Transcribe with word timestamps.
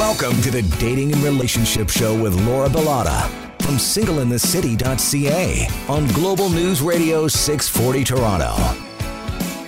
Welcome 0.00 0.40
to 0.40 0.50
the 0.50 0.62
Dating 0.78 1.12
and 1.12 1.22
Relationship 1.22 1.90
Show 1.90 2.18
with 2.18 2.34
Laura 2.46 2.70
Bilotta 2.70 3.28
from 3.60 3.76
singleinthecity.ca 3.76 5.68
on 5.92 6.06
Global 6.14 6.48
News 6.48 6.80
Radio 6.80 7.28
640 7.28 8.04
Toronto. 8.04 8.56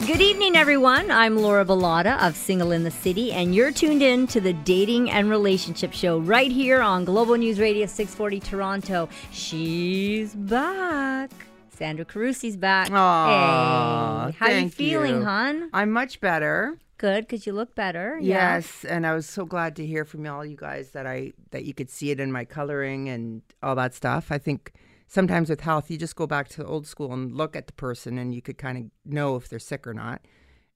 Good 0.06 0.22
evening, 0.22 0.56
everyone. 0.56 1.10
I'm 1.10 1.36
Laura 1.36 1.66
Bilotta 1.66 2.18
of 2.26 2.34
Single 2.34 2.72
in 2.72 2.82
the 2.82 2.90
City, 2.90 3.30
and 3.30 3.54
you're 3.54 3.72
tuned 3.72 4.00
in 4.00 4.26
to 4.28 4.40
the 4.40 4.54
Dating 4.54 5.10
and 5.10 5.28
Relationship 5.28 5.92
Show 5.92 6.20
right 6.20 6.50
here 6.50 6.80
on 6.80 7.04
Global 7.04 7.36
News 7.36 7.60
Radio 7.60 7.84
640 7.84 8.40
Toronto. 8.40 9.10
She's 9.32 10.34
back. 10.34 11.30
Sandra 11.76 12.06
Carusi's 12.06 12.56
back. 12.56 12.90
Aw, 12.90 14.28
hey, 14.28 14.32
how 14.38 14.46
are 14.46 14.58
you 14.60 14.70
feeling, 14.70 15.16
you. 15.16 15.24
hon? 15.24 15.68
I'm 15.74 15.90
much 15.90 16.20
better. 16.20 16.78
Good, 17.02 17.26
because 17.26 17.48
you 17.48 17.52
look 17.52 17.74
better. 17.74 18.16
Yeah. 18.20 18.54
Yes, 18.54 18.84
and 18.84 19.04
I 19.04 19.12
was 19.12 19.28
so 19.28 19.44
glad 19.44 19.74
to 19.74 19.84
hear 19.84 20.04
from 20.04 20.24
all 20.24 20.46
you 20.46 20.56
guys 20.56 20.90
that 20.90 21.04
I 21.04 21.32
that 21.50 21.64
you 21.64 21.74
could 21.74 21.90
see 21.90 22.12
it 22.12 22.20
in 22.20 22.30
my 22.30 22.44
coloring 22.44 23.08
and 23.08 23.42
all 23.60 23.74
that 23.74 23.92
stuff. 23.92 24.30
I 24.30 24.38
think 24.38 24.70
sometimes 25.08 25.50
with 25.50 25.62
health, 25.62 25.90
you 25.90 25.98
just 25.98 26.14
go 26.14 26.28
back 26.28 26.46
to 26.50 26.58
the 26.58 26.66
old 26.66 26.86
school 26.86 27.12
and 27.12 27.36
look 27.36 27.56
at 27.56 27.66
the 27.66 27.72
person, 27.72 28.18
and 28.18 28.32
you 28.32 28.40
could 28.40 28.56
kind 28.56 28.78
of 28.78 28.84
know 29.04 29.34
if 29.34 29.48
they're 29.48 29.58
sick 29.58 29.84
or 29.84 29.94
not. 29.94 30.20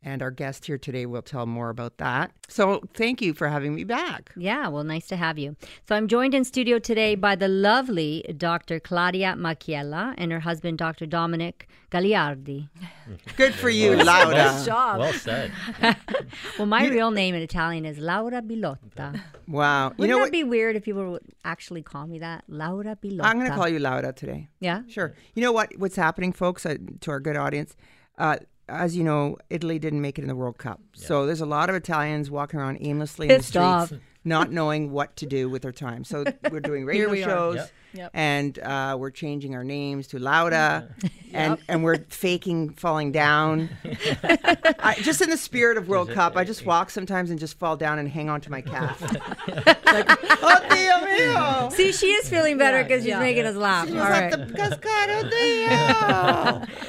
And 0.03 0.23
our 0.23 0.31
guest 0.31 0.67
here 0.67 0.79
today 0.79 1.05
will 1.05 1.23
tell 1.23 1.47
more 1.47 1.69
about 1.69 1.99
that. 1.99 2.31
So 2.49 2.83
thank 2.95 3.21
you 3.21 3.35
for 3.35 3.49
having 3.49 3.75
me 3.75 3.83
back. 3.83 4.31
Yeah, 4.37 4.69
well, 4.69 4.85
nice 4.85 5.09
to 5.09 5.17
have 5.17 5.37
you. 5.37 5.57
So 5.89 5.97
I'm 5.97 6.07
joined 6.07 6.33
in 6.33 6.45
studio 6.45 6.79
today 6.79 7.17
by 7.17 7.35
the 7.35 7.49
lovely 7.49 8.25
Dr. 8.37 8.79
Claudia 8.79 9.35
Machiella 9.37 10.15
and 10.17 10.31
her 10.31 10.41
husband, 10.41 10.79
Dr. 10.79 11.07
Domenic 11.07 11.63
Gagliardi. 11.91 12.69
Good 13.37 13.55
for 13.55 13.69
you, 13.69 13.97
Laura. 13.97 14.63
job. 14.65 15.01
Well 15.01 15.13
said. 15.13 15.51
Well, 16.59 16.67
my 16.67 16.87
real 16.89 17.11
name 17.11 17.35
in 17.35 17.43
Italian 17.43 17.85
is 17.85 17.99
Laura 17.99 18.41
Bilotta. 18.43 19.21
Wow. 19.49 19.89
Wouldn't 19.89 20.01
you 20.01 20.07
know 20.09 20.17
that 20.17 20.21
what? 20.21 20.33
be 20.33 20.45
weird 20.45 20.77
if 20.77 20.85
people 20.85 21.11
would 21.13 21.23
actually 21.45 21.83
call 21.83 22.07
me 22.07 22.19
that? 22.21 22.45
Laura 22.49 22.97
Bilotta. 22.97 23.25
I'm 23.25 23.39
going 23.39 23.51
to 23.51 23.57
call 23.57 23.69
you 23.69 23.79
Laura 23.79 24.13
today. 24.13 24.49
Yeah? 24.61 24.83
Sure. 24.89 25.15
You 25.35 25.43
know 25.43 25.53
what? 25.53 25.73
What's 25.79 25.97
happening, 25.97 26.33
folks? 26.33 26.65
Uh, 26.65 26.77
to 27.01 27.11
our 27.11 27.21
good 27.21 27.37
audience, 27.37 27.77
uh, 28.19 28.37
as 28.69 28.97
you 28.97 29.05
know, 29.05 29.37
Italy 29.51 29.79
didn't 29.79 30.01
make 30.01 30.19
it 30.19 30.23
in 30.23 30.29
the 30.29 30.35
World 30.35 30.59
Cup, 30.59 30.81
so 30.95 31.27
there's 31.27 31.41
a 31.41 31.47
lot 31.47 31.71
of 31.71 31.77
Italians 31.77 32.31
walking 32.31 32.59
around 32.61 32.79
aimlessly 32.81 33.29
Pissed 33.29 33.55
in 33.57 33.63
the 33.63 33.67
off. 33.67 33.93
Streets, 34.27 34.49
not 34.49 34.53
knowing 34.53 34.91
what 34.91 35.17
to 35.17 35.27
do 35.27 35.49
with 35.49 35.63
their 35.63 35.73
time. 35.73 36.05
So 36.05 36.25
we're 36.51 36.61
doing 36.61 36.85
radio 36.85 37.11
we 37.11 37.23
shows, 37.23 37.57
Yep. 37.57 37.71
Yep. 37.93 38.11
and 38.13 38.59
uh, 38.59 38.97
we're 38.99 39.11
changing 39.11 39.55
our 39.55 39.65
names 39.65 40.09
to 40.09 40.19
Laura, 40.19 40.89
and 41.33 41.57
and 41.67 41.83
we're 41.83 42.05
faking 42.11 42.71
falling 42.75 43.11
down. 43.11 43.71
I, 43.85 44.97
just 45.01 45.23
in 45.23 45.31
the 45.31 45.37
spirit 45.39 45.79
of 45.79 45.89
World 45.89 46.11
Cup, 46.11 46.37
I 46.37 46.45
just 46.45 46.67
walk 46.67 46.91
sometimes 46.91 47.31
and 47.31 47.39
just 47.39 47.59
fall 47.59 47.77
down 47.77 47.99
and 47.99 48.07
hang 48.09 48.29
on 48.29 48.43
to 48.43 48.51
my 48.51 48.61
calf. 48.73 49.01
like, 49.01 50.11
oh, 50.43 51.05
mio! 51.05 51.71
See, 51.71 51.93
she 51.93 52.09
is 52.09 52.29
feeling 52.29 52.59
better 52.59 52.83
because 52.83 53.03
she's 53.03 53.11
yeah. 53.11 53.21
making 53.21 53.47
us 53.47 53.57
laugh. 53.57 53.87
She's 53.87 53.97
All 53.97 54.03
at 54.03 54.35
right. 54.35 54.49
the 54.49 54.53
Cascado 54.53 55.17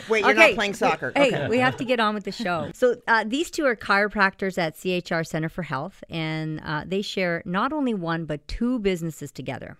Wait, 0.09 0.25
you're 0.25 0.33
not 0.33 0.55
playing 0.55 0.73
soccer. 0.73 1.11
Hey, 1.15 1.27
okay. 1.27 1.47
we 1.47 1.59
have 1.59 1.77
to 1.77 1.85
get 1.85 1.99
on 1.99 2.13
with 2.15 2.23
the 2.23 2.31
show. 2.31 2.71
So 2.73 2.95
uh, 3.07 3.23
these 3.25 3.51
two 3.51 3.65
are 3.65 3.75
chiropractors 3.75 4.57
at 4.57 4.75
CHR 4.75 5.23
Center 5.23 5.49
for 5.49 5.63
Health, 5.63 6.03
and 6.09 6.61
uh, 6.65 6.83
they 6.85 7.01
share 7.01 7.26
not 7.45 7.73
only 7.73 7.93
one 7.93 8.25
but 8.25 8.47
two 8.47 8.79
businesses 8.79 9.31
together. 9.31 9.77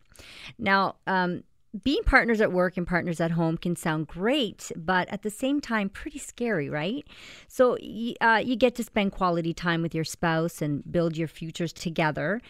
Now, 0.58 0.96
um, 1.06 1.44
being 1.84 2.04
partners 2.04 2.42
at 2.42 2.52
work 2.52 2.78
and 2.78 2.88
partners 2.88 3.20
at 3.20 3.32
home 3.32 3.58
can 3.58 3.76
sound 3.76 4.08
great, 4.08 4.72
but 4.76 5.08
at 5.10 5.22
the 5.22 5.30
same 5.30 5.60
time, 5.60 5.90
pretty 5.90 6.18
scary, 6.18 6.70
right? 6.70 7.06
So 7.48 7.78
uh, 8.22 8.42
you 8.44 8.56
get 8.56 8.76
to 8.76 8.84
spend 8.84 9.12
quality 9.12 9.54
time 9.54 9.82
with 9.82 9.94
your 9.94 10.06
spouse 10.06 10.62
and 10.62 10.90
build 10.92 11.18
your 11.18 11.28
futures 11.28 11.74
together. 11.74 12.42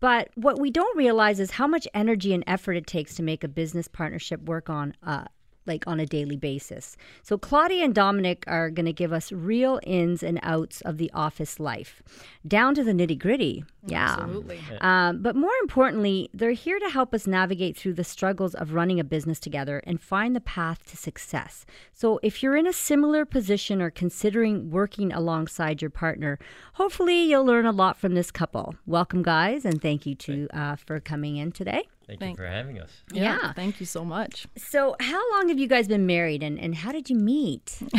But 0.00 0.30
what 0.34 0.58
we 0.58 0.70
don't 0.70 0.96
realize 0.96 1.40
is 1.40 1.52
how 1.52 1.66
much 1.66 1.86
energy 1.94 2.34
and 2.34 2.44
effort 2.46 2.74
it 2.74 2.86
takes 2.86 3.14
to 3.16 3.22
make 3.22 3.44
a 3.44 3.48
business 3.48 3.88
partnership 3.88 4.42
work 4.42 4.68
on 4.68 4.94
uh, 5.02 5.24
like 5.66 5.86
on 5.86 6.00
a 6.00 6.06
daily 6.06 6.36
basis. 6.36 6.96
So 7.22 7.38
Claudia 7.38 7.84
and 7.84 7.94
Domenic 7.94 8.44
are 8.46 8.70
going 8.70 8.86
to 8.86 8.92
give 8.92 9.12
us 9.12 9.30
real 9.32 9.80
ins 9.84 10.22
and 10.22 10.40
outs 10.42 10.80
of 10.82 10.98
the 10.98 11.10
office 11.12 11.60
life, 11.60 12.02
down 12.46 12.74
to 12.74 12.84
the 12.84 12.92
nitty 12.92 13.18
gritty. 13.18 13.64
Yeah. 13.86 14.16
Absolutely. 14.18 14.60
Um, 14.80 15.22
but 15.22 15.36
more 15.36 15.54
importantly, 15.62 16.28
they're 16.34 16.52
here 16.52 16.78
to 16.78 16.88
help 16.88 17.14
us 17.14 17.26
navigate 17.26 17.76
through 17.76 17.94
the 17.94 18.04
struggles 18.04 18.54
of 18.54 18.74
running 18.74 19.00
a 19.00 19.04
business 19.04 19.40
together 19.40 19.82
and 19.86 20.00
find 20.00 20.36
the 20.36 20.40
path 20.40 20.84
to 20.90 20.96
success. 20.96 21.64
So, 21.92 22.20
if 22.22 22.42
you're 22.42 22.56
in 22.56 22.66
a 22.66 22.72
similar 22.72 23.24
position 23.24 23.80
or 23.80 23.90
considering 23.90 24.70
working 24.70 25.12
alongside 25.12 25.80
your 25.80 25.90
partner, 25.90 26.38
hopefully 26.74 27.22
you'll 27.22 27.44
learn 27.44 27.66
a 27.66 27.72
lot 27.72 27.96
from 27.96 28.14
this 28.14 28.30
couple. 28.30 28.74
Welcome, 28.86 29.22
guys, 29.22 29.64
and 29.64 29.80
thank 29.80 30.04
you 30.04 30.14
to 30.16 30.48
uh, 30.52 30.76
for 30.76 31.00
coming 31.00 31.36
in 31.36 31.52
today. 31.52 31.88
Thank 32.10 32.20
Thank- 32.20 32.38
you 32.38 32.44
for 32.44 32.50
having 32.50 32.80
us. 32.80 32.90
Yeah, 33.12 33.22
Yeah. 33.22 33.52
Thank 33.52 33.78
you 33.78 33.86
so 33.86 34.04
much. 34.04 34.48
So, 34.56 34.96
how 34.98 35.22
long 35.32 35.48
have 35.48 35.60
you 35.60 35.68
guys 35.68 35.86
been 35.86 36.06
married, 36.06 36.42
and, 36.42 36.58
and 36.58 36.74
how 36.74 36.90
did 36.90 37.08
you 37.08 37.16
meet? 37.16 37.80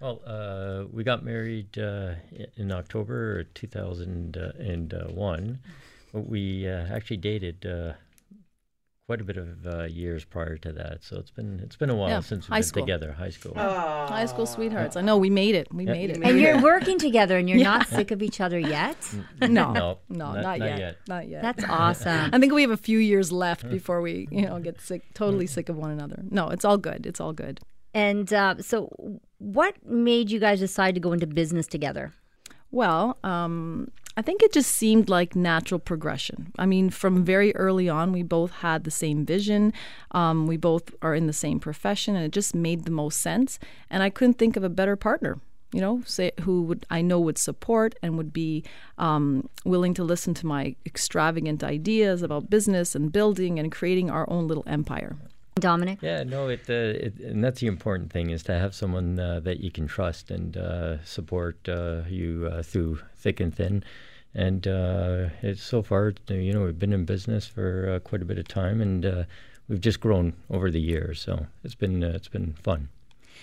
Well, 0.00 0.20
uh, 0.26 0.84
we 0.92 1.02
got 1.02 1.24
married 1.24 1.78
uh, 1.78 2.14
in 2.56 2.70
October 2.72 3.44
2001. 3.54 5.58
We 6.12 6.68
uh, 6.68 6.86
actually 6.94 7.16
dated 7.16 7.64
uh, 7.64 7.94
quite 9.06 9.20
a 9.20 9.24
bit 9.24 9.36
of 9.36 9.66
uh, 9.66 9.82
years 9.84 10.24
prior 10.24 10.56
to 10.56 10.72
that. 10.72 11.02
So 11.04 11.18
it's 11.18 11.30
been 11.30 11.60
it's 11.62 11.76
been 11.76 11.90
a 11.90 11.94
while 11.94 12.08
Yeah, 12.08 12.20
since 12.20 12.46
we've 12.46 12.50
high 12.54 12.56
been 12.60 12.62
school. 12.64 12.82
together, 12.82 13.12
high 13.12 13.28
school. 13.30 13.52
High 13.54 14.26
school 14.26 14.46
sweethearts. 14.46 14.96
I 14.96 15.02
know 15.02 15.18
we 15.18 15.28
made 15.30 15.54
it. 15.54 15.72
We 15.72 15.84
Yeah. 15.84 15.92
made 15.92 16.10
it. 16.10 16.22
And 16.22 16.40
you're 16.40 16.60
working 16.62 16.98
together, 16.98 17.36
and 17.36 17.48
you're 17.48 17.62
not 17.62 17.86
sick 17.88 18.10
of 18.10 18.22
each 18.22 18.40
other 18.40 18.58
yet. 18.58 18.96
no, 19.42 19.46
No, 19.48 19.72
no, 19.72 19.98
not- 20.08 20.08
not, 20.08 20.42
not 20.42 20.58
yet. 20.58 20.78
yet. 20.78 20.96
Not 21.08 21.28
yet. 21.28 21.42
That's 21.42 21.64
awesome. 21.64 22.30
I 22.32 22.38
think 22.38 22.52
we 22.52 22.62
have 22.62 22.70
a 22.70 22.76
few 22.78 22.98
years 22.98 23.30
left 23.30 23.68
before 23.68 24.00
we, 24.00 24.26
you 24.30 24.42
know, 24.42 24.58
get 24.58 24.80
sick, 24.80 25.02
totally 25.14 25.46
sick 25.46 25.68
of 25.68 25.76
one 25.76 25.90
another. 25.90 26.22
No, 26.30 26.48
it's 26.48 26.64
all 26.64 26.78
good. 26.78 27.04
It's 27.06 27.20
all 27.20 27.32
good. 27.32 27.60
And 27.92 28.32
uh, 28.32 28.56
so, 28.60 29.20
what 29.38 29.74
made 29.86 30.30
you 30.30 30.40
guys 30.40 30.58
decide 30.60 30.94
to 30.94 31.00
go 31.00 31.12
into 31.12 31.26
business 31.26 31.66
together? 31.68 32.12
Well, 32.72 33.18
um, 33.22 33.92
I 34.16 34.22
think 34.22 34.42
it 34.42 34.52
just 34.52 34.70
seemed 34.70 35.08
like 35.08 35.34
natural 35.34 35.80
progression. 35.80 36.52
I 36.56 36.66
mean, 36.66 36.90
from 36.90 37.24
very 37.24 37.54
early 37.56 37.88
on, 37.88 38.12
we 38.12 38.22
both 38.22 38.52
had 38.52 38.84
the 38.84 38.90
same 38.90 39.26
vision. 39.26 39.72
Um, 40.12 40.46
we 40.46 40.56
both 40.56 40.94
are 41.02 41.14
in 41.14 41.26
the 41.26 41.32
same 41.32 41.58
profession, 41.58 42.14
and 42.14 42.24
it 42.24 42.30
just 42.30 42.54
made 42.54 42.84
the 42.84 42.92
most 42.92 43.20
sense. 43.20 43.58
And 43.90 44.02
I 44.02 44.10
couldn't 44.10 44.34
think 44.34 44.56
of 44.56 44.62
a 44.62 44.68
better 44.68 44.94
partner. 44.94 45.40
You 45.72 45.80
know, 45.80 46.02
say 46.06 46.30
who 46.42 46.62
would 46.62 46.86
I 46.88 47.02
know 47.02 47.18
would 47.18 47.38
support 47.38 47.96
and 48.00 48.16
would 48.16 48.32
be 48.32 48.62
um, 48.96 49.48
willing 49.64 49.92
to 49.94 50.04
listen 50.04 50.32
to 50.34 50.46
my 50.46 50.76
extravagant 50.86 51.64
ideas 51.64 52.22
about 52.22 52.48
business 52.48 52.94
and 52.94 53.10
building 53.10 53.58
and 53.58 53.72
creating 53.72 54.08
our 54.08 54.30
own 54.30 54.46
little 54.46 54.62
empire. 54.68 55.16
Domenic? 55.60 56.02
Yeah, 56.02 56.24
no, 56.24 56.48
it, 56.48 56.68
uh, 56.68 57.06
it 57.06 57.18
and 57.20 57.42
that's 57.42 57.60
the 57.60 57.68
important 57.68 58.12
thing 58.12 58.30
is 58.30 58.42
to 58.44 58.58
have 58.58 58.74
someone 58.74 59.18
uh, 59.18 59.40
that 59.40 59.60
you 59.60 59.70
can 59.70 59.86
trust 59.86 60.30
and 60.30 60.56
uh, 60.56 61.02
support 61.04 61.56
uh, 61.68 62.02
you 62.08 62.48
uh, 62.52 62.62
through 62.62 63.00
thick 63.16 63.40
and 63.40 63.54
thin. 63.54 63.84
And 64.34 64.66
uh, 64.66 65.28
it's 65.42 65.62
so 65.62 65.82
far, 65.82 66.12
you 66.28 66.52
know, 66.52 66.64
we've 66.64 66.78
been 66.78 66.92
in 66.92 67.04
business 67.04 67.46
for 67.46 68.00
quite 68.00 68.20
a 68.20 68.24
bit 68.24 68.36
of 68.36 68.48
time, 68.48 68.80
and 68.80 69.06
uh, 69.06 69.24
we've 69.68 69.80
just 69.80 70.00
grown 70.00 70.34
over 70.50 70.72
the 70.72 70.80
years. 70.80 71.20
So 71.20 71.46
it's 71.62 71.76
been 71.76 72.02
it's 72.02 72.26
been 72.28 72.54
fun. 72.54 72.88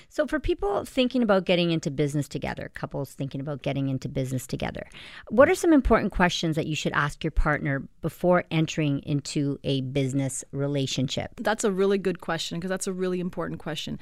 So, 0.10 0.28
for 0.28 0.40
people 0.40 0.86
thinking 0.86 1.24
about 1.24 1.46
getting 1.46 1.72
into 1.72 1.92
business 1.92 2.28
together, 2.28 2.72
couples 2.74 3.14
thinking 3.14 3.42
about 3.42 3.62
getting 3.62 3.90
into 3.90 4.10
business 4.10 4.48
together, 4.48 4.88
what 5.30 5.50
are 5.50 5.56
some 5.56 5.74
important 5.74 6.12
questions 6.12 6.56
that 6.56 6.68
you 6.68 6.76
should 6.76 6.94
ask 6.94 7.24
your 7.24 7.32
partner 7.32 7.88
before 8.02 8.46
entering 8.52 9.00
into 9.00 9.60
a 9.64 9.82
business 9.82 10.44
relationship? 10.52 11.32
That's 11.38 11.64
a 11.64 11.72
really 11.72 11.98
good 11.98 12.22
question 12.22 12.60
because 12.60 12.70
that's 12.70 12.88
a 12.88 12.94
really 12.94 13.20
important 13.20 13.60
question. 13.60 14.00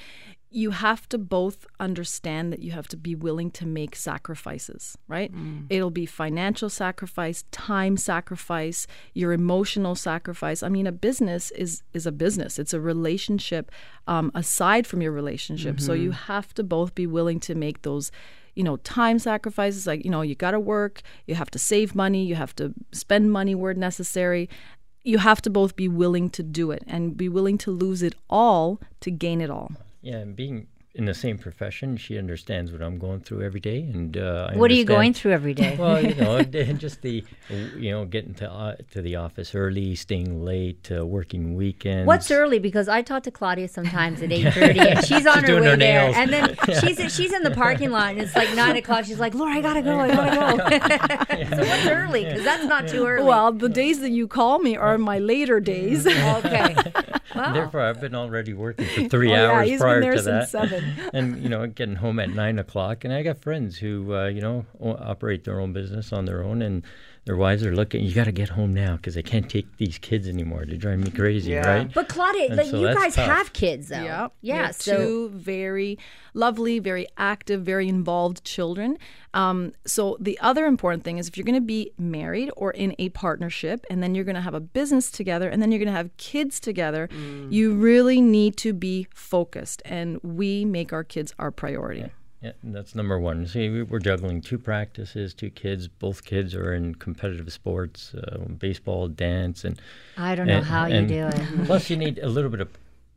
You 0.52 0.72
have 0.72 1.08
to 1.10 1.18
both 1.20 1.68
understand 1.80 2.52
that 2.52 2.60
you 2.60 2.72
have 2.72 2.88
to 2.88 2.98
be 2.98 3.14
willing 3.14 3.52
to 3.52 3.68
make 3.68 3.96
sacrifices, 3.96 4.98
right? 5.08 5.32
It'll 5.70 5.92
be 5.92 6.08
financial 6.08 6.70
sacrifice, 6.70 7.44
time 7.52 7.98
sacrifice, 7.98 8.88
your 9.14 9.32
emotional 9.32 9.94
sacrifice. 9.94 10.64
I 10.64 10.70
mean, 10.70 10.88
a 10.88 10.92
business 10.92 11.52
is 11.52 11.84
is 11.94 12.08
a 12.08 12.12
business. 12.12 12.58
It's 12.58 12.74
a 12.74 12.82
relationship 12.82 13.72
um, 14.08 14.32
aside 14.34 14.88
from 14.88 15.02
your 15.02 15.12
relationship. 15.12 15.80
So 15.80 15.94
you 15.94 16.12
have 16.12 16.54
to 16.56 16.64
both 16.64 16.96
be 16.96 17.06
willing 17.06 17.40
to 17.42 17.54
make 17.56 17.84
those 17.84 18.12
you 18.56 18.64
know, 18.64 18.78
time 18.78 19.20
sacrifices 19.20 19.88
like, 19.88 20.04
you 20.04 20.12
know, 20.12 20.22
you 20.22 20.36
got 20.36 20.52
to 20.52 20.60
work, 20.60 21.02
you 21.28 21.36
have 21.36 21.50
to 21.52 21.60
save 21.60 21.96
money, 21.96 22.26
you 22.26 22.36
have 22.36 22.54
to 22.56 22.74
spend 22.92 23.32
money 23.32 23.56
where 23.56 23.74
necessary. 23.74 24.50
You 25.04 25.20
have 25.20 25.42
to 25.44 25.50
both 25.50 25.78
be 25.78 25.88
willing 25.88 26.30
to 26.32 26.44
do 26.44 26.72
it 26.72 26.84
and 26.86 27.16
be 27.16 27.30
willing 27.30 27.58
to 27.60 27.72
lose 27.72 28.04
it 28.04 28.16
all 28.30 28.82
to 29.00 29.12
gain 29.12 29.40
it 29.40 29.50
all. 29.50 29.72
Yeah, 30.02 30.24
being 30.26 30.68
in 30.96 31.06
the 31.06 31.14
same 31.14 31.38
profession. 31.38 31.96
She 31.98 32.18
understands 32.18 32.72
what 32.72 32.82
I'm 32.82 32.98
going 32.98 33.20
through 33.22 33.44
every 33.44 33.60
day, 33.60 33.82
and 33.82 34.18
uh, 34.18 34.52
What 34.54 34.72
are 34.72 34.74
you 34.74 34.84
going 34.86 35.14
through 35.14 35.32
every 35.34 35.54
day? 35.54 35.76
Well, 35.78 36.04
you 36.04 36.16
know, 36.16 36.42
just 36.74 37.02
the, 37.04 37.24
you 37.78 37.92
know, 37.92 38.06
getting 38.06 38.34
to 38.36 38.52
uh, 38.52 38.76
to 38.92 39.02
the 39.02 39.16
office 39.16 39.54
early, 39.54 39.96
staying 39.96 40.44
late, 40.44 40.90
uh, 40.92 41.06
working 41.06 41.56
weekends. 41.56 42.08
What's 42.08 42.32
early? 42.32 42.58
Because 42.60 42.90
I 42.90 43.02
talk 43.04 43.24
to 43.24 43.32
Claudia 43.32 43.68
sometimes 43.68 44.22
at 44.22 44.32
eight 44.38 44.52
thirty, 44.54 44.80
and 44.80 45.06
she's 45.06 45.28
on 45.28 45.44
her 45.44 45.62
way 45.62 45.68
her 45.70 45.78
there, 45.78 46.12
nails. 46.12 46.16
and 46.18 46.34
then 46.34 46.56
she's 46.82 47.16
she's 47.16 47.34
in 47.34 47.44
the 47.44 47.52
parking 47.52 47.92
lot, 47.92 48.12
and 48.12 48.22
it's 48.22 48.36
like 48.36 48.54
nine 48.56 48.76
o'clock. 48.76 49.06
She's 49.06 49.20
like, 49.20 49.36
"Laura, 49.36 49.54
I 49.54 49.62
gotta 49.62 49.82
go. 49.84 50.00
I 50.00 50.08
gotta 50.08 50.80
go." 51.50 51.56
so 51.56 51.64
what's 51.70 51.86
early? 51.88 52.26
Because 52.26 52.44
that's 52.44 52.66
not 52.66 52.88
too 52.88 53.06
early. 53.06 53.26
Well, 53.26 53.52
the 53.52 53.70
days 53.70 54.00
that 54.02 54.10
you 54.12 54.28
call 54.28 54.60
me 54.60 54.76
are 54.76 54.98
my 54.98 55.20
later 55.20 55.60
days. 55.60 56.08
okay. 56.08 56.76
Wow. 57.36 57.54
Therefore, 57.54 57.82
I've 57.82 58.02
been 58.02 58.16
already 58.16 58.54
working 58.54 58.88
for 58.88 59.08
three 59.08 59.32
Oh, 59.32 59.36
yeah, 59.36 59.52
hours 59.52 59.70
he's 59.70 59.80
been 59.80 59.86
prior 59.86 60.02
there 60.02 60.12
to 60.14 60.18
since 60.24 60.52
that, 60.52 60.70
seven. 60.70 60.79
And 61.14 61.42
you 61.42 61.50
know, 61.50 61.68
getting 61.68 61.96
home 61.96 62.20
at 62.20 62.30
nine 62.30 62.60
o'clock. 62.60 63.04
And 63.04 63.14
I 63.14 63.24
got 63.24 63.38
friends 63.40 63.78
who, 63.78 64.16
uh, 64.16 64.28
you 64.28 64.42
know, 64.42 64.66
operate 64.80 65.44
their 65.44 65.60
own 65.60 65.74
business 65.74 66.12
on 66.14 66.26
their 66.26 66.44
own, 66.44 66.62
and 66.62 66.84
their 67.30 67.38
wives 67.38 67.64
are 67.64 67.76
looking. 67.76 68.04
You 68.04 68.12
got 68.16 68.24
to 68.24 68.32
get 68.32 68.50
home 68.50 68.74
now 68.74 68.96
because 68.96 69.16
I 69.16 69.22
can't 69.22 69.48
take 69.48 69.68
these 69.78 70.00
kids 70.00 70.28
anymore. 70.28 70.66
They 70.68 70.78
drive 70.78 70.98
me 70.98 71.12
crazy, 71.12 71.52
Yeah. 71.52 71.68
right? 71.68 71.94
But 71.94 72.10
Claudia, 72.10 72.48
And 72.48 72.58
like, 72.58 72.66
so 72.72 72.80
you 72.82 72.92
guys 72.92 73.14
tough. 73.14 73.28
have 73.30 73.54
kids, 73.54 73.90
though. 73.90 74.02
Yeah. 74.02 74.28
We 74.42 74.50
Yeah. 74.50 74.66
have 74.66 74.76
So 74.76 74.98
two 74.98 75.30
very 75.36 76.00
lovely, 76.34 76.80
very 76.80 77.06
active, 77.18 77.62
very 77.62 77.88
involved 77.88 78.44
children. 78.44 78.98
Um, 79.36 79.74
so 79.86 80.18
the 80.20 80.40
other 80.42 80.66
important 80.66 81.04
thing 81.04 81.20
is 81.20 81.28
if 81.28 81.38
you're 81.38 81.46
going 81.46 81.54
to 81.54 81.62
be 81.62 81.92
married 82.00 82.50
or 82.58 82.72
in 82.72 82.96
a 82.98 83.10
partnership, 83.10 83.86
and 83.92 84.02
then 84.02 84.16
you're 84.16 84.26
going 84.26 84.34
to 84.36 84.42
have 84.42 84.56
a 84.56 84.60
business 84.60 85.12
together, 85.12 85.50
and 85.50 85.62
then 85.62 85.72
you're 85.72 85.78
going 85.78 85.94
to 85.94 86.00
have 86.04 86.10
kids 86.18 86.60
together, 86.60 87.10
you 87.52 87.76
really 87.76 88.22
need 88.22 88.58
to 88.58 88.74
be 88.74 89.06
focused. 89.14 89.84
And 89.86 90.20
we 90.24 90.66
make 90.66 90.92
our 90.94 91.04
kids 91.04 91.36
our 91.38 91.52
priority. 91.52 92.00
Yeah, 92.00 92.08
and 92.42 92.54
that's 92.64 92.96
number 92.96 93.20
one. 93.20 93.46
See, 93.48 93.70
we- 93.70 93.84
we're 93.84 94.00
juggling 94.00 94.42
two 94.42 94.58
practices, 94.58 95.34
two 95.34 95.50
kids. 95.50 95.88
Both 95.88 96.24
kids 96.24 96.56
are 96.56 96.74
in 96.74 96.96
competitive 96.96 97.52
sports, 97.52 98.14
uh, 98.16 98.38
baseball, 98.58 99.08
dance, 99.08 99.64
and 99.66 99.80
I 100.18 100.36
don't 100.36 100.48
know 100.48 100.58
and- 100.58 100.66
how 100.66 100.86
you 100.86 100.96
and 100.96 101.08
do 101.08 101.28
it. 101.28 101.42
Plus, 101.66 101.90
you 101.90 101.98
need 101.98 102.20
a 102.20 102.30
little 102.30 102.50
bit 102.50 102.62
of, 102.62 102.70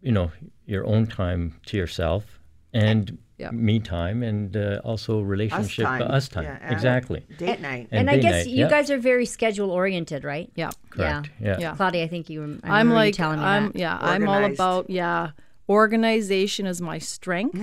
you 0.02 0.12
know, 0.12 0.32
your 0.66 0.86
own 0.86 1.06
time 1.06 1.54
to 1.66 1.76
yourself 1.76 2.40
and 2.74 3.19
Yeah. 3.38 3.50
me 3.50 3.80
time, 3.80 4.22
and 4.22 4.56
uh, 4.56 4.80
also 4.84 5.20
relationship 5.20 5.84
time. 5.84 6.02
us 6.02 6.28
time. 6.28 6.44
Yeah, 6.44 6.72
exactly. 6.72 7.24
Date 7.38 7.60
night. 7.60 7.88
And, 7.90 8.08
And 8.08 8.10
I 8.10 8.19
guess 8.19 8.44
night, 8.44 8.46
you 8.48 8.60
yeah. 8.64 8.69
guys 8.70 8.90
are 8.90 8.98
very 8.98 9.26
schedule 9.26 9.70
oriented, 9.70 10.22
right? 10.24 10.48
Yeah. 10.54 10.70
Correct. 10.90 11.30
Yeah. 11.40 11.58
Yeah. 11.58 11.74
Claudia, 11.74 12.04
I 12.04 12.08
think 12.08 12.30
you. 12.30 12.40
rem- 12.40 12.60
I 12.64 12.69
I'm 12.69 12.72
remember 12.88 12.94
you 12.94 12.98
like 13.08 13.14
telling 13.14 13.38
me 13.40 13.44
I'm 13.44 13.66
that. 13.72 13.76
yeah, 13.76 13.98
I'm 14.00 14.28
all 14.28 14.44
about 14.44 14.88
yeah. 14.90 15.30
Organization 15.68 16.66
is 16.66 16.80
my 16.80 16.98
strength. 16.98 17.58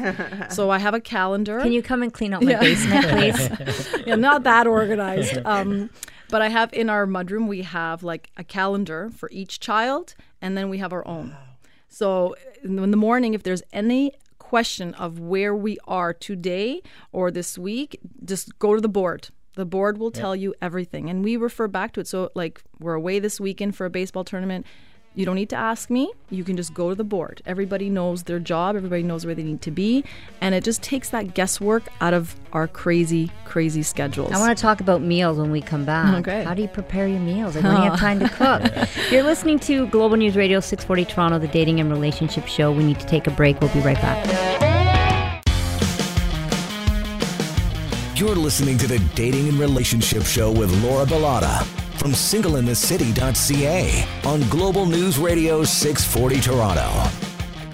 so 0.53 0.69
I 0.69 0.79
have 0.79 0.93
a 0.93 1.01
calendar. 1.01 1.59
Can 1.59 1.71
you 1.71 1.83
come 1.83 2.01
and 2.01 2.13
clean 2.13 2.33
out 2.33 2.43
my 2.43 2.55
basement, 2.55 3.07
please? 3.09 3.89
yeah, 4.05 4.15
not 4.15 4.43
that 4.43 4.67
organized. 4.67 5.37
Um, 5.49 5.89
but 6.29 6.43
I 6.43 6.49
have 6.49 6.71
in 6.73 6.89
our 6.89 7.07
mudroom 7.07 7.47
we 7.47 7.63
have 7.63 8.03
like 8.03 8.29
a 8.37 8.43
calendar 8.43 9.09
for 9.09 9.29
each 9.31 9.59
child, 9.59 10.13
and 10.41 10.55
then 10.55 10.69
we 10.69 10.77
have 10.77 10.93
our 10.93 11.05
own. 11.07 11.35
So 11.87 12.35
in 12.63 12.91
the 12.91 12.97
morning, 12.97 13.33
if 13.33 13.41
there's 13.41 13.63
any 13.73 14.13
question 14.37 14.93
of 14.95 15.19
where 15.19 15.55
we 15.55 15.77
are 15.87 16.13
today 16.13 16.81
or 17.11 17.31
this 17.31 17.57
week, 17.57 17.99
just 18.25 18.57
go 18.59 18.75
to 18.75 18.81
the 18.81 18.89
board. 18.89 19.29
The 19.55 19.65
board 19.65 19.97
will 19.97 20.11
tell 20.11 20.35
you 20.35 20.53
everything, 20.61 21.09
and 21.09 21.23
we 21.23 21.35
refer 21.35 21.67
back 21.67 21.93
to 21.93 21.99
it. 21.99 22.07
So 22.07 22.29
like 22.35 22.61
we're 22.79 22.93
away 22.93 23.19
this 23.19 23.39
weekend 23.39 23.75
for 23.75 23.85
a 23.85 23.89
baseball 23.89 24.23
tournament. 24.23 24.65
You 25.15 25.25
don't 25.25 25.35
need 25.35 25.49
to 25.49 25.55
ask 25.55 25.89
me. 25.89 26.11
You 26.29 26.43
can 26.43 26.55
just 26.55 26.73
go 26.73 26.89
to 26.89 26.95
the 26.95 27.03
board. 27.03 27.41
Everybody 27.45 27.89
knows 27.89 28.23
their 28.23 28.39
job. 28.39 28.75
Everybody 28.75 29.03
knows 29.03 29.25
where 29.25 29.35
they 29.35 29.43
need 29.43 29.61
to 29.63 29.71
be, 29.71 30.03
and 30.39 30.55
it 30.55 30.63
just 30.63 30.81
takes 30.81 31.09
that 31.09 31.33
guesswork 31.33 31.89
out 31.99 32.13
of 32.13 32.35
our 32.53 32.67
crazy, 32.67 33.31
crazy 33.45 33.83
schedules. 33.83 34.31
I 34.31 34.37
want 34.39 34.57
to 34.57 34.61
talk 34.61 34.79
about 34.81 35.01
meals 35.01 35.37
when 35.37 35.51
we 35.51 35.61
come 35.61 35.83
back. 35.83 36.15
Okay. 36.19 36.43
How 36.43 36.53
do 36.53 36.61
you 36.61 36.67
prepare 36.67 37.07
your 37.07 37.19
meals? 37.19 37.55
Like 37.55 37.63
when 37.63 37.83
you 37.83 37.89
have 37.89 37.99
time 38.07 38.19
to 38.19 38.29
cook. 38.29 38.87
You're 39.11 39.23
listening 39.23 39.59
to 39.59 39.87
Global 39.87 40.17
News 40.17 40.35
Radio 40.35 40.59
640 40.59 41.05
Toronto, 41.05 41.39
the 41.39 41.47
dating 41.47 41.79
and 41.79 41.89
relationship 41.89 42.47
show. 42.47 42.71
We 42.71 42.83
need 42.83 42.99
to 42.99 43.07
take 43.07 43.27
a 43.27 43.31
break. 43.31 43.59
We'll 43.59 43.73
be 43.73 43.81
right 43.81 43.99
back. 44.01 44.68
You're 48.19 48.35
listening 48.35 48.77
to 48.79 48.85
the 48.85 48.99
Dating 49.15 49.47
and 49.47 49.57
Relationship 49.57 50.23
Show 50.23 50.51
with 50.51 50.69
Laura 50.83 51.05
Bilotta 51.05 51.63
from 51.99 52.11
singleinthecity.ca 52.11 54.05
on 54.25 54.41
Global 54.49 54.85
News 54.85 55.17
Radio 55.17 55.63
640 55.63 56.41
Toronto. 56.41 57.09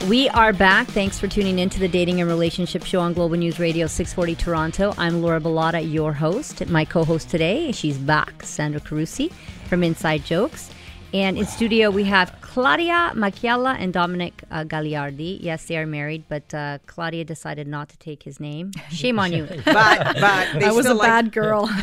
We 0.05 0.29
are 0.29 0.53
back. 0.53 0.85
Thanks 0.85 1.17
for 1.17 1.27
tuning 1.27 1.57
in 1.57 1.71
to 1.71 1.79
the 1.79 1.87
Dating 1.87 2.21
and 2.21 2.29
Relationship 2.29 2.83
Show 2.83 2.99
on 2.99 3.13
Global 3.13 3.37
News 3.37 3.57
Radio 3.57 3.87
640 3.87 4.35
Toronto. 4.35 4.93
I'm 4.99 5.23
Laura 5.23 5.41
Bilotta, 5.41 5.91
your 5.91 6.13
host. 6.13 6.63
My 6.67 6.85
co 6.85 7.03
host 7.03 7.31
today, 7.31 7.71
she's 7.71 7.97
back, 7.97 8.43
Sandra 8.43 8.79
Carusi 8.79 9.31
from 9.67 9.81
Inside 9.81 10.25
Jokes. 10.25 10.69
And 11.11 11.39
in 11.39 11.47
studio, 11.47 11.89
we 11.89 12.03
have 12.03 12.39
Claudia 12.55 13.11
Machiella 13.15 13.75
and 13.77 13.93
Domenic 13.93 14.31
uh, 14.49 14.63
Gagliardi. 14.63 15.39
Yes, 15.41 15.65
they 15.65 15.75
are 15.77 15.85
married, 15.85 16.23
but 16.29 16.53
uh, 16.53 16.77
Claudia 16.85 17.25
decided 17.25 17.67
not 17.67 17.89
to 17.89 17.97
take 17.97 18.23
his 18.23 18.39
name. 18.39 18.71
Shame 18.89 19.19
on 19.19 19.33
you. 19.33 19.45
But 19.65 19.65
but 19.65 20.53
they 20.61 20.67
I 20.67 20.71
was 20.71 20.85
a 20.85 20.93
like, 20.93 21.05
bad 21.09 21.31
girl. 21.33 21.69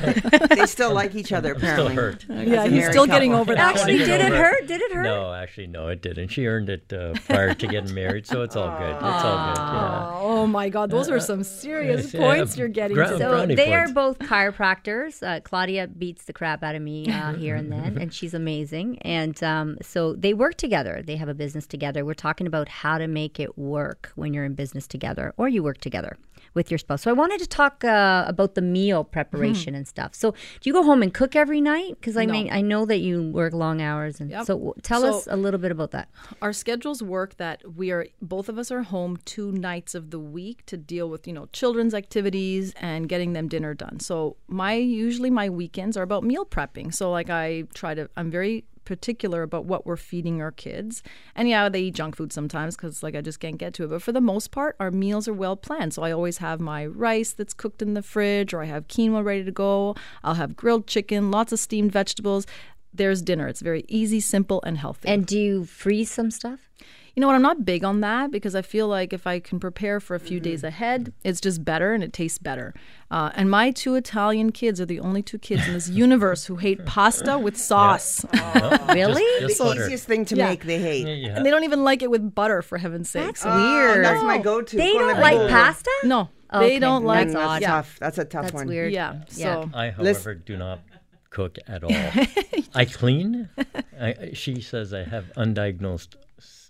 They 0.57 0.65
still 0.65 0.95
like 0.95 1.15
each 1.15 1.31
other 1.33 1.55
Still 1.59 1.89
apparently. 1.89 1.95
hurt. 1.95 2.25
yeah, 2.29 2.63
he's 2.65 2.73
married 2.73 2.93
still 2.93 3.07
getting 3.07 3.35
over 3.35 3.55
that 3.55 3.77
Actually, 3.77 3.99
did 3.99 4.21
it 4.23 4.33
hurt? 4.33 4.67
Did 4.67 4.81
it 4.81 4.93
hurt? 4.93 5.03
No, 5.03 5.33
actually, 5.35 5.67
no, 5.67 5.89
it 5.89 6.01
didn't. 6.01 6.29
She 6.29 6.47
earned 6.47 6.71
it 6.71 6.91
uh, 6.91 7.13
prior 7.27 7.53
to 7.53 7.67
getting 7.67 7.93
married, 7.95 8.27
so 8.27 8.41
it's 8.41 8.57
all 8.57 8.71
good. 8.79 8.95
It's 8.95 9.03
all 9.29 9.55
good. 9.55 9.61
Yeah. 9.61 10.11
Oh 10.23 10.47
my 10.47 10.71
God, 10.71 10.91
those 10.91 11.11
are 11.11 11.21
some 11.21 11.43
serious 11.45 12.15
Yeah, 12.15 12.21
points 12.21 12.57
you're 12.57 12.69
getting. 12.69 12.97
gra- 12.97 13.19
So 13.19 13.29
brownie 13.31 13.55
they 13.57 13.75
are 13.75 13.89
both 13.93 14.19
chiropractors. 14.21 15.23
Uh, 15.23 15.41
Claudia 15.41 15.87
beats 15.89 16.25
the 16.25 16.33
crap 16.33 16.63
out 16.63 16.75
of 16.75 16.81
me 16.83 17.11
uh, 17.13 17.35
here 17.35 17.57
and 17.57 17.71
then, 17.71 17.99
and 17.99 18.13
she's 18.15 18.33
amazing. 18.33 18.99
And 19.03 19.43
um, 19.43 19.77
so 19.83 20.15
they 20.15 20.33
work 20.33 20.57
together. 20.67 20.95
They 21.09 21.17
have 21.17 21.29
a 21.29 21.35
business 21.45 21.67
together. 21.67 22.01
We're 22.05 22.23
talking 22.29 22.47
about 22.47 22.69
how 22.83 22.95
to 23.03 23.07
make 23.07 23.35
it 23.45 23.53
work 23.59 24.01
when 24.15 24.33
you're 24.33 24.45
in 24.51 24.55
business 24.55 24.87
together 24.87 25.27
or 25.37 25.47
you 25.55 25.63
work 25.63 25.79
together 25.89 26.17
with 26.55 26.71
your 26.71 26.79
spouse. 26.79 27.03
So 27.03 27.11
I 27.11 27.15
wanted 27.23 27.41
to 27.41 27.47
talk 27.47 27.75
uh, 27.85 28.25
about 28.35 28.55
the 28.59 28.63
meal 28.63 29.05
preparation 29.05 29.75
and 29.75 29.87
stuff. 29.95 30.15
So 30.15 30.27
do 30.61 30.65
you 30.69 30.73
go 30.79 30.83
home 30.91 31.03
and 31.03 31.13
cook 31.21 31.35
every 31.45 31.61
night? 31.61 31.93
Because 32.01 32.17
I 32.17 32.25
No. 32.27 32.33
mean, 32.33 32.49
I 32.53 32.61
know 32.61 32.85
that 32.87 32.99
you 33.07 33.15
work 33.41 33.53
long 33.65 33.81
hours, 33.89 34.21
and 34.21 34.29
Yep. 34.31 34.45
so 34.49 34.55
w- 34.55 34.75
tell 34.83 35.01
So- 35.03 35.17
us 35.19 35.29
a 35.31 35.37
little 35.45 35.61
bit 35.65 35.71
about 35.77 35.91
that. 35.93 36.09
Our 36.43 36.53
schedules 36.53 37.03
work 37.03 37.37
that 37.39 37.59
we 37.81 37.91
are 37.91 38.07
both 38.21 38.49
of 38.49 38.57
us 38.59 38.71
are 38.71 38.83
home 38.83 39.13
two 39.35 39.51
nights 39.53 39.95
of 39.95 40.11
the 40.11 40.19
week 40.39 40.59
to 40.67 40.77
deal 40.95 41.09
with 41.13 41.27
you 41.29 41.33
know 41.37 41.47
children's 41.53 41.95
activities 41.95 42.75
and 42.81 43.09
getting 43.09 43.33
them 43.33 43.49
dinner 43.49 43.73
done. 43.75 43.97
So 44.01 44.37
my 44.49 44.75
usually 44.75 45.31
my 45.31 45.49
weekends 45.49 45.97
are 45.97 46.03
about 46.11 46.23
meal 46.25 46.45
prepping. 46.45 46.93
So 46.95 47.11
like 47.19 47.31
I 47.31 47.65
try 47.75 47.95
to 47.95 48.09
I'm 48.17 48.31
very 48.31 48.65
particular 48.85 49.43
about 49.43 49.65
what 49.65 49.87
we're 49.87 49.97
feeding 49.97 50.41
our 50.41 50.53
kids. 50.53 51.03
And 51.35 51.49
yeah, 51.49 51.69
they 51.69 51.81
eat 51.83 51.95
junk 51.95 52.17
food 52.17 52.33
sometimes 52.33 52.77
because 52.77 53.03
like 53.03 53.15
I 53.15 53.21
just 53.21 53.41
can't 53.41 53.59
get 53.59 53.75
to 53.75 53.85
it. 53.85 53.89
But 53.89 54.03
for 54.03 54.13
the 54.13 54.21
most 54.21 54.51
part, 54.51 54.77
our 54.81 54.91
meals 54.91 55.29
are 55.29 55.35
well 55.35 55.57
planned. 55.57 55.95
So 55.95 56.03
I 56.03 56.13
always 56.13 56.39
have 56.39 56.61
my 56.61 56.87
rice 56.87 57.33
that's 57.33 57.55
cooked 57.55 57.83
in 57.83 57.95
the 57.95 58.03
fridge, 58.03 58.53
or 58.53 58.63
I 58.63 58.67
have 58.67 58.89
quinoa 58.89 59.25
ready 59.25 59.45
to 59.45 59.53
go. 59.53 59.95
I'll 60.23 60.35
have 60.35 60.57
grilled 60.57 60.87
chicken, 60.87 61.31
lots 61.31 61.53
of 61.53 61.59
steamed 61.59 61.93
vegetables. 61.93 62.47
There's 62.95 63.23
dinner. 63.23 63.49
It's 63.49 63.63
very 63.63 63.85
easy, 63.89 64.21
simple, 64.21 64.63
and 64.65 64.77
healthy. 64.77 65.09
And 65.09 65.27
do 65.27 65.39
you 65.39 65.65
freeze 65.65 66.11
some 66.11 66.31
stuff? 66.31 66.69
You 67.15 67.21
know 67.21 67.27
what? 67.27 67.37
I'm 67.37 67.43
not 67.43 67.65
big 67.67 67.85
on 67.85 68.01
that 68.01 68.31
because 68.31 68.55
I 68.55 68.63
feel 68.63 68.89
like 68.89 69.13
if 69.13 69.27
I 69.27 69.39
can 69.39 69.61
prepare 69.61 70.01
for 70.01 70.15
a 70.15 70.19
few 70.21 70.39
Mm-hmm. 70.39 70.45
days 70.51 70.65
ahead, 70.65 71.13
it's 71.25 71.41
just 71.43 71.63
better 71.63 71.93
and 71.93 72.03
it 72.03 72.13
tastes 72.15 72.39
better. 72.39 72.73
Uh, 73.11 73.31
and 73.35 73.51
my 73.51 73.71
two 73.71 73.95
Italian 73.97 74.51
kids 74.51 74.81
are 74.81 74.87
the 74.87 74.99
only 74.99 75.23
two 75.23 75.39
kids 75.39 75.67
in 75.69 75.75
this 75.75 75.89
universe 76.05 76.47
who 76.47 76.57
hate 76.57 76.87
pasta 76.87 77.39
with 77.39 77.57
sauce. 77.59 78.25
Really? 78.93 79.23
Just 79.41 79.59
The 79.59 79.65
butter. 79.65 79.85
easiest 79.85 80.07
thing 80.07 80.25
to 80.27 80.37
Yeah. 80.37 80.49
make, 80.49 80.65
they 80.65 80.79
hate. 80.79 81.07
Yeah. 81.07 81.37
And 81.37 81.45
they 81.47 81.51
don't 81.51 81.65
even 81.65 81.85
like 81.85 82.03
it 82.03 82.11
with 82.11 82.35
butter, 82.35 82.63
for 82.63 82.79
heaven's 82.79 83.11
sake. 83.11 83.27
That's 83.27 83.45
weird. 83.45 84.05
That's 84.05 84.23
my 84.23 84.39
go-to. 84.39 84.77
They 84.77 84.93
don't 84.93 85.19
like 85.21 85.37
pollo. 85.37 85.49
pasta? 85.49 85.91
No, 86.05 86.29
Okay, 86.53 86.69
they 86.69 86.79
don't 86.79 87.05
like 87.05 87.29
that's 87.29 87.35
That's 87.35 87.49
odd. 87.49 87.63
Tough. 87.63 87.99
That's 88.01 88.19
a 88.19 88.25
tough 88.25 88.43
That's 88.45 88.55
one. 88.55 88.69
weird. 88.69 88.93
Yeah. 88.93 89.23
Yeah. 89.35 89.63
So 89.65 89.71
I, 89.75 89.91
however, 89.91 90.35
do 90.35 90.57
not 90.59 90.81
cook 91.31 91.59
at 91.67 91.83
all. 91.85 91.91
I 92.75 92.85
clean. 92.85 93.49
I, 94.01 94.31
she 94.35 94.61
says 94.61 94.93
I 94.93 95.05
have 95.05 95.27
undiagnosed 95.37 96.15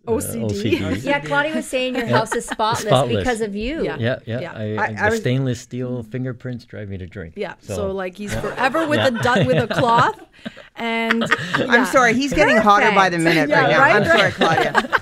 OCD. 0.06 0.50
OCD. 0.50 1.04
Yeah, 1.04 1.20
Claudia 1.20 1.54
was 1.54 1.66
saying 1.66 1.94
your 1.94 2.06
house 2.06 2.34
is 2.34 2.44
spotless, 2.44 2.82
Spotless. 2.86 3.16
because 3.18 3.40
of 3.40 3.54
you. 3.54 3.84
Yeah. 3.84 3.96
Yeah, 3.98 4.18
yeah. 4.26 4.40
Yeah. 4.40 4.52
I, 4.52 4.62
I- 4.84 4.92
the 4.92 5.00
I 5.04 5.08
was- 5.10 5.20
stainless 5.20 5.60
steel 5.60 6.02
fingerprints 6.02 6.64
drive 6.64 6.88
me 6.88 6.98
to 6.98 7.06
drink. 7.06 7.34
yeah, 7.36 7.54
so, 7.60 7.74
So, 7.76 7.92
like 7.92 8.16
he's 8.16 8.34
forever 8.34 8.86
with 8.88 8.98
a 9.00 9.10
du- 9.12 9.46
with 9.46 9.62
a 9.70 9.72
cloth, 9.74 10.20
and 10.76 11.24
I'm 11.56 11.86
sorry, 11.86 12.14
he's 12.14 12.32
getting 12.32 12.56
hotter 12.56 12.90
by 12.92 13.08
the 13.10 13.18
minute 13.18 13.48
Yeah, 13.48 13.60
right 13.60 13.70
now. 13.70 13.78
right, 13.78 13.94
I'm 13.96 14.02
right. 14.08 14.18
sorry, 14.18 14.32
Claudia. 14.32 15.00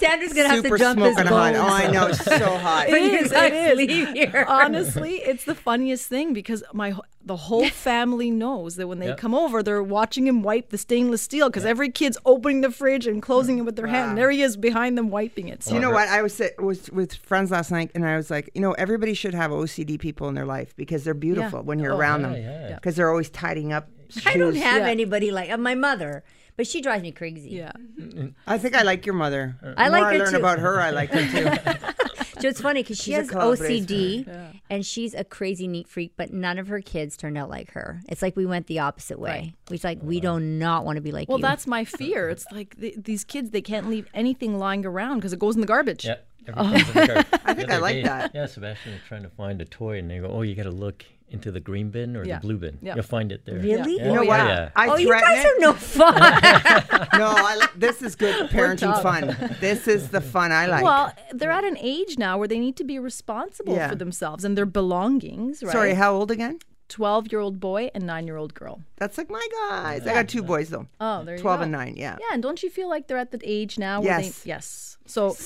Sandra's 0.00 0.32
gonna 0.32 0.48
have 0.48 0.56
to 0.58 0.62
Super 0.62 0.78
jump 0.78 0.98
this 1.00 1.14
smoking 1.14 1.32
hot. 1.32 1.54
Oh, 1.54 1.66
I 1.66 1.90
know. 1.90 2.06
It's 2.08 2.24
so 2.24 2.56
hot. 2.58 2.88
When 2.88 3.04
you 3.04 3.10
is, 3.18 3.30
guys 3.30 3.52
it 3.52 3.78
is. 3.78 3.88
leave 3.88 4.08
here. 4.08 4.44
Honestly, 4.48 5.16
it's 5.16 5.44
the 5.44 5.54
funniest 5.54 6.08
thing 6.08 6.32
because 6.32 6.62
my 6.72 6.94
the 7.24 7.36
whole 7.36 7.68
family 7.68 8.30
knows 8.30 8.76
that 8.76 8.86
when 8.88 8.98
they 8.98 9.08
Yep. 9.08 9.18
come 9.18 9.34
over, 9.34 9.62
they're 9.62 9.82
watching 9.82 10.26
him 10.26 10.42
wipe 10.42 10.70
the 10.70 10.78
stainless 10.78 11.20
steel 11.22 11.48
because 11.48 11.64
every 11.64 11.90
kid's 11.90 12.16
opening 12.24 12.62
the 12.62 12.70
fridge 12.70 13.06
and 13.06 13.20
closing 13.22 13.58
it 13.58 13.62
with 13.62 13.76
their 13.76 13.86
hand. 13.88 14.10
And 14.10 14.18
there 14.18 14.30
he 14.30 14.42
is 14.42 14.56
behind 14.56 14.96
them 14.96 15.10
wiping 15.10 15.48
it. 15.48 15.62
So 15.62 15.74
You 15.74 15.80
know 15.80 15.90
what? 15.90 16.08
I 16.08 16.22
was 16.22 16.32
sit- 16.34 16.60
was 16.60 16.90
with 16.90 17.14
friends 17.14 17.50
last 17.50 17.70
night, 17.70 17.90
and 17.94 18.06
I 18.06 18.16
was 18.16 18.30
like, 18.30 18.50
you 18.54 18.60
know, 18.62 18.72
everybody 18.72 19.12
should 19.14 19.34
have 19.34 19.50
OCD 19.50 19.98
people 20.00 20.28
in 20.28 20.34
their 20.34 20.46
life 20.46 20.74
because 20.76 21.04
they're 21.04 21.12
beautiful 21.14 21.62
when 21.62 21.78
you're 21.78 21.92
Oh, 21.92 21.98
around 21.98 22.22
yeah, 22.22 22.28
them. 22.30 22.42
yeah. 22.70 22.74
Because 22.76 22.96
they're 22.96 23.10
always 23.10 23.28
tidying 23.30 23.72
up. 23.72 23.88
I 24.26 24.36
don't 24.36 24.56
have 24.56 24.82
Yeah. 24.82 24.88
anybody 24.88 25.30
like 25.30 25.50
uh, 25.50 25.56
my 25.58 25.74
mother, 25.74 26.24
but 26.56 26.66
she 26.66 26.80
drives 26.80 27.02
me 27.02 27.12
crazy. 27.12 27.50
yeah. 27.50 27.72
Mm-hmm. 27.78 28.02
Mm-hmm. 28.02 28.26
I 28.46 28.58
think 28.58 28.74
I 28.74 28.82
like 28.82 29.06
your 29.06 29.14
mother. 29.14 29.56
I 29.76 29.86
The 29.86 29.90
like 29.92 30.00
more 30.02 30.10
I 30.12 30.16
learn 30.18 30.30
too. 30.32 30.36
about 30.38 30.58
her, 30.58 30.80
I 30.80 30.90
like 30.90 31.10
her 31.10 31.26
too. 31.26 31.84
So 32.40 32.48
it's 32.48 32.58
funny 32.62 32.82
because 32.82 32.96
she 32.96 33.10
She's 33.10 33.16
a 33.16 33.20
has 33.20 33.30
collaborator. 33.30 33.84
OCD 33.84 34.60
and 34.70 34.86
she's 34.86 35.12
a 35.12 35.24
crazy 35.24 35.68
neat 35.68 35.86
freak, 35.86 36.12
but 36.16 36.32
none 36.32 36.58
of 36.58 36.68
her 36.68 36.80
kids 36.80 37.18
turned 37.18 37.36
out 37.36 37.50
like 37.50 37.72
her. 37.72 38.00
It's 38.08 38.22
like 38.22 38.34
we 38.34 38.46
went 38.46 38.66
the 38.66 38.78
opposite 38.78 39.18
way. 39.18 39.52
It's 39.70 39.84
like 39.84 39.98
we 40.02 40.20
do 40.20 40.40
not 40.40 40.86
want 40.86 40.96
to 40.96 41.02
be 41.02 41.12
like 41.12 41.28
Well, 41.28 41.36
you. 41.36 41.42
that's 41.42 41.66
my 41.66 41.84
fear. 41.84 42.30
It's 42.30 42.46
like 42.50 42.80
th- 42.80 42.94
these 42.96 43.24
kids, 43.24 43.50
they 43.50 43.60
can't 43.60 43.90
leave 43.90 44.06
anything 44.14 44.58
lying 44.58 44.86
around 44.86 45.16
because 45.18 45.34
it 45.34 45.38
goes 45.38 45.54
in 45.54 45.60
the 45.60 45.66
garbage. 45.66 46.06
Yeah. 46.06 46.14
everything's 46.48 46.88
in 46.88 46.94
the 46.94 47.24
car. 47.24 47.40
I 47.44 47.52
think 47.52 47.70
I 47.70 47.76
like 47.88 47.96
day, 47.96 48.02
that. 48.04 48.30
Yeah, 48.34 48.46
Sebastian 48.46 48.92
was 48.92 49.02
trying 49.06 49.22
to 49.24 49.28
find 49.28 49.60
a 49.60 49.66
toy, 49.66 49.98
and 49.98 50.10
they 50.10 50.18
go, 50.20 50.28
"Oh, 50.28 50.40
you 50.40 50.54
got 50.54 50.62
to 50.62 50.70
look 50.70 51.04
into 51.30 51.50
the 51.50 51.60
green 51.60 51.90
bin 51.90 52.16
or 52.16 52.24
Yeah. 52.24 52.36
the 52.36 52.40
blue 52.46 52.58
bin. 52.58 52.78
Yeah. 52.82 52.94
You'll 52.94 53.04
find 53.04 53.32
it 53.32 53.44
there." 53.44 53.56
Really? 53.56 53.96
Yeah. 53.96 54.06
You 54.08 54.12
know 54.14 54.20
Oh, 54.20 54.24
oh 54.24 54.26
what? 54.26 54.46
Yeah. 54.46 54.70
I 54.76 54.88
oh, 54.88 54.96
you 54.96 55.10
guys 55.10 55.44
it. 55.44 55.46
are 55.46 55.60
no 55.60 55.72
fun. 55.72 56.14
no, 57.18 57.34
I 57.36 57.56
li- 57.60 57.66
this 57.76 58.02
is 58.02 58.16
good 58.16 58.50
parenting 58.50 59.00
fun. 59.02 59.36
This 59.60 59.88
is 59.88 60.08
the 60.10 60.20
fun 60.20 60.52
I 60.52 60.66
like. 60.66 60.82
Well, 60.84 61.12
they're 61.32 61.50
at 61.50 61.64
an 61.64 61.76
age 61.80 62.18
now 62.18 62.38
where 62.38 62.48
they 62.48 62.58
need 62.58 62.76
to 62.76 62.84
be 62.84 62.98
responsible 62.98 63.74
Yeah. 63.74 63.88
for 63.88 63.94
themselves 63.96 64.44
and 64.44 64.56
their 64.56 64.66
belongings, 64.66 65.62
right? 65.62 65.72
Sorry, 65.72 65.94
how 65.94 66.14
old 66.14 66.30
again? 66.30 66.58
12 66.88 67.30
year 67.30 67.40
old 67.40 67.60
boy 67.60 67.88
and 67.94 68.04
9 68.04 68.26
year 68.26 68.36
old 68.36 68.52
girl. 68.52 68.82
That's 68.96 69.16
like 69.16 69.30
my 69.30 69.46
guys. 69.70 70.04
I 70.06 70.12
got 70.14 70.28
two 70.28 70.42
boys 70.42 70.70
though. 70.70 70.86
Oh, 71.00 71.22
there 71.24 71.36
you 71.36 71.40
12 71.40 71.58
go. 71.60 71.62
and 71.62 71.72
9, 71.72 71.94
yeah. 71.96 72.16
Yeah, 72.18 72.26
and 72.32 72.42
don't 72.42 72.60
you 72.64 72.68
feel 72.70 72.88
like 72.88 73.06
they're 73.06 73.16
at 73.18 73.30
the 73.30 73.40
age 73.44 73.78
now 73.78 74.00
where 74.00 74.18
Yes. 74.18 74.40
they 74.42 74.48
yes. 74.48 74.98
So 75.06 75.36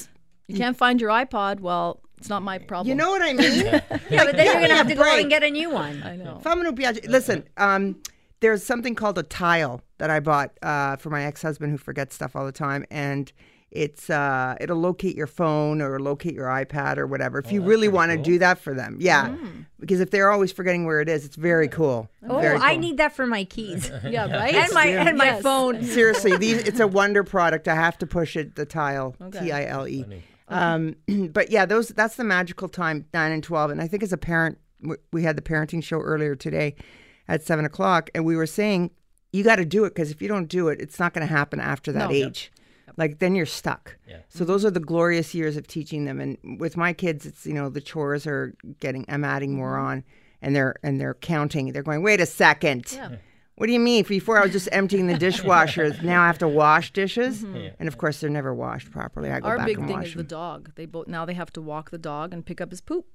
you 0.48 0.56
can't 0.56 0.76
find 0.76 1.00
your 1.02 1.10
iPod, 1.10 1.60
well, 1.60 2.00
it's 2.18 2.28
not 2.28 2.42
my 2.42 2.58
problem. 2.58 2.88
You 2.88 2.94
know 2.94 3.10
what 3.10 3.22
I 3.22 3.32
mean? 3.32 3.64
yeah, 3.64 3.80
but 3.88 4.36
then 4.36 4.46
you're 4.46 4.54
gonna 4.60 4.74
have 4.74 4.88
to 4.88 4.94
go 4.94 5.02
out 5.02 5.18
and 5.18 5.28
get 5.30 5.42
a 5.42 5.50
new 5.50 5.70
one. 5.70 6.02
I 6.02 6.16
know. 6.16 6.36
If 6.40 6.46
I'm 6.46 6.56
gonna 6.56 6.72
be, 6.72 6.86
listen. 7.08 7.44
Um, 7.56 7.96
there's 8.40 8.62
something 8.62 8.94
called 8.94 9.16
a 9.16 9.22
tile 9.22 9.80
that 9.98 10.10
I 10.10 10.20
bought 10.20 10.50
uh, 10.62 10.96
for 10.96 11.08
my 11.08 11.24
ex-husband 11.24 11.72
who 11.72 11.78
forgets 11.78 12.14
stuff 12.14 12.36
all 12.36 12.44
the 12.44 12.52
time, 12.52 12.84
and 12.90 13.32
it's 13.70 14.10
uh, 14.10 14.54
it'll 14.60 14.76
locate 14.76 15.16
your 15.16 15.26
phone 15.26 15.80
or 15.80 15.98
locate 15.98 16.34
your 16.34 16.46
iPad 16.48 16.98
or 16.98 17.06
whatever. 17.06 17.38
If 17.38 17.50
you 17.50 17.62
really 17.62 17.88
want 17.88 18.10
to 18.12 18.18
do 18.18 18.38
that 18.40 18.58
for 18.58 18.74
them, 18.74 18.98
yeah, 19.00 19.34
because 19.80 20.00
if 20.00 20.10
they're 20.10 20.30
always 20.30 20.52
forgetting 20.52 20.84
where 20.84 21.00
it 21.00 21.08
is, 21.08 21.24
it's 21.24 21.36
very 21.36 21.68
cool. 21.68 22.08
Oh, 22.28 22.38
Very 22.38 22.58
I 22.58 22.76
need 22.76 22.98
that 22.98 23.16
for 23.16 23.26
my 23.26 23.44
keys 23.44 23.90
Yeah, 24.04 24.26
right? 24.30 24.54
and 24.54 24.72
my 24.74 24.86
and 24.86 25.16
my 25.16 25.24
Yes. 25.24 25.42
phone. 25.42 25.82
Seriously, 25.82 26.36
these 26.36 26.58
it's 26.64 26.80
a 26.80 26.86
wonder 27.00 27.24
product. 27.24 27.66
I 27.66 27.74
have 27.76 27.96
to 27.98 28.06
push 28.06 28.36
it. 28.36 28.56
The 28.56 28.66
tile, 28.66 29.14
T 29.32 29.52
I 29.52 29.64
L 29.66 29.88
E. 29.88 30.04
Um, 30.48 30.96
but 31.32 31.50
yeah, 31.50 31.66
those 31.66 31.88
that's 31.88 32.16
the 32.16 32.24
magical 32.24 32.68
time, 32.68 33.06
nine 33.14 33.32
and 33.32 33.42
twelve. 33.42 33.70
And 33.70 33.80
I 33.80 33.88
think 33.88 34.02
as 34.02 34.12
a 34.12 34.16
parent, 34.18 34.58
we 35.12 35.22
had 35.22 35.36
the 35.36 35.42
parenting 35.42 35.82
show 35.82 36.00
earlier 36.00 36.34
today 36.34 36.74
at 37.28 37.42
seven 37.42 37.64
o'clock, 37.64 38.10
and 38.14 38.24
we 38.24 38.36
were 38.36 38.46
saying 38.46 38.90
you 39.32 39.42
got 39.42 39.56
to 39.56 39.64
do 39.64 39.84
it 39.84 39.90
because 39.94 40.10
if 40.10 40.22
you 40.22 40.28
don't 40.28 40.46
do 40.48 40.68
it, 40.68 40.80
it's 40.80 41.00
not 41.00 41.12
going 41.12 41.26
to 41.26 41.32
happen 41.32 41.58
after 41.60 41.90
that 41.92 42.10
No. 42.10 42.14
age. 42.14 42.52
Like 42.96 43.18
then 43.18 43.34
you're 43.34 43.46
stuck. 43.46 43.96
Yeah. 44.06 44.18
So 44.28 44.44
those 44.44 44.64
are 44.64 44.70
the 44.70 44.78
glorious 44.78 45.34
years 45.34 45.56
of 45.56 45.66
teaching 45.66 46.04
them. 46.04 46.20
And 46.20 46.38
with 46.60 46.76
my 46.76 46.92
kids, 46.92 47.26
it's 47.26 47.44
you 47.46 47.54
know 47.54 47.68
the 47.68 47.80
chores 47.80 48.26
are 48.26 48.54
getting. 48.80 49.04
I'm 49.08 49.24
adding 49.24 49.56
more 49.56 49.76
on, 49.78 50.04
and 50.42 50.54
they're 50.54 50.76
and 50.82 51.00
they're 51.00 51.14
counting. 51.14 51.72
They're 51.72 51.82
going, 51.82 52.02
wait 52.02 52.20
a 52.20 52.26
second. 52.26 52.92
Yeah. 52.92 53.16
What 53.56 53.68
do 53.68 53.72
you 53.72 53.78
mean? 53.80 54.04
Before 54.04 54.38
I 54.38 54.42
was 54.42 54.52
just 54.52 54.68
emptying 54.72 55.06
the 55.06 55.16
dishwasher, 55.16 55.94
now 56.02 56.22
I 56.22 56.26
have 56.26 56.38
to 56.38 56.48
wash 56.48 56.92
dishes, 56.92 57.44
Yeah. 57.44 57.70
and 57.78 57.86
of 57.88 57.98
course 57.98 58.20
they're 58.20 58.30
never 58.30 58.52
washed 58.52 58.90
properly. 58.90 59.30
I 59.30 59.38
go 59.40 59.46
Our 59.48 59.58
back 59.58 59.66
big 59.66 59.78
and 59.78 59.86
thing 59.86 59.96
wash 59.98 60.08
is 60.08 60.14
the 60.14 60.24
dog. 60.24 60.72
They 60.74 60.86
both 60.86 61.06
now 61.08 61.24
they 61.24 61.34
have 61.34 61.52
to 61.52 61.62
walk 61.62 61.90
the 61.90 61.98
dog 61.98 62.32
and 62.32 62.44
pick 62.44 62.60
up 62.60 62.70
his 62.70 62.80
poop. 62.80 63.06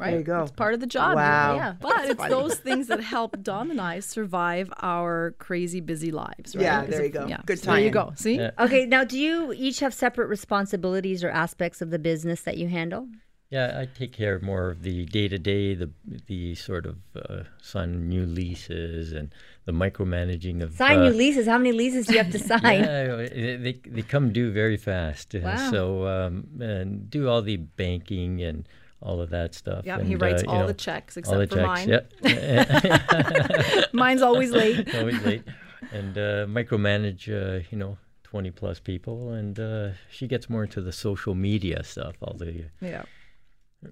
Right? 0.00 0.10
there 0.10 0.18
you 0.20 0.24
go. 0.24 0.42
It's 0.42 0.52
part 0.52 0.74
of 0.74 0.78
the 0.80 0.86
job. 0.86 1.16
Wow. 1.16 1.56
Yeah. 1.56 1.74
But 1.80 2.04
it's 2.04 2.28
those 2.28 2.54
things 2.60 2.86
that 2.86 3.00
help 3.00 3.42
Dom 3.42 3.72
and 3.72 3.80
I 3.80 3.98
survive 3.98 4.72
our 4.80 5.34
crazy 5.40 5.80
busy 5.80 6.12
lives, 6.12 6.54
right? 6.54 6.62
Yeah, 6.62 6.80
'Cause 6.82 6.90
there 6.90 7.04
you 7.04 7.10
go. 7.10 7.26
Yeah. 7.26 7.40
Good 7.44 7.58
so 7.58 7.72
There 7.72 7.80
you 7.80 7.90
go. 7.90 8.12
See? 8.14 8.36
Yeah. 8.36 8.52
Okay, 8.60 8.86
now 8.86 9.02
do 9.02 9.18
you 9.18 9.52
each 9.56 9.80
have 9.80 9.92
separate 9.92 10.28
responsibilities 10.28 11.24
or 11.24 11.30
aspects 11.30 11.82
of 11.82 11.90
the 11.90 11.98
business 11.98 12.42
that 12.42 12.56
you 12.58 12.68
handle? 12.68 13.08
Yeah, 13.50 13.76
I 13.80 13.86
take 13.86 14.12
care 14.12 14.36
of 14.36 14.42
more 14.42 14.68
of 14.70 14.82
the 14.82 15.04
day 15.06 15.26
to 15.26 15.38
day, 15.38 15.74
the 15.74 15.90
the 16.26 16.54
sort 16.54 16.86
of 16.86 16.98
uh, 17.16 17.44
sign 17.60 18.06
new 18.08 18.24
leases 18.24 19.12
and 19.12 19.34
the 19.68 19.72
micromanaging 19.84 20.62
of 20.64 20.68
Sign 20.74 20.98
uh, 20.98 21.08
new 21.10 21.14
leases. 21.22 21.44
How 21.52 21.58
many 21.62 21.72
leases 21.82 22.06
do 22.06 22.14
you 22.14 22.22
have 22.24 22.32
to 22.32 22.38
sign? 22.52 22.80
Yeah, 22.84 23.16
they, 23.16 23.56
they 23.64 23.74
they 23.96 24.02
come 24.14 24.32
due 24.38 24.50
very 24.62 24.78
fast. 24.90 25.34
uh, 25.34 25.40
Wow. 25.44 25.70
So 25.74 25.80
um, 26.14 26.34
and 26.60 26.88
do 27.16 27.20
all 27.28 27.42
the 27.42 27.56
banking 27.56 28.32
and 28.48 28.58
all 29.06 29.20
of 29.24 29.28
that 29.30 29.54
stuff. 29.54 29.82
Yeah, 29.84 29.98
and, 29.98 30.08
he 30.08 30.16
writes 30.16 30.42
uh, 30.42 30.46
you 30.46 30.52
all 30.52 30.60
know, 30.62 30.66
the 30.74 30.80
checks 30.86 31.16
all 31.16 31.20
except 31.20 31.50
the 31.50 31.56
for 31.56 31.62
checks. 31.62 31.76
mine. 31.76 31.88
Yep. 31.94 33.92
Mine's 34.02 34.22
always 34.22 34.50
late. 34.52 34.92
always 34.94 35.20
late, 35.22 35.44
and 35.92 36.12
uh, 36.16 36.46
micromanage. 36.58 37.24
Uh, 37.28 37.60
you 37.70 37.78
know, 37.82 37.98
twenty 38.24 38.50
plus 38.50 38.80
people, 38.80 39.32
and 39.32 39.54
uh, 39.60 39.90
she 40.10 40.26
gets 40.26 40.48
more 40.48 40.64
into 40.64 40.80
the 40.80 40.92
social 40.92 41.34
media 41.34 41.82
stuff. 41.84 42.14
All 42.22 42.34
the 42.38 42.64
Yeah. 42.80 43.04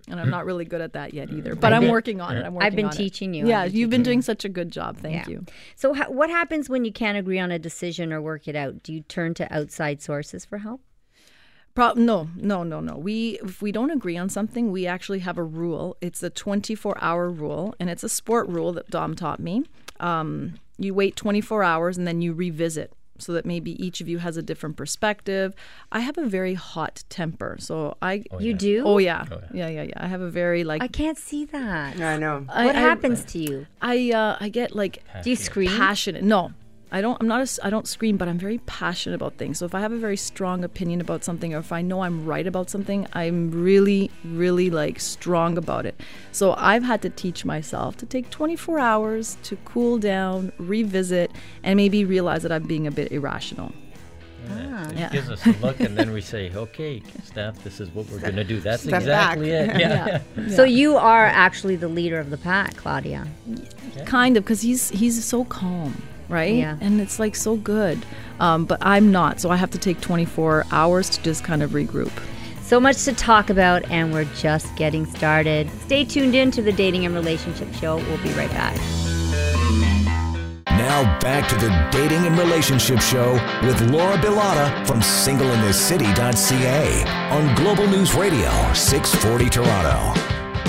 And 0.08 0.18
I'm 0.18 0.30
not 0.30 0.44
really 0.46 0.64
good 0.64 0.80
at 0.80 0.94
that 0.94 1.14
yet 1.14 1.30
either, 1.30 1.54
but 1.54 1.72
I'm 1.72 1.88
working 1.88 2.20
on 2.20 2.36
it. 2.36 2.44
I'm 2.44 2.54
working 2.54 2.66
I've 2.66 2.74
been 2.74 2.86
on 2.86 2.92
it. 2.92 2.96
teaching 2.96 3.34
you. 3.34 3.46
Yeah, 3.46 3.64
been 3.66 3.74
you've 3.74 3.90
been 3.90 4.02
doing 4.02 4.20
such 4.22 4.44
a 4.44 4.48
good 4.48 4.70
job. 4.72 4.96
Thank 4.96 5.14
Yeah. 5.14 5.28
you. 5.28 5.46
So, 5.76 5.94
ha- 5.94 6.08
what 6.08 6.28
happens 6.28 6.68
when 6.68 6.84
you 6.84 6.92
can't 6.92 7.16
agree 7.16 7.38
on 7.38 7.52
a 7.52 7.58
decision 7.58 8.12
or 8.12 8.20
work 8.20 8.48
it 8.48 8.56
out? 8.56 8.82
Do 8.82 8.92
you 8.92 9.02
turn 9.02 9.34
to 9.34 9.52
outside 9.54 10.02
sources 10.02 10.44
for 10.44 10.58
help? 10.58 10.80
Pro- 11.74 11.92
no, 11.92 12.30
no, 12.34 12.62
no, 12.64 12.80
no. 12.80 12.96
We 12.96 13.38
if 13.42 13.62
we 13.62 13.70
don't 13.70 13.90
agree 13.90 14.16
on 14.16 14.28
something, 14.28 14.72
we 14.72 14.86
actually 14.86 15.20
have 15.20 15.38
a 15.38 15.44
rule. 15.44 15.96
It's 16.00 16.22
a 16.22 16.30
24-hour 16.30 17.30
rule, 17.30 17.74
and 17.78 17.88
it's 17.88 18.02
a 18.02 18.08
sport 18.08 18.48
rule 18.48 18.72
that 18.72 18.90
Dom 18.90 19.14
taught 19.14 19.38
me. 19.40 19.64
Um, 20.00 20.54
you 20.78 20.94
wait 20.94 21.16
24 21.16 21.62
hours 21.62 21.96
and 21.96 22.06
then 22.06 22.20
you 22.22 22.32
revisit, 22.32 22.92
so 23.18 23.32
that 23.32 23.44
maybe 23.46 23.72
each 23.84 24.00
of 24.00 24.08
you 24.08 24.18
has 24.18 24.36
a 24.36 24.42
different 24.42 24.76
perspective. 24.76 25.54
I 25.92 26.00
have 26.00 26.18
a 26.18 26.26
very 26.26 26.54
hot 26.54 27.04
temper, 27.08 27.56
so 27.58 27.96
I. 28.02 28.24
you 28.38 28.54
do? 28.54 28.84
Oh 28.84 28.98
yeah. 28.98 29.24
yeah, 29.52 29.68
yeah, 29.68 29.82
yeah. 29.82 29.92
I 29.96 30.06
have 30.06 30.20
a 30.20 30.30
very 30.30 30.64
like. 30.64 30.82
I 30.82 30.88
can't 30.88 31.18
see 31.18 31.44
that. 31.46 32.00
I 32.00 32.16
know. 32.16 32.44
I- 32.48 32.66
what 32.66 32.76
I- 32.76 32.80
happens 32.80 33.24
to 33.26 33.38
you? 33.38 33.66
I 33.80 34.10
uh, 34.12 34.36
I 34.40 34.48
get 34.48 34.74
like 34.74 35.02
Do 35.22 35.30
you 35.30 35.36
scream? 35.36 35.70
passionate. 35.70 36.22
No, 36.22 36.52
I 36.92 37.00
don't. 37.00 37.16
I'm 37.20 37.26
not. 37.26 37.40
A, 37.40 37.42
s- 37.42 37.58
I 37.64 37.70
don't 37.70 37.88
scream, 37.88 38.16
but 38.16 38.28
I'm 38.28 38.38
very 38.38 38.58
passionate 38.58 39.16
about 39.16 39.34
things. 39.38 39.58
So 39.58 39.66
if 39.66 39.74
I 39.74 39.80
have 39.80 39.90
a 39.92 39.96
very 39.98 40.16
strong 40.16 40.62
opinion 40.62 41.00
about 41.00 41.24
something, 41.24 41.52
or 41.52 41.58
if 41.58 41.72
I 41.72 41.82
know 41.82 42.02
I'm 42.02 42.24
right 42.24 42.46
about 42.46 42.70
something, 42.70 43.06
I'm 43.12 43.50
really, 43.50 44.10
really 44.24 44.70
like 44.70 45.00
strong 45.00 45.58
about 45.58 45.84
it. 45.84 46.00
So 46.30 46.54
I've 46.56 46.84
had 46.84 47.02
to 47.02 47.10
teach 47.10 47.44
myself 47.44 47.96
to 47.98 48.06
take 48.06 48.30
24 48.30 48.78
hours 48.78 49.36
to 49.44 49.56
cool 49.64 49.98
down, 49.98 50.52
revisit, 50.58 51.32
and 51.64 51.76
maybe 51.76 52.04
realize 52.04 52.42
that 52.44 52.52
I'm 52.52 52.66
being 52.68 52.86
a 52.86 52.92
bit 52.92 53.10
irrational. 53.10 53.72
Ah. 54.48 54.88
It 54.90 54.96
Yeah. 54.98 55.08
gives 55.10 55.28
us 55.28 55.44
a 55.44 55.50
look, 55.60 55.80
and 55.80 55.98
then 55.98 56.12
we 56.12 56.20
say, 56.34 56.52
"Okay, 56.54 57.02
staff, 57.24 57.60
this 57.64 57.80
is 57.80 57.92
what 57.96 58.08
we're 58.08 58.20
going 58.20 58.36
to 58.36 58.44
do." 58.44 58.60
That's 58.60 58.84
Step 58.84 59.00
exactly 59.02 59.50
back. 59.50 59.74
it. 59.74 59.80
Yeah. 59.80 60.48
So 60.54 60.62
you 60.62 60.96
are 60.96 61.26
actually 61.26 61.74
the 61.74 61.88
leader 61.88 62.20
of 62.20 62.30
the 62.30 62.38
pack, 62.38 62.76
Claudia. 62.76 63.26
kind 64.04 64.36
of 64.36 64.44
because 64.44 64.60
he's 64.62 64.90
he's 64.90 65.24
so 65.24 65.44
calm 65.46 66.00
right 66.28 66.54
Yeah. 66.54 66.76
and 66.80 67.00
it's 67.00 67.18
like 67.18 67.34
so 67.36 67.56
good 67.56 68.04
um, 68.40 68.64
but 68.64 68.78
i'm 68.82 69.10
not 69.12 69.40
so 69.40 69.50
i 69.50 69.56
have 69.56 69.70
to 69.70 69.78
take 69.78 70.00
24 70.00 70.64
hours 70.72 71.08
to 71.10 71.22
just 71.22 71.44
kind 71.44 71.62
of 71.62 71.70
regroup 71.72 72.10
So 72.62 72.80
much 72.80 73.04
to 73.04 73.12
talk 73.12 73.48
about, 73.48 73.88
and 73.92 74.12
we're 74.12 74.24
just 74.34 74.74
getting 74.74 75.06
started. 75.06 75.70
Stay 75.86 76.04
tuned 76.04 76.34
in 76.34 76.50
to 76.50 76.60
the 76.62 76.72
Dating 76.72 77.06
and 77.06 77.14
Relationship 77.14 77.72
Show. 77.74 77.98
We'll 77.98 78.18
be 78.24 78.30
right 78.30 78.50
back. 78.50 78.74
Now 80.66 81.04
back 81.20 81.48
to 81.50 81.54
the 81.54 81.68
Dating 81.92 82.26
and 82.26 82.36
Relationship 82.36 83.00
Show 83.00 83.34
with 83.62 83.80
Laura 83.92 84.16
Bilotta 84.18 84.84
from 84.84 84.98
singleinthecity.ca 85.00 87.04
on 87.30 87.54
Global 87.54 87.86
News 87.86 88.14
Radio 88.14 88.50
640 88.74 89.48
Toronto. 89.48 90.20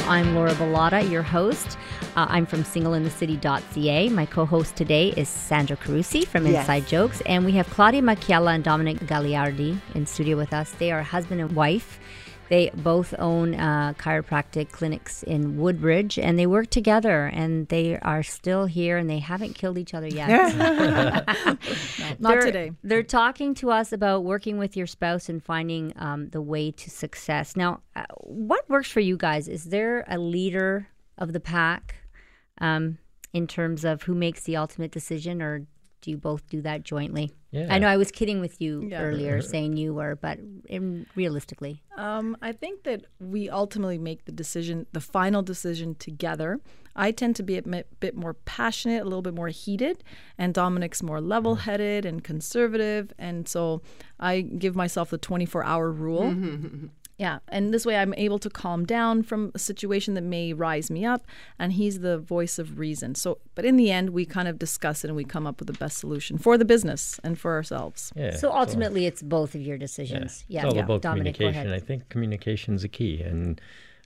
I'm 0.08 0.36
Laura 0.36 0.54
Bilotta, 0.54 1.10
your 1.10 1.24
host. 1.24 1.80
Uh, 2.18 2.26
I'm 2.30 2.48
from 2.48 2.64
singleinthecity.ca. 2.64 4.10
My 4.10 4.26
co-host 4.26 4.76
today 4.76 5.10
is 5.16 5.30
Sandra 5.30 5.78
Carusi 5.78 6.26
from 6.26 6.48
Yes. 6.48 6.62
Inside 6.62 6.88
Jokes, 6.88 7.22
and 7.28 7.46
we 7.46 7.52
have 7.52 7.70
Claudia 7.70 8.02
Machiella 8.02 8.56
and 8.56 8.64
Domenic 8.64 8.98
Gagliardi 9.06 9.78
in 9.94 10.08
studio 10.08 10.36
with 10.36 10.52
us. 10.52 10.72
They 10.72 10.92
are 10.92 11.04
husband 11.04 11.42
and 11.42 11.52
wife 11.52 12.00
They 12.50 12.72
both 12.74 13.14
own 13.20 13.54
uh, 13.54 13.94
chiropractic 14.00 14.72
clinics 14.72 15.22
in 15.22 15.58
Woodbridge, 15.58 16.18
and 16.18 16.40
they 16.40 16.48
work 16.48 16.70
together, 16.72 17.26
and 17.28 17.68
they 17.68 18.00
are 18.00 18.24
still 18.24 18.66
here, 18.66 18.98
and 18.98 19.08
they 19.08 19.20
haven't 19.20 19.54
killed 19.54 19.78
each 19.78 19.94
other 19.94 20.08
yet. 20.08 20.28
Not 22.20 22.32
They're- 22.32 22.42
today. 22.42 22.72
They're 22.84 23.04
talking 23.04 23.54
to 23.56 23.70
us 23.70 23.92
about 23.92 24.24
working 24.24 24.58
with 24.58 24.76
your 24.76 24.88
spouse 24.88 25.30
and 25.30 25.44
finding 25.44 25.94
um, 25.98 26.30
the 26.30 26.42
way 26.42 26.72
to 26.72 26.90
success. 26.90 27.56
Now, 27.56 27.82
uh, 27.96 28.06
what 28.24 28.68
works 28.70 28.90
for 28.90 29.02
you 29.02 29.18
guys? 29.18 29.48
Is 29.48 29.66
there 29.66 30.04
a 30.08 30.18
leader 30.18 30.88
of 31.18 31.34
the 31.34 31.40
pack 31.42 31.96
um, 32.60 32.98
in 33.34 33.48
terms 33.48 33.84
of 33.86 34.04
who 34.04 34.16
makes 34.16 34.44
the 34.44 34.56
ultimate 34.58 34.92
decision, 34.92 35.42
or 35.42 35.60
do 36.02 36.12
you 36.12 36.18
both 36.18 36.48
do 36.48 36.62
that 36.62 36.84
jointly? 36.84 37.32
Yeah. 37.52 37.68
I 37.70 37.80
know 37.80 37.88
I 37.88 37.98
was 37.98 38.12
kidding 38.12 38.40
with 38.40 38.62
you 38.62 38.88
Yeah. 38.90 39.02
earlier, 39.02 39.42
saying 39.42 39.78
you 39.78 39.94
were, 39.94 40.16
but 40.16 40.38
in, 40.70 41.06
realistically, 41.16 41.82
Um, 41.98 42.38
I 42.42 42.52
think 42.52 42.84
that 42.84 43.06
we 43.20 43.50
ultimately 43.50 43.98
make 43.98 44.26
the 44.26 44.32
decision, 44.32 44.86
the 44.94 45.00
final 45.02 45.42
decision 45.42 45.96
together. 45.96 46.60
I 46.96 47.12
tend 47.12 47.36
to 47.38 47.44
be 47.44 47.58
a 47.58 47.64
bit 48.00 48.16
more 48.16 48.34
passionate, 48.34 49.02
a 49.02 49.06
little 49.06 49.22
bit 49.24 49.34
more 49.34 49.48
heated, 49.48 50.04
and 50.38 50.54
Domenic's 50.54 51.02
more 51.02 51.20
level 51.22 51.56
headed 51.56 52.06
and 52.06 52.24
conservative. 52.24 53.12
And 53.18 53.48
so 53.48 53.82
I 54.20 54.42
give 54.42 54.76
myself 54.76 55.10
the 55.10 55.18
24 55.18 55.64
hour 55.64 55.92
rule. 55.92 56.32
Yeah, 57.18 57.40
and 57.48 57.74
this 57.74 57.84
way 57.84 57.98
I'm 57.98 58.14
able 58.14 58.38
to 58.38 58.50
calm 58.50 58.86
down 58.86 59.24
from 59.24 59.52
a 59.56 59.60
situation 59.60 60.14
that 60.14 60.24
may 60.24 60.54
rise 60.54 60.92
me 60.92 61.04
up, 61.04 61.26
and 61.58 61.74
he's 61.74 62.02
the 62.02 62.20
voice 62.20 62.60
of 62.60 62.78
reason. 62.78 63.16
So, 63.16 63.40
but 63.56 63.66
in 63.66 63.76
the 63.76 63.90
end, 63.90 64.12
we 64.12 64.24
kind 64.24 64.48
of 64.48 64.60
discuss 64.60 65.04
it 65.04 65.08
and 65.08 65.16
we 65.16 65.24
come 65.24 65.48
up 65.48 65.60
with 65.60 65.66
the 65.66 65.74
best 65.74 65.98
solution 65.98 66.38
for 66.38 66.60
the 66.60 66.66
business 66.66 67.20
and 67.24 67.40
for 67.40 67.54
ourselves. 67.56 68.14
Yeah. 68.16 68.36
so 68.36 68.52
ultimately, 68.52 69.08
it's 69.08 69.24
both 69.24 69.56
of 69.56 69.62
your 69.62 69.80
decisions. 69.80 70.46
Yeah, 70.48 70.60
it's 70.62 70.68
all 70.70 70.76
yeah. 70.76 70.84
about 70.84 71.02
Domenic, 71.02 71.34
communication. 71.36 71.48
ahead. 71.68 71.74
I 71.74 71.80
think 71.80 72.08
communication's 72.10 72.84
a 72.84 72.88
key, 72.88 73.24
and 73.24 73.60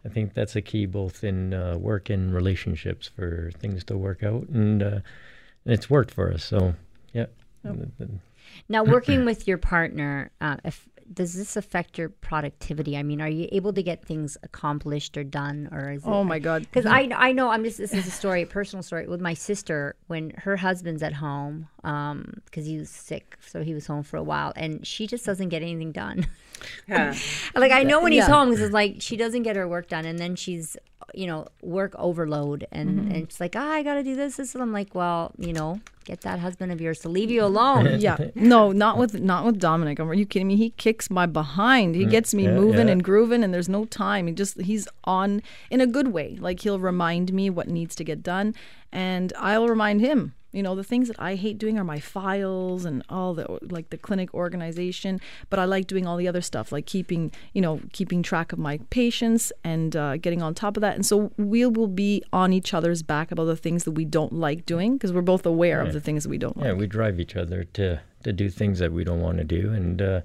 I 0.05 0.09
think 0.09 0.33
that's 0.33 0.55
a 0.55 0.61
key 0.61 0.85
both 0.85 1.21
in 1.21 1.53
uh, 1.53 1.77
work 1.77 2.09
and 2.09 2.33
relationships 2.33 3.09
for 3.13 3.51
things 3.59 3.83
to 3.85 3.97
work 3.97 4.23
out, 4.23 4.47
and, 4.47 4.81
uh, 4.81 4.99
and 5.65 5.73
it's 5.73 5.89
worked 5.89 6.13
for 6.13 6.31
us. 6.31 6.45
So, 6.45 6.75
yeah. 7.11 7.25
And- 7.63 7.91
and- 7.99 8.19
Now, 8.69 8.83
working 8.83 9.25
with 9.25 9.47
your 9.47 9.57
partner, 9.57 10.31
uh, 10.39 10.57
if, 10.63 10.87
does 11.13 11.33
this 11.33 11.55
affect 11.57 11.97
your 11.97 12.09
productivity? 12.09 12.95
I 12.97 13.03
mean, 13.03 13.21
are 13.21 13.27
you 13.29 13.47
able 13.51 13.73
to 13.73 13.83
get 13.83 14.05
things 14.05 14.37
accomplished 14.43 15.17
or 15.17 15.23
done, 15.23 15.67
or 15.71 15.91
is 15.91 16.03
it? 16.03 16.09
Oh 16.09 16.23
my 16.23 16.39
God. 16.39 16.61
Because 16.61 16.85
I, 16.85 17.09
I 17.15 17.31
know 17.31 17.49
I'm 17.49 17.63
just 17.63 17.77
this 17.77 17.93
is 17.93 18.07
a 18.07 18.11
story, 18.11 18.43
a 18.43 18.45
personal 18.45 18.83
story 18.83 19.07
with 19.07 19.21
my 19.21 19.33
sister 19.33 19.95
when 20.07 20.31
her 20.37 20.57
husband's 20.57 21.03
at 21.03 21.13
home 21.13 21.67
um, 21.83 22.41
because 22.45 22.65
he 22.65 22.77
was 22.77 22.89
sick, 22.89 23.37
so 23.45 23.63
he 23.63 23.73
was 23.73 23.87
home 23.87 24.03
for 24.03 24.17
a 24.17 24.23
while, 24.23 24.53
and 24.55 24.85
she 24.85 25.07
just 25.07 25.25
doesn't 25.25 25.49
get 25.49 25.61
anything 25.61 25.91
done. 25.91 26.25
Yeah. 26.87 27.15
like 27.55 27.71
I 27.71 27.83
know 27.83 28.01
when 28.01 28.11
he's 28.11 28.27
Yeah. 28.27 28.33
home 28.33 28.49
because 28.49 28.61
it's 28.61 28.73
like 28.73 28.97
she 28.99 29.17
doesn't 29.17 29.43
get 29.43 29.55
her 29.55 29.67
work 29.67 29.87
done, 29.89 30.05
and 30.05 30.17
then 30.19 30.35
she's 30.35 30.77
you 31.13 31.27
know 31.27 31.47
work 31.61 31.93
overload, 31.97 32.67
and 32.71 33.11
and 33.11 33.15
it's 33.17 33.39
like 33.39 33.55
ah, 33.55 33.71
I 33.71 33.83
got 33.83 33.95
to 33.95 34.03
do 34.03 34.15
this, 34.15 34.37
this, 34.37 34.53
and 34.53 34.61
I'm 34.61 34.73
like, 34.73 34.95
well, 34.95 35.31
you 35.37 35.53
know, 35.53 35.81
get 36.05 36.21
that 36.21 36.39
husband 36.39 36.71
of 36.71 36.81
yours 36.81 36.99
to 36.99 37.09
leave 37.09 37.31
you 37.31 37.43
alone. 37.43 37.87
yeah. 37.99 38.17
No 38.35 38.71
not 38.71 38.97
with 38.97 39.19
not 39.19 39.45
with 39.45 39.59
domenic. 39.59 39.99
Are 39.99 40.13
you 40.13 40.25
kidding 40.25 40.47
me? 40.47 40.55
He 40.55 40.71
kicks 40.71 41.09
my 41.09 41.25
behind. 41.25 41.95
He 41.95 42.05
gets 42.05 42.33
me 42.33 42.45
yeah, 42.45 42.53
moving 42.53 42.87
yeah. 42.87 42.93
and 42.93 43.03
grooving 43.03 43.43
and 43.43 43.53
there's 43.53 43.69
no 43.69 43.85
time. 43.85 44.27
He 44.27 44.33
just 44.33 44.59
he's 44.61 44.87
on 45.03 45.41
in 45.69 45.81
a 45.81 45.87
good 45.87 46.09
way. 46.09 46.37
Like 46.39 46.61
he'll 46.61 46.79
remind 46.79 47.33
me 47.33 47.49
what 47.49 47.67
needs 47.67 47.95
to 47.95 48.03
get 48.03 48.23
done 48.23 48.55
and 48.91 49.31
i'll 49.39 49.67
remind 49.67 50.01
him 50.01 50.33
you 50.51 50.63
know 50.63 50.75
the 50.75 50.83
things 50.83 51.07
that 51.07 51.19
i 51.19 51.35
hate 51.35 51.57
doing 51.57 51.77
are 51.77 51.83
my 51.83 51.99
files 51.99 52.85
and 52.85 53.03
all 53.09 53.33
the 53.33 53.45
like 53.61 53.89
the 53.89 53.97
clinic 53.97 54.33
organization 54.33 55.19
but 55.49 55.59
i 55.59 55.65
like 55.65 55.87
doing 55.87 56.05
all 56.05 56.17
the 56.17 56.27
other 56.27 56.41
stuff 56.41 56.71
like 56.71 56.85
keeping 56.85 57.31
you 57.53 57.61
know 57.61 57.79
keeping 57.93 58.21
track 58.21 58.51
of 58.51 58.59
my 58.59 58.79
patients 58.89 59.51
and 59.63 59.95
uh, 59.95 60.17
getting 60.17 60.41
on 60.41 60.53
top 60.53 60.77
of 60.77 60.81
that 60.81 60.95
and 60.95 61.05
so 61.05 61.31
we 61.37 61.65
will 61.65 61.87
be 61.87 62.23
on 62.33 62.53
each 62.53 62.73
other's 62.73 63.03
back 63.03 63.31
about 63.31 63.45
the 63.45 63.55
things 63.55 63.83
that 63.83 63.91
we 63.91 64.05
don't 64.05 64.33
like 64.33 64.65
doing 64.65 64.93
because 64.93 65.13
we're 65.13 65.21
both 65.21 65.45
aware 65.45 65.81
of 65.81 65.93
the 65.93 66.01
things 66.01 66.23
that 66.23 66.29
we 66.29 66.37
don't 66.37 66.57
like 66.57 66.67
yeah, 66.67 66.73
we 66.73 66.87
drive 66.87 67.19
each 67.19 67.35
other 67.35 67.63
to 67.63 67.99
to 68.23 68.33
do 68.33 68.49
things 68.49 68.79
that 68.79 68.91
we 68.91 69.03
don't 69.03 69.21
want 69.21 69.37
to 69.37 69.43
do, 69.43 69.71
and 69.73 70.01
uh, 70.01 70.21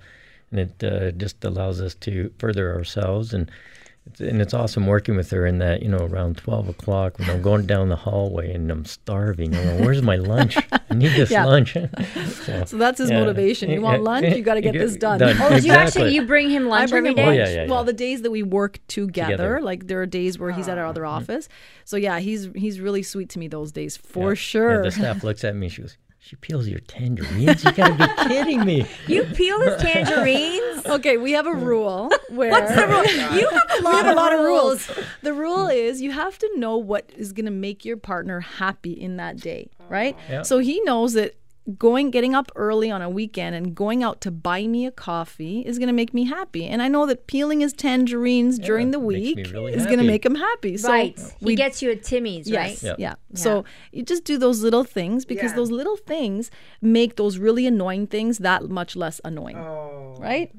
and 0.50 0.61
it 0.61 0.85
uh, 0.85 1.11
just 1.12 1.45
allows 1.45 1.80
us 1.80 1.95
to 1.95 2.33
further 2.38 2.75
ourselves 2.75 3.33
and. 3.33 3.50
It's, 4.08 4.20
and 4.20 4.40
it's 4.40 4.54
awesome 4.54 4.86
working 4.86 5.16
with 5.16 5.30
her 5.30 5.46
in 5.46 5.58
that, 5.58 5.82
you 5.82 5.88
know, 5.88 5.98
around 5.98 6.36
12 6.36 6.68
o'clock 6.68 7.18
when 7.18 7.28
I'm 7.28 7.42
going 7.42 7.66
down 7.66 7.88
the 7.88 7.96
hallway 7.96 8.52
and 8.52 8.70
I'm 8.70 8.84
starving. 8.84 9.54
I'm 9.54 9.66
like, 9.66 9.80
where's 9.84 10.00
my 10.02 10.14
lunch? 10.16 10.56
I 10.70 10.94
need 10.94 11.12
this 11.12 11.30
Yeah. 11.30 11.44
lunch. 11.44 11.76
So 12.66 12.76
that's 12.78 12.98
his 12.98 13.10
Yeah. 13.10 13.18
motivation. 13.20 13.70
You 13.70 13.80
want 13.80 14.02
lunch? 14.04 14.34
You 14.36 14.42
got 14.42 14.54
to 14.54 14.60
get 14.60 14.75
You 14.75 14.80
this 14.80 14.96
done. 14.96 15.18
done. 15.18 15.36
Oh, 15.40 15.58
do 15.58 15.66
you 15.66 15.72
actually 15.72 16.14
you 16.14 16.22
bring 16.26 16.48
him 16.50 16.68
lunch 16.68 16.90
bring 16.90 17.06
every 17.06 17.10
him 17.10 17.16
day? 17.16 17.22
Oh, 17.22 17.26
lunch. 17.26 17.38
yeah, 17.38 17.62
yeah, 17.64 17.70
Well, 17.70 17.82
the 17.84 17.92
days 17.92 18.22
that 18.22 18.30
we 18.30 18.42
work 18.44 18.78
together, 18.86 19.32
Together. 19.32 19.60
like 19.62 19.88
there 19.88 20.00
are 20.00 20.06
days 20.06 20.38
where 20.38 20.52
he's 20.52 20.68
at 20.68 20.78
our 20.78 20.86
other 20.86 21.04
ah. 21.04 21.16
office. 21.16 21.48
So 21.84 21.96
yeah, 21.96 22.20
he's 22.20 22.48
he's 22.54 22.80
really 22.80 23.02
sweet 23.02 23.28
to 23.30 23.38
me 23.40 23.48
those 23.48 23.72
days 23.72 23.96
for 23.96 24.30
Yeah. 24.30 24.34
sure. 24.34 24.75
Yeah, 24.76 24.82
the 24.82 24.90
staff 24.92 25.25
looks 25.25 25.42
at 25.44 25.56
me. 25.56 25.68
She 25.68 25.82
goes, 25.82 25.96
"She 26.18 26.37
peels 26.37 26.66
your 26.68 26.80
tangerines. 26.80 27.64
You 27.64 27.73
gotta 27.73 27.94
be 27.94 28.28
kidding 28.28 28.64
me." 28.64 28.87
You 29.06 29.25
peel 29.25 29.61
his 29.61 29.76
tangerines. 29.82 30.87
okay, 30.87 31.16
we 31.16 31.32
have 31.32 31.46
a 31.46 31.52
rule 31.54 32.11
where 32.30 32.50
What's 32.50 32.75
the 32.75 32.87
rule? 32.87 33.04
You 33.38 33.49
have 33.49 33.70
a 33.78 33.82
lot, 33.82 33.92
we 33.92 33.96
have 33.99 34.06
a 34.06 34.11
of, 34.11 34.16
lot 34.16 34.32
of 34.35 34.40
rules. 34.40 34.88
rules. 34.88 35.06
The 35.23 35.32
rule 35.32 35.66
is 35.68 36.00
you 36.00 36.12
have 36.12 36.38
to 36.38 36.50
know 36.56 36.76
what 36.76 37.11
is 37.16 37.32
going 37.32 37.46
to 37.46 37.50
make 37.52 37.85
your 37.85 37.96
partner 37.96 38.40
happy 38.40 38.92
in 38.92 39.16
that 39.18 39.37
day, 39.38 39.70
right? 39.88 40.16
Yeah. 40.28 40.42
So 40.42 40.58
he 40.58 40.80
knows 40.82 41.12
that 41.14 41.37
going 41.78 42.11
getting 42.11 42.35
up 42.35 42.52
early 42.54 42.90
on 42.90 43.02
a 43.02 43.11
weekend 43.11 43.56
and 43.56 43.75
going 43.75 44.02
out 44.02 44.20
to 44.20 44.30
buy 44.30 44.66
me 44.66 44.87
a 44.87 44.90
coffee 44.92 45.61
is 45.66 45.79
going 45.79 45.88
to 45.88 45.92
make 45.92 46.14
me 46.14 46.24
happy. 46.24 46.66
And 46.66 46.81
I 46.81 46.88
know 46.88 47.07
that 47.07 47.26
peeling 47.26 47.61
his 47.61 47.72
tangerines 47.72 48.59
during 48.59 48.92
the 48.92 49.00
week 49.00 49.37
really 49.52 49.72
is 49.74 49.85
going 49.87 49.98
to 49.98 50.05
make 50.05 50.24
him 50.24 50.37
happy. 50.37 50.76
So 50.76 50.88
right. 50.88 51.18
we 51.40 51.52
he 51.52 51.57
gets 51.57 51.83
you 51.83 51.90
at 51.90 52.05
Timmy's, 52.05 52.48
Yes. 52.48 52.85
right? 52.85 52.98
Yeah. 52.98 53.09
Yep. 53.11 53.18
So 53.35 53.64
you 53.92 54.05
just 54.05 54.24
do 54.24 54.38
those 54.38 54.62
little 54.62 54.85
things 54.85 55.24
because 55.24 55.50
Yeah. 55.50 55.57
those 55.57 55.70
little 55.72 55.96
things 55.96 56.50
make 56.81 57.16
those 57.16 57.38
really 57.38 57.66
annoying 57.66 58.07
things 58.07 58.38
that 58.38 58.68
much 58.68 58.94
less 58.94 59.20
annoying. 59.24 59.57
Oh, 59.57 60.16
Right? 60.20 60.52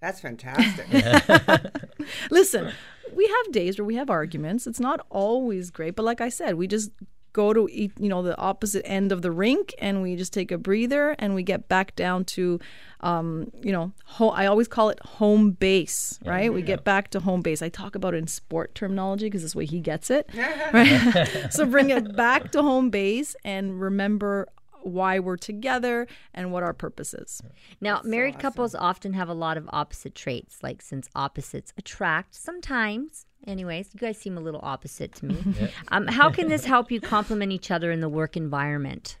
that's 0.00 0.20
fantastic. 0.20 0.86
Listen, 2.30 2.72
we 3.14 3.26
have 3.26 3.52
days 3.52 3.78
where 3.78 3.84
we 3.84 3.96
have 3.96 4.10
arguments. 4.10 4.66
It's 4.66 4.80
not 4.80 5.04
always 5.10 5.70
great, 5.70 5.96
but 5.96 6.04
like 6.04 6.20
I 6.20 6.28
said, 6.28 6.54
we 6.54 6.66
just 6.66 6.90
go 7.38 7.52
to 7.52 7.68
eat, 7.70 7.92
you 7.98 8.08
know, 8.08 8.20
the 8.22 8.36
opposite 8.36 8.84
end 8.84 9.12
of 9.12 9.22
the 9.22 9.30
rink 9.30 9.72
and 9.78 10.02
we 10.02 10.16
just 10.16 10.32
take 10.32 10.50
a 10.50 10.58
breather 10.58 11.14
and 11.20 11.34
we 11.36 11.42
get 11.44 11.68
back 11.68 11.94
down 11.94 12.24
to 12.24 12.58
um, 13.00 13.52
you 13.62 13.70
know, 13.70 13.92
ho- 14.06 14.30
I 14.30 14.46
always 14.46 14.66
call 14.66 14.88
it 14.90 14.98
home 15.00 15.52
base, 15.52 16.18
right? 16.24 16.52
We 16.52 16.62
get 16.62 16.82
back 16.82 17.10
to 17.10 17.20
home 17.20 17.42
base. 17.42 17.62
I 17.62 17.68
talk 17.68 17.94
about 17.94 18.12
it 18.14 18.16
in 18.16 18.26
sport 18.26 18.74
terminology 18.74 19.26
because 19.26 19.42
this 19.42 19.54
way 19.54 19.66
he 19.66 19.80
gets 19.80 20.10
it. 20.10 20.28
Right? 20.72 21.46
so 21.50 21.64
bring 21.64 21.90
it 21.90 22.16
back 22.16 22.50
to 22.52 22.62
home 22.62 22.90
base 22.90 23.36
and 23.44 23.80
remember 23.80 24.48
why 24.82 25.18
we're 25.18 25.36
together 25.36 26.06
and 26.34 26.52
what 26.52 26.62
our 26.62 26.72
purpose 26.72 27.14
is. 27.14 27.40
Now, 27.80 28.00
married 28.04 28.38
couples 28.38 28.74
often 28.74 29.12
have 29.12 29.28
a 29.28 29.34
lot 29.34 29.56
of 29.56 29.68
opposite 29.72 30.14
traits, 30.14 30.58
like 30.62 30.82
since 30.82 31.08
opposites 31.14 31.72
attract, 31.78 32.34
sometimes. 32.34 33.26
Anyways, 33.46 33.90
you 33.94 34.00
guys 34.00 34.18
seem 34.18 34.36
a 34.36 34.40
little 34.40 34.60
opposite 34.62 35.14
to 35.16 35.26
me. 35.26 35.70
um, 35.88 36.06
how 36.06 36.30
can 36.30 36.48
this 36.48 36.64
help 36.64 36.90
you 36.90 37.00
complement 37.00 37.52
each 37.52 37.70
other 37.70 37.90
in 37.90 38.00
the 38.00 38.08
work 38.08 38.36
environment? 38.36 39.16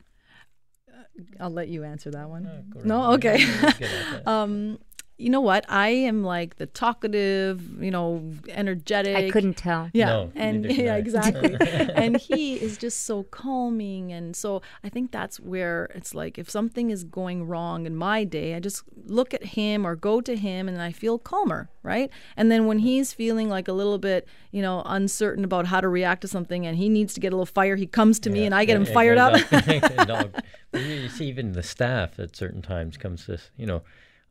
I'll 1.40 1.50
let 1.50 1.68
you 1.68 1.84
answer 1.84 2.10
that 2.10 2.28
one. 2.28 2.44
go 2.70 2.80
no, 2.84 3.12
okay. 3.12 3.38
Yeah, 3.38 3.58
let's 3.62 3.78
get 3.78 3.90
at 3.90 4.24
that. 4.24 4.30
um, 4.30 4.78
you 5.18 5.30
know 5.30 5.40
what? 5.40 5.64
I 5.68 5.88
am 5.88 6.22
like 6.22 6.56
the 6.56 6.66
talkative, 6.66 7.82
you 7.82 7.90
know, 7.90 8.32
energetic. 8.48 9.16
I 9.16 9.30
couldn't 9.30 9.56
tell. 9.56 9.90
Yeah, 9.92 10.06
No, 10.06 10.32
and 10.36 10.64
yeah, 10.70 10.94
I. 10.94 10.98
exactly. 10.98 11.56
and 11.60 12.16
he 12.16 12.54
is 12.54 12.78
just 12.78 13.04
so 13.04 13.24
calming, 13.24 14.12
and 14.12 14.36
so 14.36 14.62
I 14.84 14.88
think 14.88 15.10
that's 15.10 15.40
where 15.40 15.90
it's 15.94 16.14
like 16.14 16.38
if 16.38 16.48
something 16.48 16.90
is 16.90 17.02
going 17.02 17.46
wrong 17.48 17.84
in 17.84 17.96
my 17.96 18.22
day, 18.22 18.54
I 18.54 18.60
just 18.60 18.84
look 19.06 19.34
at 19.34 19.44
him 19.44 19.84
or 19.84 19.96
go 19.96 20.20
to 20.20 20.36
him, 20.36 20.68
and 20.68 20.80
I 20.80 20.92
feel 20.92 21.18
calmer, 21.18 21.68
right? 21.82 22.10
And 22.36 22.50
then 22.50 22.66
when 22.66 22.78
he's 22.78 23.12
feeling 23.12 23.48
like 23.48 23.66
a 23.66 23.72
little 23.72 23.98
bit, 23.98 24.28
you 24.52 24.62
know, 24.62 24.82
uncertain 24.86 25.42
about 25.44 25.66
how 25.66 25.80
to 25.80 25.88
react 25.88 26.20
to 26.22 26.28
something, 26.28 26.64
and 26.64 26.76
he 26.76 26.88
needs 26.88 27.12
to 27.14 27.20
get 27.20 27.32
a 27.32 27.36
little 27.36 27.44
fire, 27.46 27.74
he 27.74 27.86
comes 27.86 28.20
to 28.20 28.30
me, 28.30 28.44
and 28.44 28.54
I 28.54 28.64
get 28.64 28.80
yeah, 28.80 28.86
him 28.86 28.94
fired 28.94 29.18
up. 29.18 29.34
exactly. 29.34 30.06
No, 30.06 30.30
you 30.74 30.80
you 30.80 31.08
see, 31.08 31.26
even 31.26 31.52
the 31.52 31.62
staff 31.62 32.18
at 32.20 32.36
certain 32.36 32.62
times 32.62 32.96
comes 32.96 33.26
to, 33.26 33.38
you 33.56 33.66
know, 33.66 33.82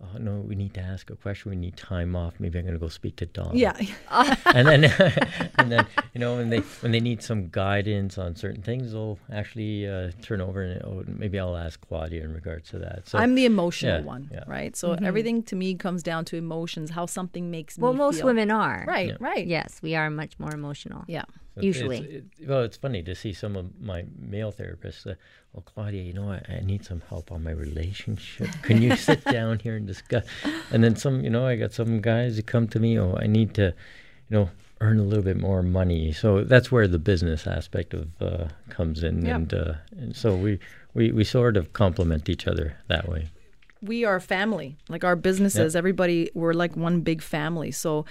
oh 0.01 0.17
no, 0.17 0.39
we 0.39 0.55
need 0.55 0.73
to 0.75 0.81
ask 0.81 1.09
a 1.09 1.15
question. 1.15 1.51
We 1.51 1.57
need 1.57 1.75
time 1.75 2.15
off. 2.15 2.35
Maybe 2.39 2.59
I'm 2.59 2.65
going 2.65 2.73
to 2.73 2.79
go 2.79 2.89
speak 2.89 3.15
to 3.17 3.25
Don. 3.25 3.55
yeah, 3.55 3.75
and 4.45 4.67
then, 4.67 4.85
and 5.57 5.71
then, 5.71 5.85
you 6.13 6.19
know, 6.19 6.35
when 6.35 6.49
they 6.49 6.59
when 6.81 6.91
they 6.91 6.99
need 6.99 7.21
some 7.23 7.49
guidance 7.49 8.17
on 8.17 8.35
certain 8.35 8.61
things, 8.61 8.91
they'll 8.91 9.19
actually 9.31 9.87
uh, 9.87 10.11
turn 10.21 10.41
over 10.41 10.61
and 10.61 10.81
oh, 10.83 11.03
maybe 11.07 11.39
I'll 11.39 11.57
ask 11.57 11.79
Claudia 11.87 12.23
in 12.23 12.33
regards 12.33 12.69
to 12.69 12.79
that. 12.79 13.07
So 13.07 13.17
I'm 13.17 13.35
the 13.35 13.45
emotional 13.45 13.99
yeah, 13.99 14.05
one, 14.05 14.29
yeah. 14.31 14.43
right? 14.47 14.75
So 14.75 14.93
everything 14.93 15.43
to 15.43 15.55
me 15.55 15.75
comes 15.75 16.03
down 16.03 16.25
to 16.25 16.35
emotions, 16.35 16.91
how 16.91 17.05
something 17.05 17.49
makes 17.49 17.77
Well, 17.77 17.93
me 17.93 17.99
most 17.99 18.17
feel. 18.17 18.27
women 18.27 18.51
are. 18.51 18.85
Right, 18.87 19.19
right. 19.19 19.45
Yes, 19.45 19.79
we 19.81 19.95
are 19.95 20.09
much 20.09 20.37
more 20.39 20.53
emotional. 20.53 21.03
Yeah. 21.07 21.25
Usually. 21.59 21.97
it's, 21.97 22.39
it, 22.39 22.47
well, 22.47 22.61
it's 22.61 22.77
funny 22.77 23.01
to 23.03 23.15
see 23.15 23.33
some 23.33 23.55
of 23.55 23.79
my 23.79 24.05
male 24.17 24.51
therapists. 24.51 25.07
Uh, 25.09 25.15
oh, 25.57 25.61
Claudia, 25.65 26.03
you 26.03 26.13
know, 26.13 26.31
I, 26.31 26.41
I 26.57 26.59
need 26.63 26.85
some 26.85 27.01
help 27.09 27.31
on 27.31 27.43
my 27.43 27.51
relationship. 27.51 28.47
Can 28.63 28.81
you 28.81 28.95
sit 28.95 29.23
down 29.25 29.59
here 29.59 29.75
and 29.75 29.87
discuss? 29.87 30.25
And 30.71 30.83
then 30.83 30.95
some, 30.95 31.23
you 31.23 31.29
know, 31.29 31.45
I 31.47 31.55
got 31.55 31.73
some 31.73 31.99
guys 32.01 32.35
who 32.37 32.43
come 32.43 32.67
to 32.69 32.79
me. 32.79 32.97
Oh, 32.99 33.17
I 33.19 33.27
need 33.27 33.53
to, 33.55 33.73
you 34.29 34.37
know, 34.37 34.49
earn 34.81 34.99
a 34.99 35.03
little 35.03 35.23
bit 35.23 35.37
more 35.37 35.63
money. 35.63 36.11
So 36.13 36.43
that's 36.43 36.71
where 36.71 36.87
the 36.87 36.99
business 36.99 37.47
aspect 37.47 37.93
of 37.93 38.07
uh, 38.21 38.47
comes 38.69 39.03
in, 39.03 39.25
Yeah. 39.25 39.35
and 39.37 39.53
uh, 39.53 39.73
and 39.97 40.15
so 40.15 40.35
we, 40.35 40.59
we 40.93 41.11
we 41.11 41.23
sort 41.23 41.57
of 41.57 41.73
complement 41.73 42.29
each 42.29 42.45
other 42.47 42.77
that 42.87 43.09
way. 43.09 43.29
We 43.81 44.03
are 44.05 44.19
family 44.19 44.77
like 44.89 45.03
our 45.03 45.15
businesses 45.15 45.75
everybody 45.75 46.29
we're 46.33 46.53
like 46.53 46.75
one 46.75 47.01
big 47.01 47.21
family 47.21 47.71
so 47.71 48.05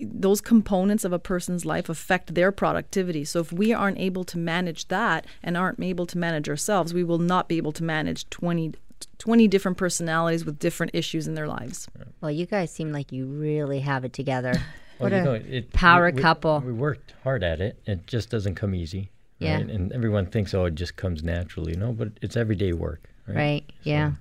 those 0.00 0.40
components 0.40 1.04
of 1.04 1.12
a 1.12 1.18
person's 1.18 1.64
life 1.64 1.88
affect 1.88 2.34
their 2.34 2.50
productivity 2.52 3.24
so 3.24 3.40
if 3.40 3.52
we 3.52 3.72
aren't 3.72 3.98
able 3.98 4.24
to 4.24 4.36
manage 4.38 4.88
that 4.88 5.26
and 5.42 5.56
aren't 5.56 5.80
able 5.82 6.06
to 6.06 6.18
manage 6.18 6.48
ourselves 6.48 6.92
we 6.92 7.04
will 7.04 7.18
not 7.18 7.48
be 7.48 7.56
able 7.56 7.72
to 7.72 7.84
manage 7.84 8.28
20 8.30 8.72
20 9.18 9.48
different 9.48 9.76
personalities 9.76 10.44
with 10.44 10.58
different 10.58 10.90
issues 10.94 11.26
in 11.26 11.34
their 11.34 11.48
lives 11.48 11.88
Well, 12.20 12.30
you 12.30 12.46
guys 12.46 12.70
seem 12.72 12.92
like 12.92 13.10
you 13.12 13.26
really 13.26 13.80
have 13.80 14.04
it 14.04 14.12
together. 14.12 14.54
Well, 14.98 15.10
What 15.10 15.16
you 15.16 15.22
a 15.22 15.24
know, 15.24 15.32
it, 15.32 15.72
power 15.72 16.06
we- 16.06 16.12
we- 16.12 16.22
couple. 16.22 16.60
We 16.64 16.70
worked 16.72 17.14
hard 17.24 17.42
at 17.42 17.60
it. 17.60 17.80
It 17.86 18.06
just 18.06 18.30
doesn't 18.30 18.54
come 18.54 18.72
easy. 18.72 19.10
Yeah. 19.40 19.56
Right? 19.56 19.68
And 19.68 19.90
everyone 19.92 20.26
thinks, 20.26 20.54
oh, 20.54 20.66
it 20.66 20.76
just 20.76 20.94
comes 20.96 21.24
naturally. 21.24 21.74
No, 21.74 21.92
but 21.92 22.10
it's 22.20 22.36
everyday 22.36 22.72
work. 22.72 23.08
Right. 23.26 23.36
Right. 23.36 23.72
Yeah. 23.82 24.12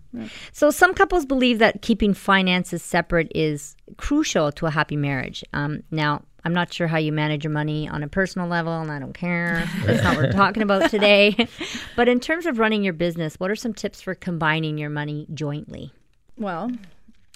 So 0.52 0.70
some 0.70 0.94
couples 0.94 1.26
believe 1.26 1.60
that 1.60 1.82
keeping 1.82 2.14
finances 2.14 2.84
separate 2.84 3.32
is 3.34 3.76
crucial 3.98 4.52
to 4.54 4.68
a 4.68 4.72
happy 4.72 4.96
marriage. 4.96 5.44
Um, 5.54 5.84
now, 5.90 6.24
I'm 6.44 6.54
not 6.54 6.74
sure 6.74 6.88
how 6.88 6.98
you 6.98 7.12
manage 7.12 7.44
your 7.44 7.52
money 7.52 7.88
on 7.88 8.04
a 8.04 8.08
personal 8.08 8.48
level, 8.48 8.74
and 8.80 8.92
I 8.92 9.00
don't 9.00 9.14
care. 9.14 9.68
That's 9.86 10.04
not 10.04 10.18
what 10.18 10.26
we're 10.26 10.32
talking 10.32 10.64
about 10.64 10.90
today. 10.90 11.48
but 11.96 12.08
in 12.10 12.20
terms 12.20 12.46
of 12.46 12.60
running 12.60 12.84
your 12.84 12.94
business, 12.94 13.40
what 13.40 13.52
are 13.52 13.56
some 13.56 13.74
tips 13.74 14.02
for 14.02 14.16
combining 14.16 14.78
your 14.78 14.90
money 14.90 15.28
jointly? 15.34 15.94
well 16.38 16.72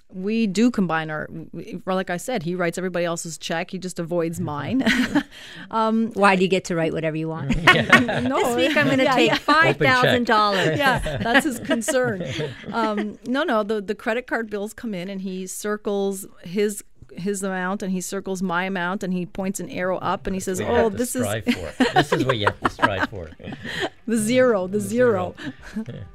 we 0.10 0.48
do 0.48 0.70
combine 0.72 1.10
our 1.10 1.28
we- 1.52 1.82
like 1.86 2.10
i 2.10 2.16
said 2.18 2.44
he 2.44 2.56
writes 2.56 2.78
everybody 2.78 3.04
else's 3.06 3.38
check 3.38 3.72
he 3.72 3.78
just 3.78 4.00
avoids 4.00 4.40
mine 4.40 4.82
Why 5.70 6.36
do 6.36 6.42
you 6.44 6.48
get 6.48 6.66
to 6.66 6.76
write 6.76 6.94
whatever 6.94 7.18
you 7.18 7.28
want? 7.28 7.56
no 7.66 8.40
this 8.40 8.56
week 8.56 8.78
I'm 8.78 8.86
going 8.86 9.00
to 9.00 9.04
Yeah, 9.06 9.16
take 9.16 9.30
yeah. 9.32 9.38
five 9.38 9.78
thousand 9.78 10.26
dollars. 10.26 10.78
yeah, 10.78 11.18
that's 11.18 11.44
his 11.46 11.60
concern. 11.60 12.24
Um, 12.72 13.18
no, 13.26 13.44
no, 13.44 13.64
the 13.64 13.82
the 13.82 13.96
credit 13.96 14.28
card 14.28 14.50
bills 14.50 14.74
come 14.74 14.94
in, 14.94 15.10
and 15.10 15.22
he 15.22 15.48
circles 15.48 16.26
his 16.44 16.84
his 17.18 17.44
amount, 17.44 17.84
and 17.84 17.92
he 17.92 18.02
circles 18.02 18.42
my 18.42 18.66
amount, 18.66 19.04
and 19.04 19.14
he 19.14 19.26
points 19.26 19.60
an 19.60 19.70
arrow 19.70 19.98
up, 19.98 20.28
and 20.28 20.36
he 20.36 20.40
says, 20.40 20.62
"Oh, 20.62 20.90
this 20.90 21.16
is 21.16 21.26
for. 21.26 21.84
This 21.94 22.14
is 22.14 22.26
what 22.26 22.38
you 22.38 22.46
have 22.46 22.60
to 22.62 22.70
strive 22.70 23.10
for. 23.10 23.30
the 24.08 24.18
zero, 24.18 24.68
the 24.68 24.80
zero. 24.80 25.36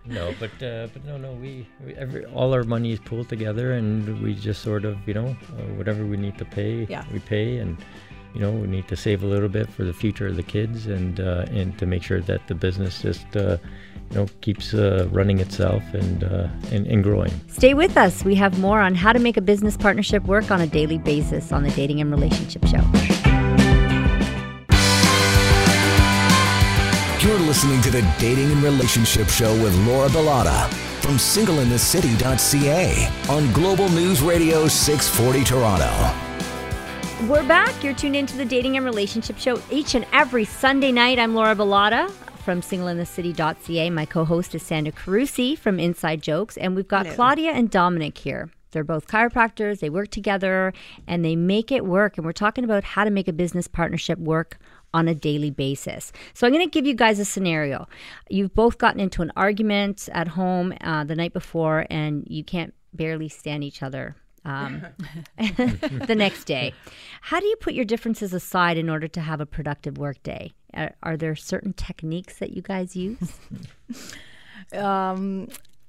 no, 0.06 0.34
but 0.38 0.50
uh, 0.62 0.88
but 0.92 1.04
no, 1.04 1.16
no. 1.16 1.32
We, 1.32 1.66
we 1.84 1.94
every 1.94 2.24
all 2.26 2.52
our 2.54 2.64
money 2.64 2.92
is 2.92 3.00
pooled 3.00 3.28
together, 3.28 3.72
and 3.72 4.22
we 4.22 4.34
just 4.34 4.62
sort 4.62 4.84
of, 4.84 4.96
you 5.06 5.14
know, 5.14 5.28
uh, 5.28 5.62
whatever 5.76 6.04
we 6.06 6.16
need 6.16 6.38
to 6.38 6.44
pay, 6.44 6.86
Yeah. 6.88 7.04
we 7.12 7.18
pay, 7.20 7.58
and 7.58 7.76
you 8.34 8.40
know, 8.40 8.52
we 8.52 8.66
need 8.68 8.86
to 8.88 8.96
save 8.96 9.22
a 9.22 9.26
little 9.26 9.48
bit 9.48 9.68
for 9.68 9.84
the 9.84 9.92
future 9.92 10.28
of 10.28 10.36
the 10.36 10.42
kids, 10.42 10.86
and 10.86 11.20
uh, 11.20 11.46
and 11.50 11.76
to 11.78 11.86
make 11.86 12.02
sure 12.02 12.20
that 12.20 12.46
the 12.46 12.54
business 12.54 13.02
just, 13.02 13.36
uh, 13.36 13.56
you 14.10 14.16
know, 14.16 14.26
keeps 14.40 14.74
uh, 14.74 15.08
running 15.10 15.38
itself 15.38 15.82
and, 15.94 16.24
uh, 16.24 16.48
and 16.72 16.86
and 16.86 17.04
growing. 17.04 17.32
Stay 17.48 17.74
with 17.74 17.96
us. 17.96 18.24
We 18.24 18.34
have 18.36 18.58
more 18.58 18.80
on 18.80 18.94
how 18.94 19.12
to 19.12 19.18
make 19.18 19.36
a 19.36 19.40
business 19.40 19.76
partnership 19.76 20.24
work 20.24 20.50
on 20.50 20.60
a 20.60 20.66
daily 20.66 20.98
basis 20.98 21.52
on 21.52 21.62
the 21.62 21.70
Dating 21.70 22.00
and 22.00 22.10
Relationship 22.10 22.64
Show. 22.66 22.82
You're 27.20 27.38
listening 27.40 27.80
to 27.82 27.90
the 27.90 28.02
Dating 28.18 28.50
and 28.50 28.62
Relationship 28.62 29.28
Show 29.28 29.52
with 29.62 29.76
Laura 29.86 30.08
Bilotta 30.08 30.68
from 31.02 31.16
singleinthecity.ca 31.16 33.08
on 33.28 33.52
Global 33.52 33.88
News 33.90 34.22
Radio 34.22 34.66
640 34.66 35.44
Toronto. 35.44 36.14
We're 37.28 37.46
back. 37.46 37.84
You're 37.84 37.94
tuned 37.94 38.16
into 38.16 38.36
the 38.38 38.44
Dating 38.46 38.76
and 38.76 38.86
Relationship 38.86 39.38
Show 39.38 39.60
each 39.70 39.94
and 39.94 40.06
every 40.12 40.46
Sunday 40.46 40.90
night. 40.90 41.18
I'm 41.18 41.34
Laura 41.34 41.54
Bilotta 41.54 42.10
from 42.50 42.62
singleinthecity.ca. 42.62 43.90
My 43.90 44.04
co-host 44.04 44.56
is 44.56 44.64
Sandra 44.64 44.92
Carusi 44.92 45.56
from 45.56 45.78
Inside 45.78 46.20
Jokes, 46.20 46.56
and 46.56 46.74
we've 46.74 46.88
got 46.88 47.06
Claudia 47.06 47.52
and 47.52 47.70
Domenic 47.70 48.18
here. 48.18 48.50
They're 48.72 48.82
both 48.82 49.06
chiropractors. 49.06 49.78
They 49.78 49.88
work 49.88 50.10
together 50.10 50.72
and 51.06 51.24
they 51.24 51.36
make 51.36 51.70
it 51.70 51.86
work. 51.86 52.16
And 52.16 52.26
we're 52.26 52.32
talking 52.32 52.64
about 52.64 52.82
how 52.82 53.04
to 53.04 53.10
make 53.10 53.28
a 53.28 53.32
business 53.32 53.68
partnership 53.68 54.18
work 54.18 54.58
on 54.92 55.06
a 55.06 55.14
daily 55.14 55.52
basis. 55.52 56.10
So 56.34 56.44
I'm 56.44 56.52
going 56.52 56.66
to 56.66 56.70
give 56.70 56.86
you 56.86 56.94
guys 56.94 57.20
a 57.20 57.24
scenario. 57.24 57.86
You've 58.28 58.52
both 58.52 58.78
gotten 58.78 58.98
into 58.98 59.22
an 59.22 59.30
argument 59.36 60.08
at 60.10 60.26
home 60.26 60.74
uh, 60.80 61.04
the 61.04 61.14
night 61.14 61.32
before, 61.32 61.86
and 61.88 62.26
you 62.26 62.42
can't 62.42 62.74
barely 62.92 63.28
stand 63.28 63.62
each 63.62 63.80
other 63.80 64.16
um, 64.44 64.84
the 65.38 66.16
next 66.16 66.46
day. 66.46 66.74
How 67.20 67.38
do 67.38 67.46
you 67.46 67.54
put 67.60 67.74
your 67.74 67.84
differences 67.84 68.34
aside 68.34 68.76
in 68.76 68.90
order 68.90 69.06
to 69.06 69.20
have 69.20 69.40
a 69.40 69.46
productive 69.46 69.98
work 69.98 70.20
day? 70.24 70.50
Are, 70.74 70.94
are 71.02 71.16
there 71.16 71.36
certain 71.36 71.72
techniques 71.72 72.38
that 72.38 72.50
you 72.50 72.62
guys 72.62 72.96
use? 72.96 73.32
Um, 74.72 75.48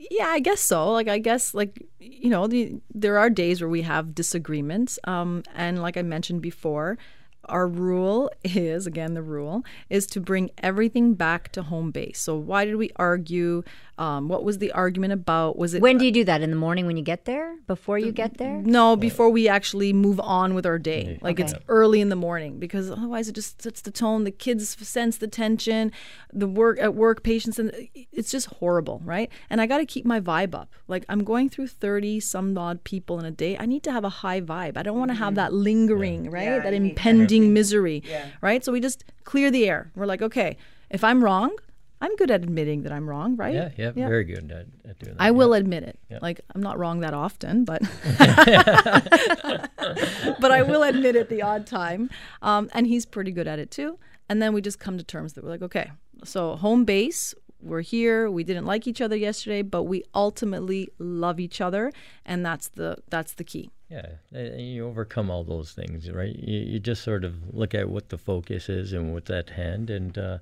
yeah, 0.10 0.28
I 0.28 0.39
guess 0.39 0.62
so. 0.62 0.91
Like, 0.91 1.08
I 1.08 1.20
guess, 1.20 1.54
like, 1.54 1.86
you 2.00 2.30
know, 2.30 2.48
the, 2.48 2.82
there 2.94 3.20
are 3.20 3.30
days 3.30 3.62
where 3.62 3.70
we 3.70 3.84
have 3.84 4.15
disagreements. 4.15 4.98
Um, 5.04 5.44
and 5.54 5.82
like 5.82 5.98
I 5.98 6.02
mentioned 6.02 6.41
before, 6.41 6.98
our 7.45 7.67
rule 7.67 8.32
is 8.43 8.86
again 8.86 9.13
the 9.13 9.21
rule 9.21 9.63
is 9.89 10.06
to 10.08 10.19
bring 10.19 10.51
everything 10.60 11.13
back 11.13 11.51
to 11.54 11.63
home 11.63 11.91
base. 11.91 12.19
So 12.19 12.36
why 12.36 12.65
did 12.65 12.75
we 12.75 12.91
argue? 12.95 13.63
Um, 13.97 14.30
what 14.30 14.43
was 14.43 14.58
the 14.58 14.71
argument 14.71 15.13
about? 15.13 15.58
Was 15.58 15.75
it 15.75 15.82
when 15.82 15.97
do 15.97 16.06
you 16.06 16.12
do 16.12 16.23
that? 16.23 16.41
In 16.41 16.49
the 16.49 16.56
morning 16.56 16.88
when 16.88 16.97
you 16.97 17.04
get 17.04 17.25
there? 17.25 17.56
Before 17.67 17.99
you 17.99 18.12
get 18.12 18.38
there? 18.38 18.62
no 18.63 18.95
before 18.95 19.30
we 19.30 19.47
actually 19.47 19.93
move 19.93 20.19
on 20.19 20.54
with 20.54 20.65
our 20.65 20.80
day? 20.80 21.19
Like 21.21 21.39
it's 21.39 21.54
early 21.67 22.01
in 22.01 22.10
the 22.10 22.15
morning 22.15 22.58
because 22.58 22.89
otherwise 22.89 23.27
it 23.27 23.34
just 23.34 23.62
sets 23.62 23.82
the 23.82 23.91
tone. 23.91 24.23
The 24.23 24.32
kids 24.32 24.69
sense 24.88 25.17
the 25.17 25.27
tension. 25.27 25.91
The 26.34 26.47
work 26.47 26.80
at 26.80 26.95
work, 26.95 27.23
patients, 27.23 27.60
and 27.60 27.71
it's 28.12 28.32
just 28.32 28.47
horrible, 28.47 29.01
right? 29.04 29.30
And 29.49 29.62
I 29.62 29.67
got 29.67 29.80
to 29.80 29.86
keep 29.86 30.06
my 30.06 30.19
vibe 30.19 30.56
up. 30.56 30.69
Like 30.88 31.06
I'm 31.10 31.23
going 31.23 31.49
through 31.49 31.67
thirty 31.67 32.19
some 32.19 32.58
odd 32.58 32.84
people 32.84 33.19
in 33.19 33.25
a 33.25 33.32
day. 33.32 33.58
I 33.58 33.65
need 33.65 33.84
to 33.84 33.91
have 33.91 34.04
a 34.04 34.10
high 34.10 34.41
vibe. 34.41 34.77
I 34.77 34.84
don't 34.84 34.97
want 34.97 35.12
to 35.12 35.15
have 35.15 35.36
that 35.36 35.54
lingering, 35.54 36.30
right? 36.32 36.43
Yeah, 36.43 36.60
that 36.60 36.73
you 36.73 36.93
need 37.39 37.50
misery, 37.50 38.04
Yeah. 38.06 38.26
right? 38.41 38.63
So 38.63 38.72
we 38.72 38.80
just 38.80 39.04
clear 39.24 39.52
the 39.52 39.70
air. 39.70 39.91
We're 39.96 40.06
like, 40.06 40.22
okay, 40.22 40.58
if 40.89 41.04
I'm 41.04 41.24
wrong, 41.24 41.56
I'm 42.04 42.15
good 42.15 42.32
at 42.32 42.44
admitting 42.44 42.82
that 42.84 42.91
I'm 42.91 43.08
wrong, 43.08 43.36
right? 43.36 43.54
Yeah, 43.54 43.70
yeah, 43.78 43.91
very 43.91 44.24
good 44.24 44.52
at, 44.52 44.65
at 44.89 45.00
doing 45.00 45.15
that. 45.15 45.22
I 45.22 45.28
yeah. 45.28 45.32
will 45.32 45.54
admit 45.54 45.84
it. 45.84 46.00
Yeah. 46.10 46.17
Like 46.22 46.41
I'm 46.56 46.62
not 46.62 46.80
wrong 46.80 47.02
that 47.02 47.13
often, 47.13 47.63
but 47.63 47.82
but 50.39 50.52
I 50.52 50.63
will 50.63 50.84
admit 50.84 51.15
it 51.15 51.30
the 51.30 51.44
odd 51.44 51.67
time. 51.67 52.10
Um, 52.41 52.70
and 52.74 52.88
he's 52.88 53.06
pretty 53.06 53.32
good 53.32 53.48
at 53.48 53.60
it 53.60 53.70
too. 53.70 54.00
And 54.30 54.41
then 54.41 54.54
we 54.54 54.62
just 54.62 54.80
come 54.80 54.98
to 54.98 55.04
terms 55.04 55.34
that 55.34 55.44
we're 55.44 55.52
like, 55.52 55.62
okay, 55.62 55.91
so 56.24 56.56
home 56.56 56.86
base. 56.86 57.36
We're 57.62 57.82
here. 57.82 58.30
We 58.30 58.43
didn't 58.43 58.65
like 58.65 58.88
each 58.88 59.02
other 59.02 59.15
yesterday, 59.15 59.62
but 59.62 59.84
we 59.84 60.04
ultimately 60.13 60.89
love 61.00 61.39
each 61.39 61.62
other, 61.62 61.91
and 62.26 62.45
that's 62.45 62.69
the 62.69 62.97
that's 63.10 63.34
the 63.34 63.43
key. 63.43 63.71
Yeah, 63.89 64.08
and 64.32 64.62
you 64.62 64.88
overcome 64.88 65.30
all 65.30 65.43
those 65.43 65.74
things, 65.74 66.10
right? 66.10 66.36
You, 66.36 66.60
you 66.60 66.80
just 66.80 67.04
sort 67.04 67.26
of 67.26 67.54
look 67.54 67.76
at 67.76 67.89
what 67.89 68.10
the 68.10 68.17
focus 68.17 68.69
is 68.69 68.93
and 68.93 69.13
what's 69.13 69.30
at 69.30 69.50
hand, 69.50 69.89
and 69.89 70.17
uh, 70.17 70.38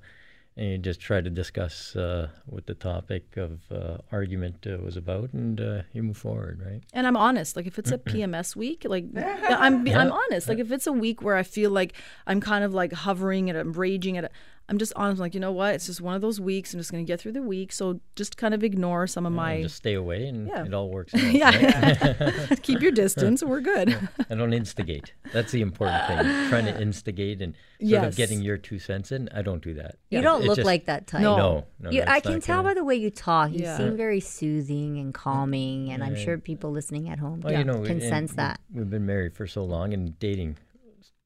and 0.56 0.68
you 0.68 0.78
just 0.78 1.00
try 1.00 1.20
to 1.20 1.30
discuss 1.30 1.96
uh, 1.96 2.28
what 2.46 2.66
the 2.66 2.74
topic 2.74 3.36
of 3.36 3.60
uh, 3.72 3.98
argument 4.12 4.66
uh, 4.66 4.76
was 4.82 4.96
about, 4.96 5.32
and 5.32 5.60
uh, 5.60 5.82
you 5.92 6.02
move 6.02 6.16
forward, 6.16 6.60
right? 6.64 6.82
And 6.92 7.06
I'm 7.06 7.16
honest. 7.16 7.56
Like 7.56 7.66
if 7.66 7.78
it's 7.78 7.90
a 7.90 7.98
PMS 8.10 8.54
week, 8.54 8.84
like 8.88 9.06
I'm 9.16 9.88
I'm 9.88 10.12
honest. 10.12 10.48
Like 10.48 10.58
if 10.58 10.70
it's 10.70 10.86
a 10.86 10.92
week 10.92 11.22
where 11.22 11.36
I 11.36 11.42
feel 11.42 11.70
like 11.70 11.94
I'm 12.26 12.40
kind 12.40 12.62
of 12.62 12.74
like 12.74 12.92
hovering 12.92 13.48
and 13.48 13.58
I'm 13.58 13.72
raging 13.72 14.16
at 14.16 14.24
it, 14.24 14.32
I'm 14.70 14.78
just 14.78 14.92
honest. 14.96 15.20
like 15.20 15.34
you 15.34 15.40
know 15.40 15.50
what? 15.52 15.74
It's 15.74 15.86
just 15.86 16.00
one 16.00 16.14
of 16.14 16.20
those 16.22 16.40
weeks. 16.40 16.72
I'm 16.72 16.80
just 16.80 16.90
gonna 16.92 17.02
get 17.04 17.20
through 17.20 17.32
the 17.32 17.42
week. 17.42 17.72
So 17.72 18.00
just 18.14 18.36
kind 18.36 18.54
of 18.54 18.62
ignore 18.62 19.06
some 19.08 19.26
of 19.26 19.30
And 19.30 19.36
my 19.36 19.62
just 19.62 19.76
stay 19.76 19.94
away, 19.94 20.26
and 20.26 20.46
Yeah. 20.46 20.64
it 20.64 20.72
all 20.72 20.90
works. 20.90 21.12
Out, 21.14 21.20
right? 21.22 21.34
yeah. 21.34 22.46
Keep 22.62 22.80
your 22.80 22.92
distance. 22.92 23.42
We're 23.42 23.60
good. 23.60 23.98
I 24.30 24.34
don't 24.36 24.52
instigate. 24.52 25.12
That's 25.32 25.50
the 25.52 25.60
important 25.60 26.06
thing. 26.06 26.48
Trying 26.48 26.66
to 26.66 26.80
instigate 26.80 27.42
and 27.42 27.54
sort 27.80 27.90
Yes. 27.90 28.06
of 28.12 28.16
getting 28.16 28.40
your 28.42 28.56
two 28.58 28.78
cents 28.78 29.10
in. 29.10 29.28
I 29.34 29.42
don't 29.42 29.62
do 29.62 29.74
that. 29.74 29.96
You 30.10 30.20
It- 30.20 30.22
don't 30.22 30.42
it 30.42 30.46
look 30.46 30.56
just- 30.56 30.66
like 30.66 30.86
that 30.86 31.06
type. 31.08 31.20
No. 31.22 31.36
No, 31.36 31.64
no. 31.80 31.90
You, 31.90 32.04
I 32.06 32.20
can 32.20 32.40
tell 32.40 32.58
gonna- 32.58 32.68
by 32.68 32.74
the 32.74 32.84
way 32.84 32.94
you 32.94 33.10
talk. 33.10 33.50
You 33.52 33.60
Yeah. 33.64 33.76
seem 33.76 33.96
very 33.96 34.20
soothing 34.20 34.98
and 34.98 35.12
calming, 35.12 35.90
and 35.90 36.04
I'm 36.04 36.14
sure 36.16 36.38
people 36.38 36.70
listening 36.70 37.08
at 37.08 37.18
home 37.18 37.40
Well, 37.40 37.52
you 37.52 37.64
know, 37.64 37.82
can 37.82 38.00
sense 38.00 38.34
that. 38.34 38.60
We've 38.72 38.88
been 38.88 39.06
married 39.06 39.34
for 39.34 39.46
so 39.48 39.64
long 39.64 39.92
and 39.92 40.16
dating 40.20 40.56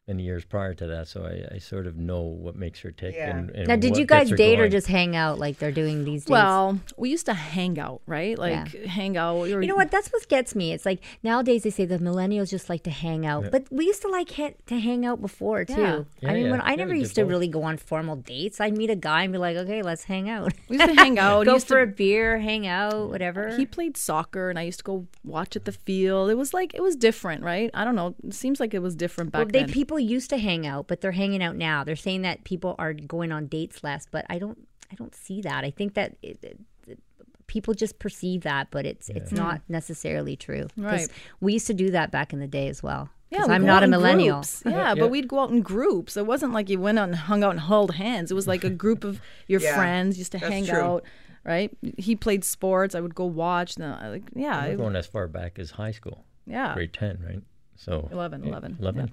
many 0.06 0.22
years 0.22 0.44
prior 0.44 0.74
to 0.74 0.86
that, 0.86 1.08
so 1.08 1.24
I, 1.24 1.54
I 1.54 1.58
sort 1.58 1.86
of 1.86 1.96
know 1.96 2.20
what 2.20 2.56
makes 2.56 2.80
her 2.80 2.90
tick. 2.90 3.14
Yeah. 3.14 3.36
And, 3.36 3.50
and 3.50 3.68
Now, 3.68 3.76
did 3.76 3.92
what 3.92 4.00
you 4.00 4.06
guys 4.06 4.28
gets 4.28 4.30
her 4.30 4.36
date 4.36 4.60
or 4.60 4.68
just 4.68 4.86
hang 4.86 5.16
out 5.16 5.38
like 5.38 5.58
they're 5.58 5.72
doing 5.72 6.04
these 6.04 6.24
days? 6.24 6.30
Well, 6.30 6.80
we 6.96 7.10
used 7.10 7.26
to 7.26 7.34
hang 7.34 7.78
out, 7.78 8.02
right? 8.06 8.38
Like 8.38 8.74
hang 8.84 9.16
out. 9.16 9.44
You 9.44 9.66
know 9.66 9.74
what? 9.74 9.90
That's 9.90 10.08
what 10.08 10.28
gets 10.28 10.54
me. 10.54 10.72
It's 10.72 10.84
like 10.84 11.00
nowadays 11.22 11.62
they 11.62 11.70
say 11.70 11.86
the 11.86 11.98
millennials 11.98 12.50
just 12.50 12.68
like 12.68 12.82
to 12.84 12.90
hang 12.90 13.24
out, 13.24 13.50
but 13.50 13.66
we 13.70 13.86
used 13.86 14.02
to 14.02 14.08
like 14.08 14.30
ha- 14.32 14.54
to 14.66 14.78
hang 14.78 15.06
out 15.06 15.20
before 15.20 15.64
too. 15.64 15.74
Yeah. 15.74 16.02
Yeah, 16.20 16.30
I 16.30 16.34
mean, 16.34 16.44
yeah. 16.46 16.50
when 16.50 16.60
I 16.62 16.74
never 16.74 16.92
we 16.92 17.00
used 17.00 17.14
to 17.16 17.24
really 17.24 17.48
go 17.48 17.62
on 17.62 17.76
formal 17.76 18.16
dates. 18.16 18.60
I'd 18.60 18.76
meet 18.76 18.90
a 18.90 18.96
guy 18.96 19.22
and 19.24 19.32
be 19.32 19.38
like, 19.38 19.56
"Okay, 19.56 19.82
let's 19.82 20.04
hang 20.04 20.28
out." 20.28 20.52
We 20.68 20.76
used 20.76 20.88
to 20.88 20.94
hang 20.94 21.18
out. 21.26 21.46
go 21.46 21.54
used 21.54 21.68
for 21.68 21.84
to, 21.84 21.90
a 21.90 21.94
beer, 21.94 22.38
hang 22.38 22.66
out, 22.66 23.08
whatever. 23.08 23.56
He 23.56 23.66
played 23.66 23.96
soccer, 23.96 24.50
and 24.50 24.58
I 24.58 24.62
used 24.62 24.78
to 24.78 24.84
go 24.84 25.06
watch 25.22 25.56
at 25.56 25.64
the 25.64 25.72
field. 25.72 26.30
It 26.30 26.36
was 26.36 26.52
like 26.52 26.74
it 26.74 26.82
was 26.82 26.96
different, 26.96 27.42
right? 27.42 27.70
I 27.74 27.84
don't 27.84 27.94
know. 27.94 28.14
It 28.26 28.34
seems 28.34 28.60
like 28.60 28.74
it 28.74 28.80
was 28.80 28.94
different 28.94 29.32
back 29.32 29.40
well, 29.40 29.48
they 29.52 29.60
then. 29.60 29.72
people 29.72 29.93
used 30.02 30.30
to 30.30 30.38
hang 30.38 30.66
out, 30.66 30.86
but 30.88 31.00
they're 31.00 31.12
hanging 31.12 31.42
out 31.42 31.56
now. 31.56 31.84
They're 31.84 31.96
saying 31.96 32.22
that 32.22 32.44
people 32.44 32.74
are 32.78 32.92
going 32.92 33.32
on 33.32 33.46
dates 33.46 33.82
less, 33.84 34.06
but 34.10 34.24
I 34.28 34.38
don't. 34.38 34.66
I 34.92 34.96
don't 34.96 35.14
see 35.14 35.40
that. 35.40 35.64
I 35.64 35.70
think 35.70 35.94
that 35.94 36.16
it, 36.22 36.38
it, 36.42 36.60
it- 36.86 36.98
people 37.46 37.74
just 37.74 37.98
perceive 37.98 38.42
that, 38.42 38.70
but 38.70 38.86
it's 38.86 39.08
it's 39.08 39.32
not 39.32 39.60
necessarily 39.68 40.36
true. 40.36 40.68
Right. 40.76 41.08
We 41.40 41.52
used 41.54 41.66
to 41.66 41.74
do 41.74 41.90
that 41.90 42.10
back 42.10 42.32
in 42.32 42.38
the 42.40 42.46
day 42.46 42.68
as 42.68 42.82
well. 42.82 43.08
Yeah, 43.30 43.44
I'm 43.48 43.66
not 43.66 43.82
a 43.82 43.86
millennial. 43.88 44.44
Yeah, 44.64 44.70
Yeah. 44.94 44.94
but 44.94 45.08
we'd 45.10 45.26
go 45.26 45.40
out 45.40 45.50
in 45.50 45.60
groups. 45.62 46.16
It 46.16 46.26
wasn't 46.26 46.52
like 46.52 46.68
you 46.70 46.78
went 46.78 46.98
out 47.00 47.08
and 47.08 47.16
hung 47.16 47.42
out 47.42 47.50
and 47.50 47.60
held 47.60 47.94
hands. 47.96 48.30
It 48.30 48.34
was 48.34 48.46
like 48.46 48.62
a 48.62 48.70
group 48.84 49.02
of 49.02 49.20
your 49.48 49.60
Yeah, 49.60 49.74
friends 49.76 50.16
used 50.18 50.32
to 50.32 50.38
that's 50.38 50.52
hang 50.52 50.66
true. 50.66 50.78
out, 50.78 51.04
right? 51.44 51.76
He 51.98 52.14
played 52.14 52.44
sports. 52.44 52.94
I 52.94 53.00
would 53.00 53.14
go 53.14 53.24
watch. 53.24 53.76
No, 53.78 53.98
like 54.04 54.22
yeah, 54.36 54.66
We're 54.66 54.72
I- 54.72 54.76
going 54.76 54.94
as 54.96 55.06
far 55.06 55.26
back 55.26 55.58
as 55.58 55.72
high 55.72 55.90
school, 55.92 56.24
yeah, 56.46 56.74
grade 56.74 56.92
ten, 56.92 57.18
right? 57.26 57.40
So 57.84 58.08
11, 58.12 58.42
yeah, 58.44 58.48
11, 58.48 58.76
Eleven. 58.80 59.12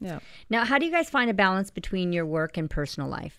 Yeah. 0.00 0.08
yeah. 0.08 0.18
Now, 0.50 0.64
how 0.64 0.78
do 0.78 0.84
you 0.86 0.90
guys 0.90 1.08
find 1.08 1.30
a 1.30 1.34
balance 1.34 1.70
between 1.70 2.12
your 2.12 2.26
work 2.26 2.56
and 2.56 2.68
personal 2.68 3.08
life? 3.08 3.38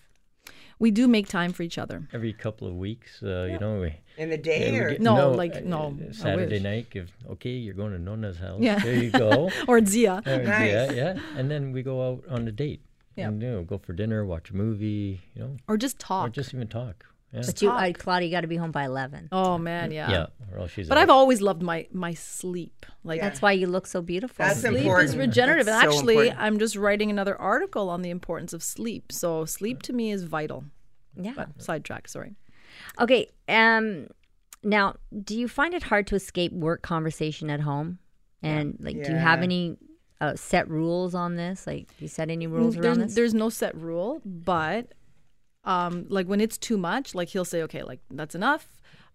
We 0.78 0.90
do 0.90 1.08
make 1.08 1.26
time 1.28 1.52
for 1.52 1.62
each 1.62 1.78
other. 1.78 2.08
Every 2.12 2.32
couple 2.32 2.68
of 2.68 2.74
weeks, 2.74 3.22
uh, 3.22 3.48
you 3.50 3.58
know, 3.58 3.80
we 3.80 3.94
In 4.18 4.28
the 4.30 4.36
day 4.38 4.72
Yeah, 4.72 4.80
or 4.80 4.90
get- 4.90 5.00
No, 5.00 5.30
like, 5.30 5.56
uh, 5.56 5.60
no, 5.64 5.96
I 6.08 6.12
Saturday 6.12 6.60
night. 6.60 6.86
If 6.94 7.10
okay, 7.32 7.50
you're 7.50 7.74
going 7.74 7.92
to 7.92 7.98
Nona's 7.98 8.38
house. 8.38 8.60
Yeah. 8.60 8.78
There 8.78 8.94
you 8.94 9.10
go. 9.10 9.50
Or 9.68 9.84
Zia. 9.84 10.22
Uh, 10.26 10.36
Nice. 10.38 10.70
Yeah, 10.72 10.92
yeah. 10.92 11.18
And 11.36 11.50
then 11.50 11.72
we 11.72 11.82
go 11.82 12.06
out 12.08 12.24
on 12.30 12.46
a 12.48 12.52
date. 12.52 12.80
Yeah. 13.14 13.28
And, 13.28 13.40
you 13.42 13.50
know, 13.50 13.62
go 13.64 13.78
for 13.78 13.94
dinner, 13.94 14.24
watch 14.26 14.50
a 14.50 14.56
movie, 14.56 15.20
you 15.34 15.42
know, 15.42 15.56
Or 15.68 15.76
just 15.78 15.98
talk. 15.98 16.24
or 16.24 16.28
talk. 16.28 16.34
just 16.34 16.52
even 16.54 16.68
talk. 16.68 17.06
Yeah. 17.32 17.42
But 17.44 17.62
you, 17.62 17.70
uh, 17.70 17.92
Claudia, 17.92 18.28
you 18.28 18.32
got 18.32 18.42
to 18.42 18.46
be 18.46 18.56
home 18.56 18.70
by 18.70 18.84
eleven. 18.84 19.28
oh 19.32 19.58
man, 19.58 19.90
yeah. 19.90 20.10
yeah. 20.10 20.26
Or 20.52 20.60
else 20.60 20.70
she's. 20.70 20.88
But 20.88 20.96
out. 20.96 21.02
I've 21.02 21.10
always 21.10 21.42
loved 21.42 21.62
my 21.62 21.86
my 21.92 22.14
sleep. 22.14 22.86
Like 23.04 23.20
That's 23.20 23.42
why 23.42 23.52
you 23.52 23.66
look 23.66 23.86
so 23.86 24.00
beautiful. 24.00 24.44
That's 24.44 24.60
sleep 24.60 24.78
important. 24.78 25.10
is 25.10 25.16
regenerative. 25.16 25.66
That's 25.66 25.84
and 25.84 25.92
so 25.92 25.98
actually, 25.98 26.14
important. 26.14 26.40
I'm 26.40 26.58
just 26.58 26.76
writing 26.76 27.10
another 27.10 27.36
article 27.36 27.90
on 27.90 28.02
the 28.02 28.10
importance 28.10 28.52
of 28.52 28.62
sleep. 28.62 29.12
So 29.12 29.44
sleep 29.44 29.82
to 29.82 29.92
me 29.92 30.10
is 30.10 30.22
vital. 30.24 30.64
yeah. 31.14 31.32
But 31.36 31.62
sidetrack, 31.62 32.08
sorry. 32.08 32.36
Okay. 33.00 33.28
Um. 33.48 34.08
Now, 34.62 34.96
do 35.22 35.38
you 35.38 35.46
find 35.46 35.74
it 35.74 35.84
hard 35.84 36.06
to 36.08 36.16
escape 36.16 36.52
work 36.52 36.82
conversation 36.82 37.50
at 37.50 37.60
home? 37.60 37.98
And 38.42 38.76
like, 38.80 39.02
do 39.02 39.12
you 39.12 39.16
have 39.16 39.42
any 39.42 39.76
uh, 40.20 40.34
set 40.36 40.68
rules 40.68 41.14
on 41.14 41.36
this? 41.36 41.66
Like, 41.66 41.88
do 41.88 42.04
you 42.04 42.08
set 42.08 42.30
any 42.30 42.46
rules 42.46 42.74
there's, 42.74 42.86
around 42.86 43.00
this? 43.00 43.14
there's 43.14 43.34
no 43.34 43.48
set 43.48 43.76
rule, 43.76 44.20
but 44.24 44.92
um, 45.66 46.06
like 46.08 46.26
when 46.26 46.40
it's 46.40 46.56
too 46.56 46.78
much, 46.78 47.14
like 47.14 47.28
he'll 47.28 47.44
say, 47.44 47.62
okay, 47.64 47.82
like 47.82 48.00
that's 48.10 48.34
enough. 48.34 48.66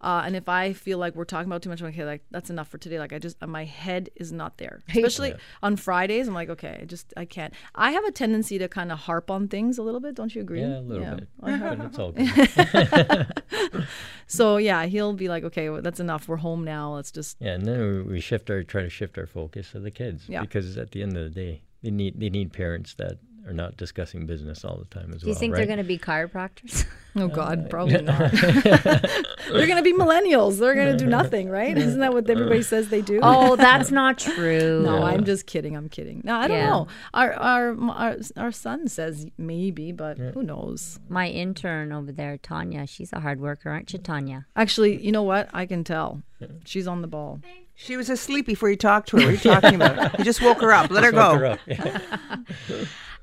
Uh, 0.04 0.24
and 0.26 0.36
if 0.36 0.50
I 0.50 0.74
feel 0.74 0.98
like 0.98 1.14
we're 1.16 1.26
talking 1.26 1.46
about 1.48 1.62
too 1.62 1.70
much, 1.70 1.80
I'm 1.80 1.86
like, 1.86 1.94
okay, 1.94 2.06
like 2.06 2.24
that's 2.32 2.50
enough 2.50 2.68
for 2.70 2.80
today. 2.80 2.98
Like 2.98 3.14
I 3.14 3.20
just, 3.20 3.38
uh, 3.40 3.46
my 3.46 3.66
head 3.66 4.10
is 4.16 4.32
not 4.32 4.58
there. 4.58 4.82
Especially 4.90 5.36
on 5.62 5.76
Fridays, 5.76 6.28
I'm 6.28 6.34
like, 6.34 6.50
okay, 6.50 6.80
I 6.82 6.86
just, 6.86 7.14
I 7.16 7.26
can't. 7.26 7.54
I 7.76 7.92
have 7.92 8.04
a 8.06 8.12
tendency 8.12 8.58
to 8.58 8.68
kind 8.68 8.92
of 8.92 8.98
harp 8.98 9.30
on 9.30 9.48
things 9.48 9.78
a 9.78 9.84
little 9.84 10.00
bit. 10.00 10.16
Don't 10.16 10.34
you 10.34 10.42
agree? 10.42 10.62
Yeah, 10.62 10.80
a 10.80 10.82
little 10.82 11.04
Yeah. 11.04 11.14
bit. 11.14 11.28
but 11.40 11.86
it's 11.86 12.00
all 12.00 12.12
good. 13.72 13.88
So 14.28 14.58
yeah, 14.58 14.86
he'll 14.86 15.14
be 15.14 15.28
like, 15.28 15.44
okay, 15.44 15.70
well, 15.70 15.82
that's 15.82 16.00
enough. 16.00 16.28
We're 16.28 16.38
home 16.38 16.64
now. 16.64 16.96
Let's 16.96 17.12
just. 17.12 17.38
yeah, 17.40 17.52
and 17.56 17.66
then 17.66 17.80
we, 17.80 18.14
we 18.14 18.20
shift 18.22 18.50
our 18.50 18.64
try 18.64 18.82
to 18.84 18.90
shift 18.90 19.18
our 19.18 19.28
focus 19.28 19.72
to 19.72 19.80
the 19.80 19.92
kids 19.92 20.24
Yeah. 20.30 20.42
because 20.42 20.78
at 20.78 20.92
the 20.92 21.04
end 21.04 21.18
of 21.18 21.24
the 21.26 21.30
day, 21.30 21.62
they 21.84 21.92
need 21.92 22.20
they 22.20 22.30
need 22.30 22.54
parents 22.54 22.94
that 22.96 23.18
are 23.47 23.54
not 23.54 23.77
discussing 23.77 24.25
business 24.25 24.63
all 24.63 24.77
the 24.77 24.86
time 24.86 25.12
as 25.13 25.23
well. 25.23 25.25
do 25.25 25.27
you 25.30 25.36
think 25.36 25.54
right? 25.54 25.60
they're 25.60 25.65
going 25.67 25.77
to 25.77 25.84
be 25.84 25.97
chiropractors? 25.97 26.86
Oh 27.13 27.27
God, 27.27 27.65
uh, 27.65 27.67
probably 27.67 28.01
not. 28.04 28.32
They're 28.32 29.67
gonna 29.67 29.82
be 29.82 29.91
millennials. 29.91 30.60
They're 30.60 30.73
gonna 30.75 30.95
do 30.95 31.08
nothing, 31.08 31.49
right? 31.49 31.77
Isn't 31.77 31.99
that 31.99 32.13
what 32.13 32.30
everybody 32.30 32.62
says 32.62 32.88
they 32.88 33.01
do? 33.01 33.19
oh, 33.21 33.58
that's 33.58 33.91
not 33.91 34.17
true. 34.17 34.82
No, 34.84 35.04
I'm 35.04 35.25
just 35.25 35.45
kidding. 35.45 35.75
I'm 35.75 35.89
kidding. 35.89 36.21
No, 36.23 36.38
I 36.38 36.47
don't 36.47 36.56
Yeah. 36.56 36.69
know. 36.69 36.88
Our, 37.13 37.34
our 37.34 37.77
our 37.91 38.15
our 38.38 38.51
son 38.54 38.88
says 38.88 39.27
maybe, 39.38 39.91
but 39.91 40.19
who 40.19 40.41
knows? 40.41 41.01
My 41.10 41.27
intern 41.27 41.91
over 41.91 42.13
there, 42.13 42.38
Tanya, 42.38 42.88
she's 42.88 43.12
a 43.12 43.19
hard 43.19 43.41
worker, 43.41 43.69
aren't 43.69 43.91
you, 43.91 43.99
Tanya? 43.99 44.45
Actually, 44.56 45.04
you 45.04 45.12
know 45.12 45.23
what? 45.23 45.49
I 45.54 45.65
can 45.65 45.84
tell. 45.84 46.23
She's 46.63 46.88
on 46.88 47.01
the 47.01 47.10
ball. 47.10 47.41
She 47.75 47.97
was 47.97 48.10
asleep 48.10 48.45
before 48.45 48.69
you 48.69 48.77
talked 48.77 49.10
to 49.10 49.17
her. 49.17 49.23
What 49.23 49.30
are 49.30 49.34
you 49.34 49.38
talking 49.38 49.75
about? 49.75 50.17
You 50.17 50.23
just 50.23 50.41
woke 50.41 50.62
her 50.62 50.71
up. 50.71 50.89
Let 50.91 51.04
her 51.04 51.12
Woke 51.12 51.34
go. 51.34 51.38
her 51.39 51.45
up. 51.47 51.60
Yeah. 51.67 51.99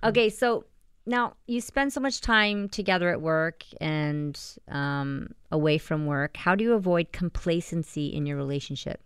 Okay, 0.05 0.29
so 0.31 0.65
now 1.07 1.35
you 1.47 1.61
spend 1.61 1.93
so 1.93 2.01
much 2.01 2.21
time 2.21 2.69
together 2.69 3.11
at 3.11 3.21
work 3.21 3.65
and 3.81 4.39
um, 4.69 5.31
away 5.51 5.79
from 5.79 6.07
work. 6.07 6.37
How 6.37 6.55
do 6.55 6.65
you 6.65 6.75
avoid 6.75 7.13
complacency 7.13 8.09
in 8.09 8.27
your 8.27 8.37
relationship? 8.37 9.01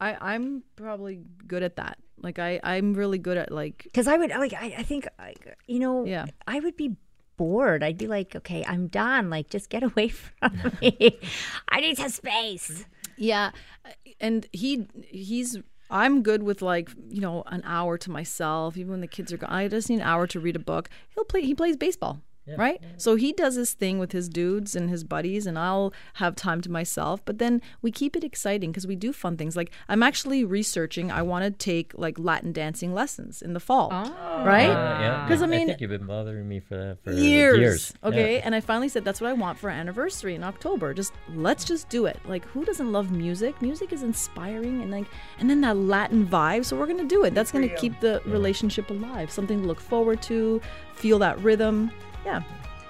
I 0.00 0.16
I'm 0.20 0.62
probably 0.76 1.20
good 1.46 1.62
at 1.62 1.76
that. 1.76 1.98
Like 2.20 2.38
I 2.38 2.60
I'm 2.62 2.94
really 2.94 3.18
good 3.18 3.36
at 3.36 3.50
like 3.52 3.82
Because 3.84 4.06
I 4.08 4.16
would 4.16 4.30
like, 4.30 4.52
I, 4.52 4.74
I 4.78 4.82
think, 4.82 5.08
like, 5.18 5.56
you 5.66 5.78
know, 5.78 6.04
Yeah. 6.04 6.26
I 6.46 6.60
would 6.60 6.76
be 6.76 6.96
bored. 7.36 7.82
I'd 7.84 7.98
be 7.98 8.06
like, 8.06 8.34
okay, 8.36 8.64
I'm 8.66 8.88
done. 8.88 9.30
Like, 9.30 9.50
just 9.50 9.70
get 9.70 9.82
away 9.90 10.08
from 10.08 10.72
me. 10.82 11.18
I 11.68 11.80
need 11.80 11.96
some 11.98 12.08
space. 12.10 12.84
yeah, 13.16 13.50
and 14.20 14.46
he 14.52 14.86
he's. 15.08 15.58
I'm 15.90 16.22
good 16.22 16.42
with 16.42 16.62
like 16.62 16.90
you 17.08 17.20
know 17.20 17.42
an 17.46 17.62
hour 17.64 17.98
to 17.98 18.10
myself. 18.10 18.76
Even 18.76 18.90
when 18.90 19.00
the 19.00 19.06
kids 19.06 19.32
are 19.32 19.38
gone, 19.38 19.50
I 19.50 19.68
just 19.68 19.88
need 19.88 19.96
an 19.96 20.02
hour 20.02 20.26
to 20.26 20.40
read 20.40 20.56
a 20.56 20.60
book. 20.60 20.88
He'll 21.14 21.24
play. 21.24 21.42
He 21.42 21.54
plays 21.54 21.76
baseball. 21.76 22.20
Right? 22.56 22.80
So 22.96 23.16
he 23.16 23.32
does 23.32 23.56
his 23.56 23.72
thing 23.74 23.98
with 23.98 24.12
his 24.12 24.28
dudes 24.28 24.74
and 24.76 24.88
his 24.88 25.04
buddies, 25.04 25.46
and 25.46 25.58
I'll 25.58 25.92
have 26.14 26.34
time 26.36 26.60
to 26.62 26.70
myself. 26.70 27.20
But 27.24 27.38
then 27.38 27.60
we 27.82 27.90
keep 27.90 28.16
it 28.16 28.24
exciting 28.24 28.70
because 28.70 28.86
we 28.86 28.96
do 28.96 29.12
fun 29.12 29.36
things. 29.36 29.56
Like 29.56 29.70
I'm 29.88 30.02
actually 30.02 30.44
researching. 30.44 31.10
I 31.10 31.22
want 31.22 31.44
to 31.44 31.50
take 31.50 31.92
like 31.96 32.18
Latin 32.18 32.52
dancing 32.52 32.94
lessons 32.94 33.42
in 33.42 33.52
the 33.52 33.60
fall, 33.60 33.90
right? 33.90 34.70
Uh, 34.70 35.00
yeah, 35.00 35.24
Because 35.26 35.42
I 35.42 35.46
mean, 35.46 35.62
I 35.62 35.66
think 35.66 35.80
you've 35.80 35.90
been 35.90 36.06
bothering 36.06 36.48
me 36.48 36.60
for 36.60 36.76
that 36.76 37.02
for 37.04 37.12
years. 37.12 37.58
years. 37.58 37.94
Okay, 38.04 38.36
Yeah. 38.36 38.42
and 38.44 38.54
I 38.54 38.60
finally 38.60 38.88
said 38.88 39.04
that's 39.04 39.20
what 39.20 39.28
I 39.30 39.32
want 39.32 39.58
for 39.58 39.70
our 39.70 39.76
anniversary 39.76 40.34
in 40.34 40.44
October. 40.44 40.94
Just 40.94 41.12
let's 41.34 41.64
just 41.64 41.88
do 41.88 42.06
it. 42.06 42.18
Like 42.26 42.44
who 42.46 42.64
doesn't 42.64 42.92
love 42.92 43.10
music? 43.10 43.60
Music 43.60 43.92
is 43.92 44.02
inspiring 44.02 44.82
and 44.82 44.90
like 44.90 45.06
and 45.38 45.48
then 45.50 45.60
that 45.62 45.76
Latin 45.76 46.26
vibe. 46.26 46.64
So 46.64 46.76
we're 46.76 46.86
gonna 46.86 47.04
do 47.04 47.24
it. 47.24 47.34
That's 47.34 47.50
gonna 47.52 47.68
keep 47.68 47.98
the 48.00 48.20
relationship 48.26 48.90
alive. 48.90 49.30
Something 49.30 49.62
to 49.62 49.66
look 49.66 49.80
forward 49.80 50.22
to. 50.22 50.60
Feel 50.94 51.18
that 51.20 51.38
rhythm. 51.40 51.90
Yeah. 52.28 52.42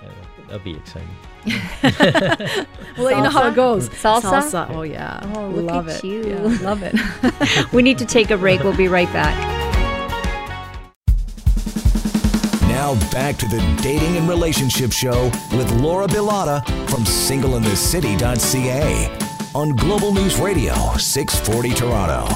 Yeah, 0.02 0.08
that'll 0.48 0.64
be 0.64 0.76
exciting. 0.76 1.08
We'll 2.96 3.06
let 3.06 3.16
you 3.16 3.22
know 3.22 3.30
how 3.30 3.46
it 3.48 3.54
goes. 3.54 3.88
Salsa? 3.90 4.42
Salsa. 4.42 4.68
Oh 4.70 4.82
yeah. 4.82 5.20
Oh, 5.36 5.46
look 5.50 5.70
love 5.70 5.88
at 5.88 6.02
it. 6.02 6.08
you. 6.08 6.24
Yeah, 6.26 6.58
love 6.62 6.82
it. 6.82 6.96
we 7.72 7.80
need 7.82 7.96
to 7.98 8.04
take 8.04 8.32
a 8.32 8.36
break. 8.36 8.64
We'll 8.64 8.76
be 8.76 8.88
right 8.88 9.10
back. 9.12 9.36
Now 12.62 12.94
back 13.12 13.36
to 13.36 13.46
the 13.46 13.60
Dating 13.80 14.16
and 14.16 14.28
Relationship 14.28 14.90
Show 14.90 15.30
with 15.52 15.70
Laura 15.80 16.08
Bilotta 16.08 16.64
from 16.90 17.04
singleinthecity.ca 17.04 19.08
on 19.54 19.76
Global 19.76 20.12
News 20.12 20.40
Radio 20.40 20.74
640 20.96 21.70
Toronto. 21.74 22.26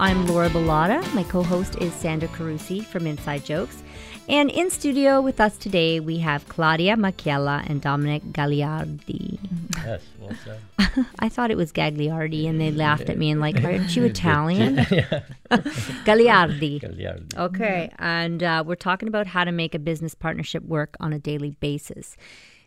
I'm 0.00 0.26
Laura 0.26 0.48
Bilotta. 0.50 1.04
My 1.14 1.22
co 1.22 1.44
host 1.44 1.76
is 1.76 1.92
Sandra 1.94 2.28
Carusi 2.30 2.84
from 2.84 3.06
Inside 3.06 3.44
Jokes. 3.44 3.84
And 4.28 4.50
in 4.50 4.68
studio 4.68 5.22
with 5.22 5.40
us 5.40 5.56
today, 5.56 6.00
we 6.00 6.18
have 6.18 6.46
Claudia 6.50 6.96
Machiella 6.96 7.64
and 7.66 7.80
Domenic 7.80 8.32
Gagliardi. 8.32 9.38
Yes, 9.76 10.02
well 10.20 10.36
said. 10.44 11.06
I 11.18 11.30
thought 11.30 11.50
it 11.50 11.56
was 11.56 11.72
Gagliardi, 11.72 12.46
and 12.46 12.60
they 12.60 12.70
laughed 12.70 13.08
at 13.08 13.16
me 13.16 13.30
and 13.30 13.40
like, 13.40 13.64
aren't 13.64 13.96
you 13.96 14.04
Italian? 14.04 14.76
Gagliardi. 15.50 16.78
Gagliardi. 16.82 17.38
Okay, 17.38 17.90
and 17.98 18.42
uh, 18.42 18.62
we're 18.66 18.74
talking 18.74 19.08
about 19.08 19.28
how 19.28 19.44
to 19.44 19.52
make 19.52 19.74
a 19.74 19.78
business 19.78 20.14
partnership 20.14 20.62
work 20.62 20.94
on 21.00 21.14
a 21.14 21.18
daily 21.18 21.52
basis. 21.52 22.14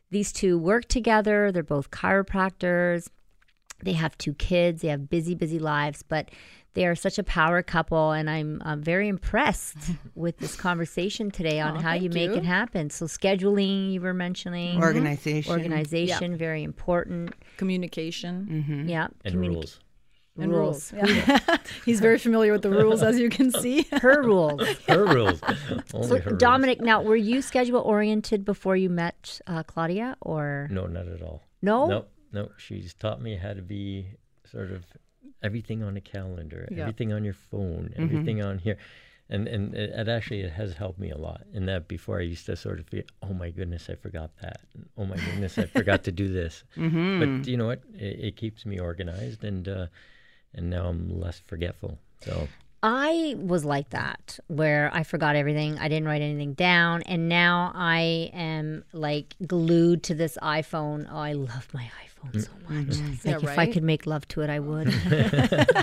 These 0.09 0.33
two 0.33 0.57
work 0.57 0.87
together. 0.87 1.51
They're 1.51 1.61
both 1.61 1.91
chiropractors. 1.91 3.07
They 3.83 3.93
have 3.93 4.17
two 4.17 4.33
kids. 4.33 4.81
They 4.81 4.87
have 4.87 5.11
busy, 5.11 5.35
busy 5.35 5.59
lives, 5.59 6.03
but 6.03 6.29
they 6.73 6.85
are 6.85 6.95
such 6.95 7.17
a 7.19 7.23
power 7.23 7.61
couple. 7.61 8.11
And 8.11 8.29
I'm 8.29 8.61
uh, 8.63 8.75
very 8.77 9.07
impressed 9.07 9.77
with 10.15 10.37
this 10.39 10.55
conversation 10.55 11.31
today 11.31 11.59
on 11.59 11.77
Aw, 11.77 11.81
how 11.81 11.93
you 11.93 12.09
make 12.09 12.29
you. 12.31 12.35
it 12.37 12.45
happen. 12.45 12.89
So, 12.89 13.05
scheduling, 13.05 13.91
you 13.93 14.01
were 14.01 14.13
mentioning, 14.13 14.81
Organization. 14.81 15.51
organization, 15.51 16.37
very 16.37 16.63
important. 16.63 17.33
Communication. 17.57 18.85
Yeah, 18.87 19.07
And 19.25 19.35
communi- 19.35 19.53
rules. 19.55 19.79
and 20.37 20.51
rules. 20.51 20.93
rules. 20.93 21.09
Yeah. 21.09 21.57
He's 21.85 21.99
very 21.99 22.17
familiar 22.17 22.51
with 22.53 22.61
the 22.61 22.69
rules, 22.69 23.03
as 23.03 23.19
you 23.19 23.29
can 23.29 23.51
see. 23.63 23.85
Her 24.01 24.21
rules. 24.23 24.61
Her 24.87 25.05
rules. 25.05 25.41
Only 25.93 26.07
So, 26.07 26.19
her 26.19 26.29
rules. 26.31 26.41
Domenic, 26.41 26.79
now 26.81 27.01
were 27.01 27.15
you 27.17 27.41
schedule 27.41 27.81
oriented 27.81 28.45
before 28.45 28.75
you 28.75 28.89
met 28.89 29.41
uh, 29.47 29.63
Claudia, 29.63 30.15
or 30.21 30.67
No, 30.71 30.85
not 30.87 31.07
at 31.07 31.21
all. 31.21 31.43
no? 31.61 31.87
No, 31.87 32.05
no. 32.31 32.49
She's 32.57 32.93
taught 32.93 33.21
me 33.21 33.35
how 33.35 33.53
to 33.53 33.61
be 33.61 34.07
sort 34.49 34.71
of 34.71 34.85
everything 35.43 35.81
on 35.83 35.97
a 35.97 36.01
calendar, 36.01 36.67
Yeah. 36.71 36.81
everything 36.81 37.11
on 37.13 37.23
your 37.23 37.33
phone, 37.33 37.89
Mm-hmm. 37.93 38.03
everything 38.03 38.41
on 38.43 38.57
here. 38.59 38.77
And 39.29 39.47
and 39.47 39.73
it, 39.73 39.89
it 39.91 40.09
actually 40.09 40.41
it 40.41 40.51
has 40.53 40.73
helped 40.73 40.99
me 40.99 41.09
a 41.09 41.17
lot 41.17 41.41
in 41.53 41.65
that 41.67 41.87
before 41.87 42.19
I 42.19 42.23
used 42.23 42.45
to 42.47 42.55
sort 42.57 42.79
of 42.79 42.87
feel, 42.87 43.03
oh 43.23 43.33
my 43.33 43.49
goodness, 43.49 43.89
I 43.89 43.95
forgot 43.95 44.31
that. 44.41 44.59
Oh 44.97 45.05
my 45.05 45.15
goodness, 45.15 45.57
I 45.57 45.65
forgot 45.67 46.03
to 46.03 46.11
do 46.11 46.27
this. 46.31 46.63
Mm-hmm. 46.75 47.19
But 47.19 47.47
you 47.47 47.55
know 47.55 47.67
what? 47.67 47.81
It, 47.95 48.19
it 48.27 48.35
keeps 48.35 48.65
me 48.65 48.77
organized 48.79 49.43
and 49.45 49.67
uh, 49.67 49.87
and 50.53 50.69
now 50.69 50.87
I'm 50.87 51.17
less 51.17 51.39
forgetful. 51.39 51.97
So 52.25 52.49
I 52.83 53.35
was 53.37 53.63
like 53.63 53.91
that, 53.91 54.37
where 54.47 54.89
I 54.93 55.03
forgot 55.03 55.35
everything. 55.37 55.77
I 55.79 55.87
didn't 55.87 56.07
write 56.07 56.21
anything 56.23 56.53
down, 56.53 57.03
and 57.03 57.29
now 57.29 57.71
I 57.73 58.31
am 58.33 58.83
like 58.91 59.35
glued 59.47 60.03
to 60.03 60.13
this 60.15 60.37
iPhone. 60.41 61.07
Oh, 61.09 61.17
I 61.19 61.33
love 61.33 61.67
my 61.73 61.83
iPhone 61.83 62.10
so 62.33 62.39
mm-hmm. 62.39 62.77
much. 62.77 62.87
It's 63.13 63.25
Yeah, 63.25 63.37
like 63.37 63.43
if 63.43 63.57
I 63.57 63.71
could 63.71 63.83
make 63.83 64.05
love 64.05 64.27
to 64.29 64.41
it, 64.41 64.49
I 64.49 64.59
would. 64.59 64.87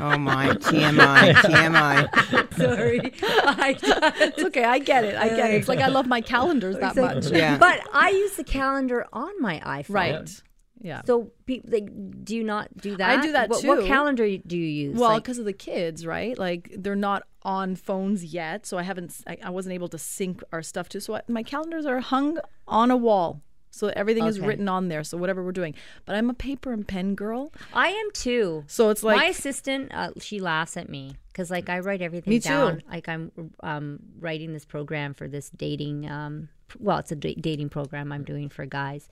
Oh 0.01 0.17
my 0.17 0.49
TMI, 0.69 1.33
TMI. 1.35 2.55
Sorry, 2.57 3.01
It's 3.03 4.43
okay. 4.45 4.65
I 4.65 4.79
get 4.79 5.05
it. 5.05 5.17
I 5.17 5.29
get 5.29 5.51
it. 5.51 5.55
It's 5.57 5.69
like 5.69 5.81
I 5.81 5.89
love 5.89 6.07
my 6.07 6.21
calendars 6.21 6.77
that 6.79 6.97
much. 6.97 7.31
Yeah. 7.31 7.59
but 7.59 7.81
I 7.93 8.11
use 8.11 8.37
the 8.37 8.45
calendar 8.45 9.07
on 9.13 9.41
my 9.41 9.61
iPhone. 9.61 9.95
Right. 9.95 10.43
Yeah. 10.81 11.03
So, 11.07 11.33
pe- 11.47 11.63
like, 11.67 12.25
do 12.25 12.37
you 12.37 12.45
not 12.45 12.69
do 12.77 12.97
that? 12.97 13.19
I 13.19 13.23
do 13.23 13.33
that 13.33 13.51
what, 13.51 13.65
What 13.65 13.87
calendar 13.87 14.25
do 14.39 14.57
you 14.57 14.65
use? 14.65 14.97
Well, 14.99 15.11
Like- 15.11 15.25
because 15.25 15.39
of 15.39 15.45
the 15.45 15.53
kids, 15.53 16.07
right? 16.07 16.39
Like 16.39 16.71
they're 16.77 16.97
not 16.97 17.25
on 17.43 17.77
phones 17.77 18.25
yet, 18.25 18.67
so 18.67 18.79
I 18.79 18.83
haven't. 18.83 19.17
I, 19.27 19.39
I 19.43 19.51
wasn't 19.51 19.75
able 19.75 19.89
to 19.89 19.99
sync 19.99 20.43
our 20.53 20.63
stuff 20.63 20.89
to. 20.91 21.01
So 21.01 21.17
I, 21.17 21.23
my 21.29 21.43
calendars 21.43 21.87
are 21.87 22.01
hung 22.01 22.39
on 22.67 22.91
a 22.91 22.97
wall, 22.97 23.43
so 23.71 23.89
everything 23.95 24.25
is 24.27 24.41
written 24.41 24.69
on 24.69 24.89
there. 24.89 25.05
So 25.05 25.17
whatever 25.17 25.43
we're 25.45 25.53
doing, 25.53 25.75
but 26.05 26.15
I'm 26.17 26.31
a 26.31 26.35
paper 26.35 26.73
and 26.73 26.87
pen 26.87 27.15
girl, 27.15 27.53
I 27.73 27.89
am 27.89 28.11
too. 28.13 28.65
so 28.67 28.91
it's 28.91 29.03
like 29.03 29.17
my 29.17 29.27
assistant, 29.27 29.93
uh, 29.95 30.11
she 30.21 30.41
laughs 30.41 30.77
at 30.77 30.89
me 30.89 31.17
because 31.33 31.51
like 31.51 31.69
I 31.69 31.79
write 31.81 32.03
everything 32.03 32.31
Me 32.33 32.41
too. 32.41 32.49
down. 32.49 32.83
Like 32.91 33.09
I'm 33.09 33.31
um, 33.63 34.01
writing 34.19 34.53
this 34.53 34.65
program 34.65 35.15
for 35.15 35.29
this 35.29 35.51
dating. 35.51 36.11
Um, 36.11 36.49
well, 36.79 36.99
it's 36.99 37.13
a 37.13 37.17
dating 37.17 37.69
program 37.71 38.13
I'm 38.13 38.25
doing 38.25 38.49
for 38.49 38.67
guys, 38.67 39.09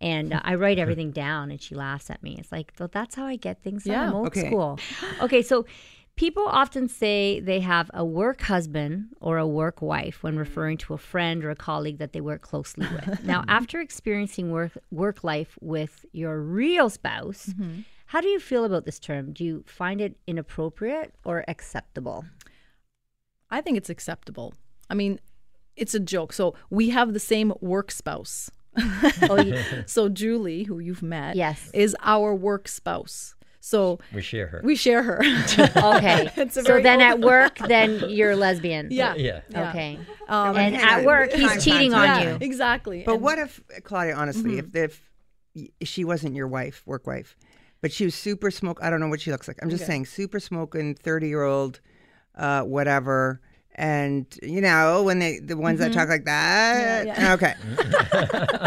and 0.00 0.32
uh, 0.34 0.40
I 0.44 0.56
write 0.56 0.78
everything 0.78 1.10
down. 1.10 1.50
And 1.50 1.60
she 1.60 1.74
laughs 1.74 2.10
at 2.10 2.22
me. 2.22 2.36
It's 2.38 2.52
like, 2.52 2.72
well, 2.78 2.90
that's 2.92 3.14
how 3.14 3.24
I 3.26 3.36
get 3.36 3.62
things 3.62 3.84
done. 3.84 3.92
Yeah. 3.94 4.08
I'm 4.08 4.14
old 4.14 4.26
Okay. 4.28 4.46
school. 4.46 4.78
Okay, 5.22 5.42
so. 5.42 5.64
People 6.18 6.46
often 6.48 6.88
say 6.88 7.38
they 7.38 7.60
have 7.60 7.92
a 7.94 8.04
work 8.04 8.40
husband 8.42 9.06
or 9.20 9.38
a 9.38 9.46
work 9.46 9.80
wife 9.80 10.20
when 10.24 10.36
referring 10.36 10.76
to 10.78 10.92
a 10.92 10.98
friend 10.98 11.44
or 11.44 11.50
a 11.50 11.54
colleague 11.54 11.98
that 11.98 12.12
they 12.12 12.20
work 12.20 12.42
closely 12.42 12.88
with. 12.88 13.22
now, 13.24 13.44
after 13.46 13.80
experiencing 13.80 14.50
work 14.50 14.72
work 14.90 15.22
life 15.22 15.56
with 15.60 16.04
your 16.10 16.40
real 16.40 16.90
spouse, 16.90 17.46
mm-hmm. 17.46 17.82
how 18.06 18.20
do 18.20 18.26
you 18.26 18.40
feel 18.40 18.64
about 18.64 18.84
this 18.84 18.98
term? 18.98 19.32
Do 19.32 19.44
you 19.44 19.62
find 19.64 20.00
it 20.00 20.16
inappropriate 20.26 21.14
or 21.24 21.44
acceptable? 21.46 22.24
I 23.48 23.60
think 23.60 23.78
it's 23.78 23.88
acceptable. 23.88 24.54
I 24.90 24.94
mean, 24.94 25.20
it's 25.76 25.94
a 25.94 26.00
joke. 26.00 26.32
So 26.32 26.56
we 26.68 26.90
have 26.90 27.12
the 27.12 27.20
same 27.20 27.52
work 27.60 27.92
spouse. 27.92 28.50
Oh, 29.30 29.40
you, 29.40 29.56
So 29.86 30.08
Julie, 30.08 30.64
who 30.64 30.80
you've 30.80 31.02
met, 31.02 31.36
Yes. 31.36 31.70
is 31.72 31.96
our 32.02 32.34
work 32.34 32.66
spouse. 32.66 33.36
So 33.60 33.98
we 34.14 34.22
share 34.22 34.46
her. 34.46 34.60
we 34.64 34.76
share 34.76 35.02
her. 35.02 35.18
okay. 35.96 36.30
So 36.50 36.62
then 36.80 37.00
at 37.00 37.20
work, 37.20 37.58
then 37.58 38.08
you're 38.08 38.36
lesbian. 38.36 38.88
yeah. 38.90 39.14
yeah. 39.16 39.40
Yeah. 39.50 39.70
Okay. 39.70 39.98
Um, 40.28 40.56
and 40.56 40.74
hang 40.76 41.00
at 41.00 41.04
work, 41.04 41.32
he's 41.32 41.64
cheating 41.64 41.92
on 41.94 42.04
yeah, 42.04 42.22
you. 42.30 42.38
exactly. 42.40 43.02
But 43.04 43.14
And- 43.14 43.22
what 43.22 43.38
if, 43.38 43.60
Claudia, 43.84 44.14
honestly, 44.14 44.62
Mm-hmm. 44.62 44.76
if 44.76 45.02
if 45.80 45.88
she 45.88 46.04
wasn't 46.04 46.36
your 46.36 46.46
wife, 46.46 46.82
work 46.86 47.06
wife, 47.06 47.36
but 47.80 47.90
she 47.92 48.04
was 48.04 48.14
super 48.14 48.50
smoke, 48.50 48.78
I 48.80 48.90
don't 48.90 49.00
know 49.00 49.08
what 49.08 49.20
she 49.20 49.32
looks 49.32 49.48
like. 49.48 49.58
I'm 49.60 49.70
just 49.70 49.86
saying, 49.86 50.06
super 50.06 50.38
smoking, 50.38 50.94
30 50.94 51.28
year 51.28 51.42
old, 51.42 51.80
uh, 52.36 52.62
whatever. 52.62 53.40
And 53.80 54.26
you 54.42 54.60
know 54.60 55.04
when 55.04 55.20
they 55.20 55.38
the 55.38 55.56
ones 55.56 55.78
that 55.78 55.92
talk 55.92 56.08
like 56.08 56.24
that, 56.24 57.06
Mm-hmm. 57.06 57.20
Yeah, 57.22 57.34
okay. 57.34 57.54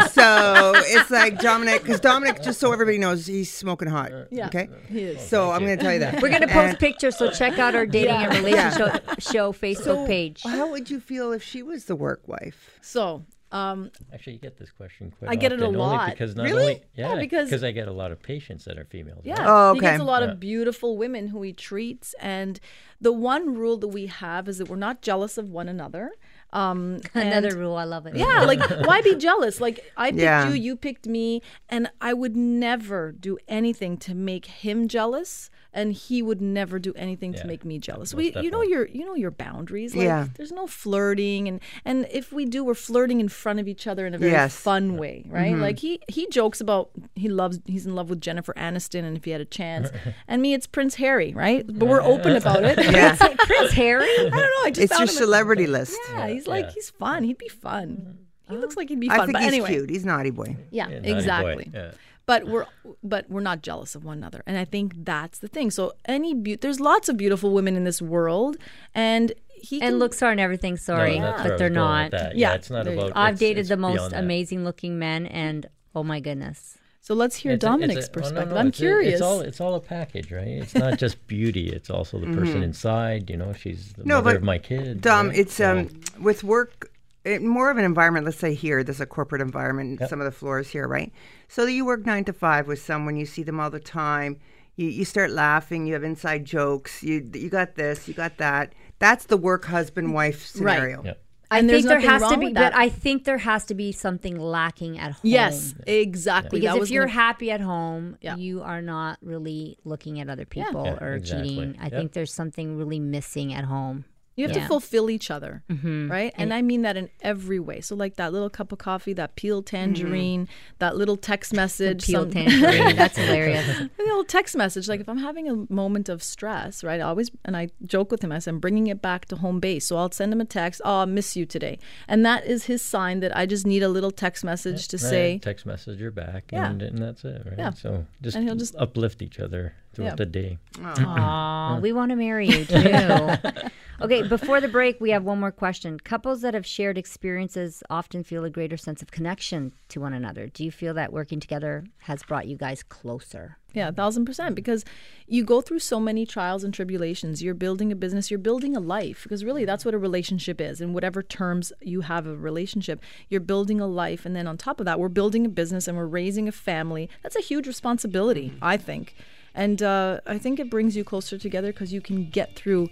so 0.08 0.72
it's 0.76 1.10
like 1.10 1.34
Domenic, 1.38 1.82
because 1.82 2.00
Domenic, 2.00 2.42
just 2.42 2.58
so 2.58 2.72
everybody 2.72 2.96
knows, 2.96 3.26
he's 3.26 3.52
smoking 3.52 3.88
hot. 3.88 4.10
Yeah, 4.30 4.46
Okay. 4.46 4.70
he 4.88 5.02
is. 5.02 5.20
So 5.20 5.50
I'm 5.50 5.66
going 5.66 5.76
to 5.76 5.82
tell 5.84 5.92
you 5.92 5.98
that 6.00 6.22
We're 6.22 6.30
going 6.30 6.40
to 6.40 6.46
post 6.48 6.70
And 6.70 6.78
pictures, 6.78 7.16
so 7.18 7.30
check 7.30 7.58
out 7.58 7.74
our 7.74 7.84
dating 7.84 8.14
and 8.16 8.32
relationship 8.32 9.04
show 9.20 9.52
Facebook 9.52 9.84
so 9.84 10.06
page. 10.06 10.42
How 10.44 10.70
would 10.70 10.90
you 10.90 10.98
feel 10.98 11.32
if 11.32 11.42
she 11.42 11.62
was 11.62 11.84
the 11.84 11.96
work 11.96 12.26
wife? 12.26 12.78
So, 12.80 13.24
um, 13.52 13.90
Actually, 14.12 14.32
you 14.34 14.38
get 14.40 14.56
this 14.58 14.70
question 14.70 15.12
quite 15.18 15.30
I 15.30 15.36
get 15.36 15.52
it 15.52 15.60
a 15.60 15.68
lot. 15.68 16.10
Because 16.10 16.34
not 16.34 16.44
Really? 16.44 16.62
only 16.62 16.82
yeah, 16.94 17.14
Yeah, 17.14 17.20
because- 17.20 17.62
I 17.62 17.70
get 17.70 17.86
a 17.86 17.92
lot 17.92 18.10
of 18.10 18.20
patients 18.22 18.64
that 18.64 18.78
are 18.78 18.84
females. 18.86 19.20
yeah, 19.24 19.34
right? 19.40 19.46
Oh, 19.70 19.74
he 19.74 19.80
gets 19.80 20.00
a 20.00 20.04
lot 20.04 20.22
Yeah. 20.22 20.30
of 20.32 20.40
beautiful 20.40 20.96
women 20.96 21.28
who 21.28 21.42
he 21.42 21.52
treats, 21.52 22.14
and 22.18 22.58
the 23.00 23.12
one 23.12 23.54
rule 23.54 23.76
that 23.78 23.88
we 23.88 24.06
have 24.06 24.48
is 24.48 24.58
that 24.58 24.68
we're 24.68 24.76
not 24.76 25.02
jealous 25.02 25.36
of 25.38 25.50
one 25.50 25.68
another. 25.68 26.12
Um, 26.54 27.00
Another 27.14 27.48
and- 27.48 27.56
rule. 27.58 27.76
I 27.76 27.84
love 27.84 28.06
it. 28.06 28.16
Yeah, 28.16 28.42
like 28.44 28.60
why 28.86 29.00
be 29.02 29.14
jealous? 29.14 29.60
Like 29.60 29.80
I 29.96 30.10
picked 30.10 30.22
Yeah. 30.22 30.48
you, 30.48 30.54
you 30.54 30.76
picked 30.76 31.06
me, 31.06 31.40
and 31.68 31.90
I 32.00 32.12
would 32.14 32.36
never 32.36 33.12
do 33.12 33.38
anything 33.48 33.96
to 33.98 34.14
make 34.14 34.46
him 34.46 34.88
jealous, 34.88 35.50
and 35.74 35.92
he 35.92 36.22
would 36.22 36.40
never 36.40 36.78
do 36.78 36.92
anything 36.96 37.32
to 37.34 37.46
make 37.46 37.64
me 37.64 37.78
jealous. 37.78 38.12
most 38.12 38.18
We, 38.34 38.42
you 38.42 38.50
know 38.50 38.62
your, 38.62 38.86
you 38.88 39.04
know 39.06 39.14
your 39.14 39.30
boundaries. 39.30 39.94
Like, 39.94 40.04
Yeah. 40.04 40.26
There's 40.36 40.52
no 40.52 40.66
flirting, 40.66 41.48
and 41.48 41.60
and 41.84 42.06
if 42.10 42.32
we 42.32 42.44
do, 42.44 42.62
we're 42.64 42.74
flirting 42.74 43.20
in 43.20 43.28
front 43.28 43.58
of 43.60 43.68
each 43.68 43.86
other 43.86 44.06
in 44.06 44.14
a 44.14 44.18
very 44.18 44.32
Yes. 44.32 44.54
fun 44.54 44.96
way, 44.96 45.24
right? 45.28 45.52
Mm-hmm. 45.52 45.62
Like 45.62 45.78
he 45.78 46.00
he 46.08 46.26
jokes 46.28 46.60
about 46.60 46.90
he 47.14 47.28
loves 47.28 47.60
he's 47.66 47.86
in 47.86 47.94
love 47.94 48.10
with 48.10 48.20
Jennifer 48.20 48.52
Aniston, 48.56 49.04
and 49.04 49.16
if 49.16 49.24
he 49.24 49.30
had 49.30 49.40
a 49.40 49.44
chance, 49.46 49.88
and 50.28 50.42
me 50.42 50.54
it's 50.54 50.66
Prince 50.66 50.96
Harry, 50.96 51.32
right? 51.34 51.64
But 51.66 51.86
we're 51.88 52.02
open 52.02 52.36
about 52.36 52.64
it. 52.64 52.78
Yeah. 52.92 53.16
Prince 53.38 53.72
Harry. 53.72 54.04
I 54.18 54.28
don't 54.28 54.32
know. 54.32 54.64
I 54.64 54.70
just 54.70 54.80
It's 54.84 54.92
found 54.96 55.08
your 55.08 55.16
him 55.16 55.22
a- 55.22 55.26
celebrity 55.26 55.66
list. 55.66 55.98
yeah, 56.10 56.28
he's 56.28 56.46
like 56.46 56.66
Yeah. 56.66 56.70
he's 56.74 56.90
fun. 56.90 57.24
He'd 57.24 57.38
be 57.38 57.48
fun. 57.48 58.18
He 58.50 58.56
looks 58.56 58.76
like 58.76 58.88
he'd 58.90 59.00
be 59.00 59.08
fun. 59.08 59.20
I 59.20 59.24
think 59.24 59.32
but 59.34 59.42
he's 59.42 59.48
anyway, 59.52 59.68
cute. 59.70 59.88
He's 59.90 60.04
naughty 60.04 60.30
boy. 60.30 60.56
yeah, 60.70 60.88
Yeah, 60.88 60.96
naughty 60.96 61.12
boy, 61.12 61.16
exactly. 61.18 61.70
yeah. 61.72 61.90
But 62.24 62.46
we're 62.46 62.66
but 63.02 63.28
we're 63.28 63.40
not 63.40 63.62
jealous 63.62 63.94
of 63.96 64.04
one 64.04 64.18
another, 64.18 64.42
and 64.46 64.56
I 64.56 64.64
think 64.64 64.94
that's 65.04 65.40
the 65.40 65.48
thing. 65.48 65.70
So 65.72 65.92
any 66.04 66.34
be- 66.34 66.54
there's 66.54 66.78
lots 66.78 67.08
of 67.08 67.16
beautiful 67.16 67.50
women 67.52 67.74
in 67.76 67.82
this 67.84 68.00
world, 68.00 68.56
and 68.94 69.32
he 69.48 69.80
and 69.80 69.90
can- 69.90 69.98
looks 69.98 70.22
are 70.22 70.30
and 70.30 70.40
everything. 70.40 70.76
Sorry, 70.76 71.18
No, 71.18 71.26
that's 71.26 71.42
but 71.42 71.58
they're 71.58 71.68
not. 71.68 72.12
Yeah, 72.12 72.30
Yeah, 72.34 72.54
it's 72.54 72.70
not 72.70 72.86
about. 72.86 73.12
I've 73.16 73.34
it's- 73.34 73.38
dated 73.40 73.58
it's 73.60 73.68
the 73.70 73.76
most 73.76 74.12
amazing 74.12 74.64
looking 74.64 74.98
men, 75.00 75.26
and 75.26 75.66
oh 75.96 76.04
my 76.04 76.20
goodness. 76.20 76.78
So 77.00 77.14
let's 77.14 77.34
hear 77.34 77.52
It's 77.54 77.64
Domenic's 77.64 77.92
a- 77.94 77.98
well, 77.98 78.06
no, 78.06 78.12
perspective. 78.12 78.50
no, 78.50 78.56
I'm 78.56 78.68
it's 78.68 78.78
a- 78.78 78.82
curious. 78.82 79.12
it's 79.14 79.22
all 79.22 79.40
it's 79.40 79.60
all 79.60 79.74
a 79.74 79.80
package, 79.80 80.30
right? 80.30 80.46
It's 80.46 80.76
not 80.76 81.00
just 81.00 81.26
beauty; 81.26 81.70
it's 81.70 81.90
also 81.90 82.20
the 82.20 82.28
person 82.28 82.62
inside. 82.62 83.28
You 83.30 83.36
know, 83.36 83.52
she's 83.52 83.94
the 83.94 84.04
No, 84.04 84.18
mother 84.18 84.30
but, 84.30 84.36
of 84.36 84.42
my 84.44 84.58
kids. 84.58 85.00
Dom, 85.00 85.28
right? 85.30 85.38
it's 85.38 85.54
So- 85.54 85.78
um 85.78 86.00
with 86.20 86.44
work, 86.44 86.91
it, 87.24 87.42
more 87.42 87.70
of 87.70 87.76
an 87.76 87.84
environment. 87.84 88.24
Let's 88.26 88.38
say 88.38 88.54
here, 88.54 88.82
there's 88.82 89.00
a 89.00 89.06
corporate 89.06 89.40
environment. 89.42 90.00
Yep. 90.00 90.08
Some 90.10 90.20
of 90.20 90.24
the 90.24 90.32
floors 90.32 90.68
here, 90.68 90.88
right? 90.88 91.12
So 91.48 91.64
you 91.66 91.84
work 91.84 92.04
nine 92.06 92.24
to 92.24 92.32
five 92.32 92.66
with 92.66 92.82
someone. 92.82 93.16
You 93.16 93.26
see 93.26 93.42
them 93.42 93.60
all 93.60 93.70
the 93.70 93.80
time. 93.80 94.38
You 94.76 94.88
you 94.88 95.04
start 95.04 95.30
laughing. 95.30 95.86
You 95.86 95.92
have 95.94 96.04
inside 96.04 96.44
jokes. 96.44 97.02
You 97.02 97.28
you 97.34 97.48
got 97.50 97.74
this. 97.74 98.08
You 98.08 98.14
got 98.14 98.38
that. 98.38 98.72
That's 98.98 99.26
the 99.26 99.36
work 99.36 99.66
husband 99.66 100.14
wife 100.14 100.46
scenario. 100.46 101.02
Yep. 101.04 101.22
I 101.50 101.58
And 101.58 101.68
think 101.68 101.84
there 101.86 102.00
has 102.00 102.22
to 102.30 102.38
be, 102.38 102.50
but. 102.54 102.74
I 102.74 102.88
think 102.88 103.24
there 103.24 103.36
has 103.36 103.66
to 103.66 103.74
be 103.74 103.92
something 103.92 104.38
lacking 104.38 104.98
at 104.98 105.12
home. 105.12 105.20
yes, 105.22 105.74
exactly. 105.86 106.60
Because 106.60 106.76
That 106.76 106.82
if 106.84 106.90
you're 106.90 107.02
gonna- 107.04 107.12
happy 107.12 107.50
at 107.50 107.60
home, 107.60 108.16
Yeah. 108.22 108.36
you 108.36 108.62
are 108.62 108.80
not 108.80 109.18
really 109.20 109.76
looking 109.84 110.18
at 110.18 110.30
other 110.30 110.46
people 110.46 110.86
Yeah, 110.86 110.96
or 111.04 111.12
exactly. 111.16 111.48
cheating. 111.50 111.76
I 111.78 111.84
Yep. 111.84 111.92
think 111.92 112.12
there's 112.12 112.32
something 112.32 112.78
really 112.78 113.00
missing 113.00 113.52
at 113.52 113.64
home. 113.64 114.06
You 114.34 114.46
have 114.48 114.56
Yeah. 114.56 114.62
to 114.62 114.68
fulfill 114.68 115.10
each 115.10 115.30
other, 115.30 115.62
Mm-hmm. 115.70 116.10
right? 116.10 116.32
And 116.36 116.54
I 116.54 116.62
mean 116.62 116.82
that 116.82 116.96
in 116.96 117.10
every 117.20 117.60
way. 117.60 117.80
So, 117.82 117.94
like 117.94 118.16
that 118.16 118.32
little 118.32 118.48
cup 118.48 118.72
of 118.72 118.78
coffee, 118.78 119.12
that 119.12 119.36
peeled 119.36 119.66
tangerine, 119.66 120.48
that 120.78 120.96
little 120.96 121.16
text 121.18 121.52
message, 121.52 122.06
Peel 122.06 122.22
some- 122.22 122.30
tangerine. 122.32 122.96
That's 122.96 123.16
hilarious. 123.22 123.68
a 123.68 123.90
little 123.98 124.24
text 124.24 124.56
message. 124.56 124.88
Like 124.88 125.00
if 125.00 125.08
I'm 125.08 125.18
having 125.18 125.48
a 125.50 125.70
moment 125.72 126.08
of 126.08 126.22
stress, 126.22 126.82
right? 126.82 127.00
I 127.00 127.04
always 127.04 127.30
and 127.44 127.56
I 127.56 127.68
joke 127.84 128.10
with 128.10 128.22
him. 128.24 128.32
I 128.32 128.38
said 128.38 128.52
I'm 128.54 128.60
bringing 128.60 128.86
it 128.86 129.02
back 129.02 129.26
to 129.26 129.36
home 129.36 129.60
base. 129.60 129.86
So 129.86 129.96
I'll 129.98 130.10
send 130.10 130.32
him 130.32 130.40
a 130.40 130.44
text. 130.46 130.80
Oh, 130.84 131.00
I 131.00 131.04
miss 131.04 131.36
you 131.36 131.44
today, 131.44 131.78
and 132.08 132.24
that 132.24 132.46
is 132.46 132.64
his 132.64 132.80
sign 132.80 133.20
that 133.20 133.36
I 133.36 133.44
just 133.46 133.66
need 133.66 133.82
a 133.82 133.88
little 133.88 134.10
text 134.10 134.44
message 134.44 134.88
to 134.88 134.96
Right, 134.96 135.10
say, 135.10 135.38
text 135.42 135.66
message 135.66 136.00
you're 136.00 136.10
back, 136.10 136.44
Yeah. 136.52 136.70
and, 136.70 136.80
and 136.82 136.98
that's 136.98 137.24
it, 137.24 137.42
right? 137.44 137.58
Yeah. 137.58 137.70
So 137.74 138.06
just, 138.22 138.36
And 138.36 138.44
he'll 138.46 138.56
just- 138.56 138.76
uplift 138.76 139.20
each 139.20 139.38
other 139.38 139.74
throughout 139.92 140.08
Yeah. 140.10 140.14
the 140.16 140.26
day. 140.26 140.58
Aw, 140.82 141.78
we 141.80 141.92
want 141.98 142.10
to 142.10 142.16
marry 142.16 142.48
you 142.48 142.64
too. 142.64 142.76
okay, 142.76 143.68
Okay, 144.00 144.22
before 144.26 144.60
the 144.60 144.66
break, 144.66 145.00
we 145.00 145.10
have 145.10 145.22
one 145.22 145.38
more 145.38 145.52
question. 145.52 145.96
Couples 146.00 146.40
that 146.40 146.54
have 146.54 146.66
shared 146.66 146.98
experiences 146.98 147.84
often 147.88 148.24
feel 148.24 148.42
a 148.44 148.50
greater 148.50 148.76
sense 148.76 149.00
of 149.00 149.12
connection 149.12 149.72
to 149.90 150.00
one 150.00 150.12
another. 150.12 150.48
Do 150.48 150.64
you 150.64 150.72
feel 150.72 150.92
that 150.94 151.12
working 151.12 151.38
together 151.38 151.84
has 151.98 152.24
brought 152.24 152.48
you 152.48 152.56
guys 152.56 152.82
closer? 152.82 153.58
Yeah, 153.74 153.88
a 153.88 153.92
thousand 153.92 154.24
percent. 154.24 154.56
Because 154.56 154.84
you 155.28 155.44
go 155.44 155.60
through 155.60 155.78
so 155.78 156.00
many 156.00 156.26
trials 156.26 156.64
and 156.64 156.74
tribulations. 156.74 157.44
You're 157.44 157.54
building 157.54 157.92
a 157.92 157.94
business, 157.94 158.28
you're 158.28 158.38
building 158.40 158.74
a 158.76 158.80
life. 158.80 159.22
Because 159.22 159.44
really, 159.44 159.64
that's 159.64 159.84
what 159.84 159.94
a 159.94 159.98
relationship 159.98 160.60
is. 160.60 160.80
In 160.80 160.92
whatever 160.94 161.22
terms 161.22 161.72
you 161.80 162.00
have 162.00 162.26
a 162.26 162.34
relationship, 162.36 163.00
you're 163.28 163.40
building 163.40 163.80
a 163.80 163.86
life. 163.86 164.26
And 164.26 164.34
then 164.34 164.48
on 164.48 164.56
top 164.58 164.80
of 164.80 164.86
that, 164.86 164.98
we're 164.98 165.10
building 165.10 165.46
a 165.46 165.48
business 165.48 165.86
and 165.86 165.96
we're 165.96 166.06
raising 166.06 166.48
a 166.48 166.52
family. 166.52 167.08
That's 167.22 167.36
a 167.36 167.40
huge 167.40 167.68
responsibility, 167.68 168.54
I 168.60 168.78
think. 168.78 169.14
And 169.54 169.82
uh, 169.82 170.20
I 170.26 170.38
think 170.38 170.58
it 170.58 170.70
brings 170.70 170.96
you 170.96 171.04
closer 171.04 171.38
together 171.38 171.72
because 171.72 171.92
you 171.92 172.00
can 172.00 172.30
get 172.30 172.56
through 172.56 172.88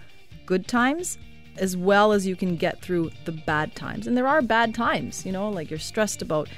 good 0.46 0.68
times 0.68 1.18
as 1.56 1.76
well 1.76 2.12
as 2.12 2.26
you 2.26 2.36
can 2.36 2.56
get 2.56 2.80
through 2.80 3.10
the 3.24 3.32
bad 3.32 3.74
times. 3.74 4.06
And 4.06 4.16
there 4.16 4.26
are 4.26 4.40
bad 4.42 4.74
times, 4.74 5.26
you 5.26 5.32
know, 5.32 5.50
like 5.50 5.70
you're 5.70 5.78
stressed 5.78 6.22
about 6.22 6.48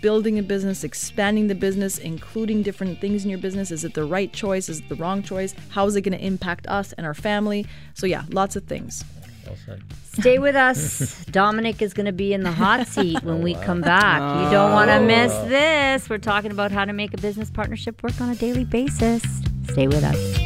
building 0.00 0.38
a 0.38 0.42
business, 0.42 0.84
expanding 0.84 1.46
the 1.46 1.54
business, 1.54 1.98
including 1.98 2.62
different 2.62 3.00
things 3.00 3.24
in 3.24 3.30
your 3.30 3.38
business. 3.38 3.70
Is 3.70 3.84
it 3.84 3.94
the 3.94 4.04
right 4.04 4.32
choice? 4.32 4.68
Is 4.68 4.80
it 4.80 4.88
the 4.88 4.96
wrong 4.96 5.22
choice? 5.22 5.54
How 5.70 5.86
is 5.86 5.96
it 5.96 6.02
going 6.02 6.18
to 6.18 6.24
impact 6.24 6.66
us 6.66 6.92
and 6.94 7.06
our 7.06 7.14
family? 7.14 7.66
So, 7.94 8.06
yeah, 8.06 8.24
lots 8.30 8.56
of 8.56 8.64
things. 8.64 9.04
Well 9.48 9.58
said. 9.64 9.82
Stay 10.20 10.38
with 10.38 10.56
us. 10.56 11.24
Domenic 11.26 11.80
is 11.80 11.94
going 11.94 12.06
to 12.06 12.12
be 12.12 12.34
in 12.34 12.42
the 12.42 12.52
hot 12.52 12.86
seat 12.86 13.22
when 13.22 13.42
we 13.42 13.54
come 13.54 13.80
back. 13.80 14.20
You 14.44 14.50
don't 14.50 14.72
want 14.72 14.90
to 14.90 14.96
oh. 14.96 15.06
miss 15.06 15.32
this. 15.48 16.10
We're 16.10 16.18
talking 16.18 16.50
about 16.50 16.70
how 16.70 16.84
to 16.84 16.92
make 16.92 17.14
a 17.14 17.18
business 17.18 17.50
partnership 17.50 18.02
work 18.02 18.20
on 18.20 18.28
a 18.28 18.34
daily 18.34 18.64
basis. 18.64 19.22
Stay 19.70 19.86
with 19.86 20.04
us. 20.04 20.38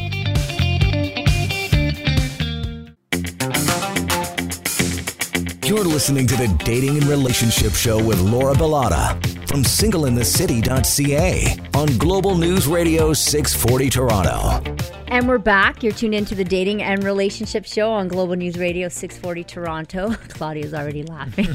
You're 5.64 5.84
listening 5.84 6.26
to 6.26 6.36
the 6.36 6.48
Dating 6.64 6.98
and 6.98 7.06
Relationship 7.06 7.72
Show 7.72 8.02
with 8.02 8.20
Laura 8.20 8.54
Bilotta 8.54 9.14
from 9.48 9.62
singleinthecity.ca 9.62 11.56
on 11.74 11.98
Global 11.98 12.36
News 12.36 12.66
Radio 12.66 13.12
640 13.12 13.90
Toronto. 13.90 15.01
And 15.12 15.28
we're 15.28 15.36
back. 15.36 15.82
You're 15.82 15.92
tuned 15.92 16.14
into 16.14 16.34
the 16.34 16.42
Dating 16.42 16.82
and 16.82 17.04
Relationship 17.04 17.66
Show 17.66 17.90
on 17.90 18.08
Global 18.08 18.34
News 18.34 18.56
Radio 18.56 18.88
640 18.88 19.44
Toronto. 19.44 20.14
Claudia's 20.30 20.72
already 20.72 21.02
laughing. 21.02 21.48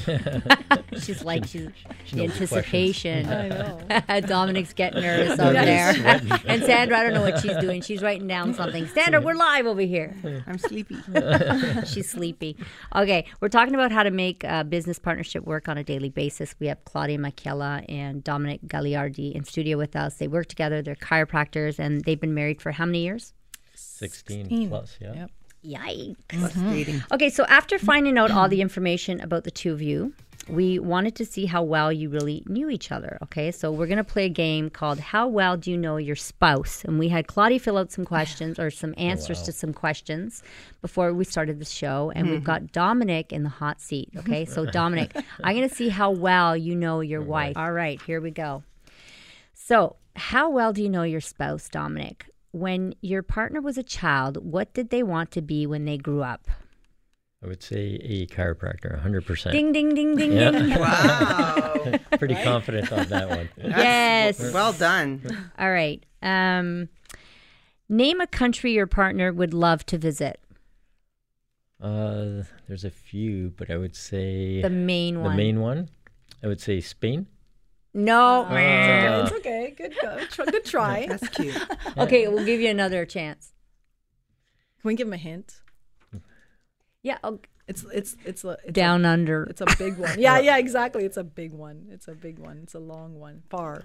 she's 1.01 1.23
like, 1.23 1.43
she's 1.45 1.65
the 1.65 1.67
knows 1.67 2.11
the 2.11 2.23
anticipation. 2.25 3.25
I 3.27 3.47
know. 3.47 3.79
Domenic's 4.27 4.73
getting 4.73 5.01
nervous 5.01 5.39
over 5.39 5.53
there. 5.53 5.89
and 6.45 6.61
Sandra, 6.65 6.99
I 6.99 7.01
don't 7.01 7.15
know 7.15 7.23
what 7.23 7.39
she's 7.39 7.57
doing. 7.57 7.81
She's 7.81 8.03
writing 8.03 8.27
down 8.27 8.53
something. 8.53 8.87
Sandra, 8.89 9.21
we're 9.21 9.33
live 9.33 9.65
over 9.65 9.81
here. 9.81 10.15
I'm 10.45 10.59
sleepy. 10.59 10.97
She's 11.87 12.11
sleepy. 12.11 12.57
Okay, 12.95 13.25
we're 13.41 13.49
talking 13.49 13.73
about 13.73 13.91
how 13.91 14.03
to 14.03 14.11
make 14.11 14.43
a 14.43 14.65
business 14.65 14.99
partnership 14.99 15.43
work 15.45 15.67
on 15.67 15.79
a 15.79 15.83
daily 15.83 16.09
basis. 16.09 16.53
We 16.59 16.67
have 16.67 16.85
Claudia 16.85 17.17
Machiella 17.17 17.83
and 17.89 18.23
Domenic 18.23 18.67
Gagliardi 18.67 19.31
in 19.33 19.45
studio 19.45 19.79
with 19.79 19.95
us. 19.95 20.17
They 20.17 20.27
work 20.27 20.45
together. 20.45 20.83
They're 20.83 20.93
chiropractors, 20.93 21.79
and 21.79 22.03
they've 22.03 22.21
been 22.21 22.35
married 22.35 22.61
for 22.61 22.71
how 22.71 22.85
many 22.85 23.01
years? 23.01 23.33
16 23.79 24.45
16. 24.45 24.69
plus, 24.69 24.97
yeah. 25.01 25.13
Yep. 25.13 25.31
Yikes. 25.65 26.15
Mm-hmm. 26.29 26.39
Plus 26.39 26.53
dating. 26.53 27.03
Okay, 27.11 27.29
so 27.29 27.45
after 27.45 27.77
finding 27.79 28.17
out 28.17 28.31
all 28.31 28.47
the 28.47 28.61
information 28.61 29.19
about 29.21 29.43
the 29.43 29.51
two 29.51 29.73
of 29.73 29.81
you, 29.81 30.13
we 30.49 30.79
wanted 30.79 31.15
to 31.15 31.25
see 31.25 31.45
how 31.45 31.61
well 31.61 31.91
you 31.91 32.09
really 32.09 32.43
knew 32.47 32.69
each 32.69 32.91
other. 32.91 33.17
Okay, 33.23 33.51
so 33.51 33.71
we're 33.71 33.87
going 33.87 33.97
to 33.97 34.03
play 34.03 34.25
a 34.25 34.29
game 34.29 34.69
called 34.69 34.99
How 34.99 35.27
Well 35.27 35.57
Do 35.57 35.71
You 35.71 35.77
Know 35.77 35.97
Your 35.97 36.15
Spouse? 36.15 36.85
And 36.85 36.99
we 36.99 37.09
had 37.09 37.27
Claudia 37.27 37.59
fill 37.59 37.77
out 37.77 37.91
some 37.91 38.05
questions 38.05 38.57
or 38.59 38.71
some 38.71 38.93
oh, 38.97 39.01
answers 39.01 39.41
to 39.43 39.51
some 39.51 39.73
questions 39.73 40.43
before 40.81 41.13
we 41.13 41.25
started 41.25 41.59
the 41.59 41.65
show. 41.65 42.11
And 42.15 42.29
we've 42.29 42.37
mm-hmm. 42.37 42.45
got 42.45 42.71
Domenic 42.71 43.31
in 43.31 43.43
the 43.43 43.49
hot 43.49 43.81
seat. 43.81 44.09
Okay, 44.17 44.45
so 44.45 44.65
Domenic, 44.67 45.23
I'm 45.43 45.55
going 45.55 45.67
to 45.67 45.75
see 45.75 45.89
how 45.89 46.11
well 46.11 46.55
you 46.55 46.75
know 46.75 47.01
your 47.01 47.21
wife. 47.21 47.57
All 47.57 47.71
right, 47.71 48.01
here 48.01 48.21
we 48.21 48.31
go. 48.31 48.63
So, 49.53 49.97
how 50.15 50.49
well 50.49 50.71
do 50.71 50.81
you 50.81 50.89
know 50.89 51.03
your 51.03 51.21
spouse, 51.21 51.69
Domenic? 51.69 52.21
When 52.57 52.95
your 53.01 53.21
partner 53.21 53.61
was 53.61 53.77
a 53.77 53.83
child, 53.83 54.37
what 54.43 54.73
did 54.73 54.89
they 54.89 55.03
want 55.03 55.29
to 55.31 55.41
be 55.41 55.67
when 55.67 55.85
they 55.85 55.97
grew 55.97 56.23
up? 56.23 56.47
I 57.43 57.45
would 57.47 57.61
say 57.61 57.99
a 58.01 58.25
chiropractor, 58.25 58.99
100%. 59.03 59.51
Ding, 59.51 59.71
ding, 59.71 59.93
ding, 59.93 60.15
ding, 60.15 60.31
Yeah. 60.33 60.49
ding. 60.49 60.69
Wow. 60.71 61.99
Pretty 62.17 62.33
confident 62.33 62.91
on 62.91 63.05
that 63.09 63.29
one. 63.29 63.49
Yes. 63.63 64.39
well 64.51 64.73
done. 64.73 65.21
All 65.59 65.69
right. 65.71 66.03
Um, 66.23 66.89
name 67.87 68.19
a 68.21 68.25
country 68.27 68.71
your 68.73 68.87
partner 68.87 69.31
would 69.31 69.53
love 69.53 69.85
to 69.85 69.99
visit. 69.99 70.39
Uh, 71.79 72.41
there's 72.67 72.83
a 72.83 72.89
few, 72.89 73.53
but 73.55 73.69
I 73.69 73.77
would 73.77 73.95
say 73.95 74.63
The 74.63 74.69
main 74.71 75.21
one. 75.21 75.29
the 75.31 75.37
main 75.37 75.59
one. 75.61 75.89
I 76.43 76.47
would 76.47 76.59
say 76.59 76.81
Spain. 76.81 77.27
No. 77.97 78.45
Ah. 78.47 79.23
It's 79.25 79.31
okay. 79.37 79.73
Good, 79.75 79.95
go. 79.99 80.19
Try- 80.29 80.45
good 80.45 80.65
try. 80.65 81.05
That's 81.09 81.27
cute. 81.29 81.57
Okay, 81.97 82.27
we'll 82.27 82.45
give 82.45 82.61
you 82.61 82.69
another 82.69 83.05
chance. 83.07 83.53
Can 84.81 84.89
we 84.89 84.93
give 84.95 85.07
him 85.07 85.13
a 85.13 85.17
hint? 85.17 85.61
Yeah. 87.01 87.17
It's 87.67 87.83
it's 87.91 88.15
it's 88.23 88.43
a 88.43 88.57
it's 88.63 88.71
down 88.73 89.03
A, 89.03 89.09
under. 89.09 89.43
it's 89.45 89.61
a 89.61 89.65
big 89.79 89.97
one. 89.97 90.19
Yeah, 90.19 90.37
yeah, 90.47 90.57
exactly. 90.57 91.05
It's 91.05 91.17
a 91.17 91.23
big 91.23 91.51
one. 91.53 91.87
It's 91.89 92.07
a 92.07 92.13
big 92.13 92.37
one. 92.37 92.59
It's 92.63 92.75
a 92.75 92.79
long 92.79 93.15
one. 93.19 93.41
Far. 93.49 93.83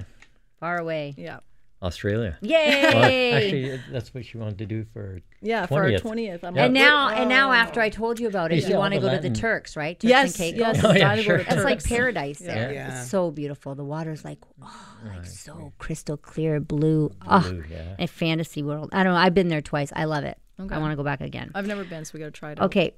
Far 0.61 0.79
away. 0.79 1.15
Yeah. 1.17 1.41
Australia. 1.83 2.39
Yay! 2.43 2.83
Well, 2.95 3.05
actually, 3.35 3.81
that's 3.91 4.15
what 4.15 4.25
she 4.25 4.39
wanted 4.39 4.59
to 4.59 4.67
do 4.67 4.87
for. 4.93 5.19
Yeah, 5.41 5.67
for 5.67 5.83
our 5.83 5.89
20th. 5.91 6.01
twentieth. 6.01 6.45
And 6.45 6.73
now, 6.73 7.09
"Wait, 7.09 7.17
and 7.19 7.29
now, 7.29 7.51
oh." 7.51 7.55
after 7.55 7.81
I 7.81 7.89
told 7.91 8.21
you 8.21 8.29
about 8.29 8.53
it, 8.53 8.63
Yeah, 8.63 8.69
you 8.69 8.75
all 8.75 8.81
want 8.81 8.95
to 8.95 9.01
the 9.01 9.09
go 9.09 9.17
to 9.17 9.29
the 9.29 9.35
Turks, 9.35 9.77
right? 9.77 9.99
Turks 9.99 10.09
Yes, 10.09 10.39
and 10.41 10.57
Caicos. 10.57 10.77
yes, 10.77 10.85
Oh, 10.85 10.91
it's 10.91 10.99
yeah, 11.01 11.17
sure. 11.17 11.39
to 11.39 11.43
It's 11.55 11.65
like 11.65 11.79
Turks. 11.81 11.89
paradise 11.89 12.39
there. 12.39 12.73
Yeah. 12.73 13.01
It's 13.01 13.11
so 13.11 13.31
beautiful. 13.33 13.75
The 13.75 13.85
water's 13.85 14.25
like, 14.25 14.39
oh, 14.63 14.97
like 15.07 15.27
so 15.27 15.73
crystal 15.79 16.17
clear 16.17 16.61
blue. 16.61 17.11
Oh, 17.27 17.63
yeah. 17.69 17.97
a 17.99 18.07
fantasy 18.07 18.63
world. 18.63 18.91
I 18.93 19.03
don't 19.03 19.13
know. 19.15 19.19
I've 19.19 19.35
been 19.35 19.49
there 19.49 19.63
twice. 19.63 19.93
I 19.97 20.05
love 20.05 20.23
it. 20.25 20.39
Okay. 20.61 20.75
I 20.75 20.79
want 20.79 20.93
to 20.93 20.97
go 20.97 21.03
back 21.03 21.21
again. 21.21 21.51
I've 21.55 21.67
never 21.67 21.83
been, 21.85 22.05
so 22.05 22.13
we 22.15 22.21
got 22.21 22.27
to 22.27 22.31
try 22.31 22.53
it. 22.53 22.61
out. 22.61 22.67
Okay. 22.67 22.95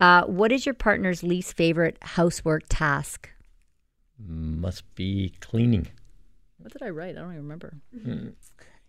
Uh, 0.00 0.24
what 0.24 0.52
is 0.52 0.64
your 0.64 0.74
partner's 0.74 1.22
least 1.22 1.54
favorite 1.56 1.98
housework 2.02 2.62
task? 2.68 3.28
Must 4.18 4.82
be 4.94 5.34
cleaning. 5.40 5.88
What 6.64 6.72
did 6.72 6.82
I 6.82 6.88
write? 6.88 7.10
I 7.16 7.20
don't 7.20 7.32
even 7.32 7.42
remember. 7.42 7.74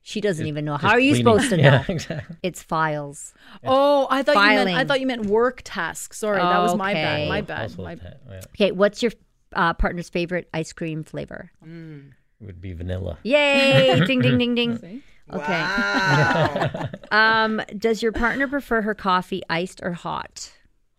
She 0.02 0.22
doesn't 0.22 0.46
even 0.48 0.64
know. 0.64 0.78
How 0.78 0.92
are 0.92 1.00
you 1.00 1.12
cleaning. 1.14 1.26
supposed 1.34 1.50
to 1.50 1.58
know? 1.62 1.64
Yeah, 1.64 1.84
exactly. 1.90 2.38
It's 2.42 2.64
files. 2.64 3.34
Oh, 3.66 4.08
I 4.10 4.24
thought 4.24 4.36
you 4.38 4.64
meant 4.64 4.70
I 4.70 4.86
thought 4.86 5.02
you 5.02 5.08
meant 5.08 5.26
work 5.26 5.62
tasks. 5.66 6.20
Sorry, 6.20 6.38
that 6.42 6.60
was 6.60 6.74
my 6.76 6.92
Okay. 6.92 7.02
bad. 7.04 7.28
My 7.28 7.42
bad. 7.42 7.58
Household 7.58 7.86
My, 7.88 7.96
ta- 7.96 8.10
yeah. 8.30 8.42
Okay. 8.54 8.72
What's 8.72 9.04
your 9.04 9.12
uh, 9.54 9.74
partner's 9.74 10.08
favorite 10.08 10.48
ice 10.54 10.72
cream 10.72 11.04
flavor? 11.04 11.52
It 11.66 12.46
would 12.46 12.62
be 12.62 12.72
vanilla. 12.74 13.18
Yay! 13.24 14.00
ding, 14.08 14.22
ding, 14.22 14.38
ding, 14.38 14.56
ding. 14.56 14.78
See? 14.82 15.04
Okay. 15.34 15.62
Wow. 15.62 16.90
Um, 17.12 17.62
does 17.78 18.02
your 18.02 18.12
partner 18.14 18.48
prefer 18.48 18.82
her 18.84 18.94
coffee 18.96 19.42
iced 19.50 19.82
or 19.84 19.92
hot? 19.92 20.52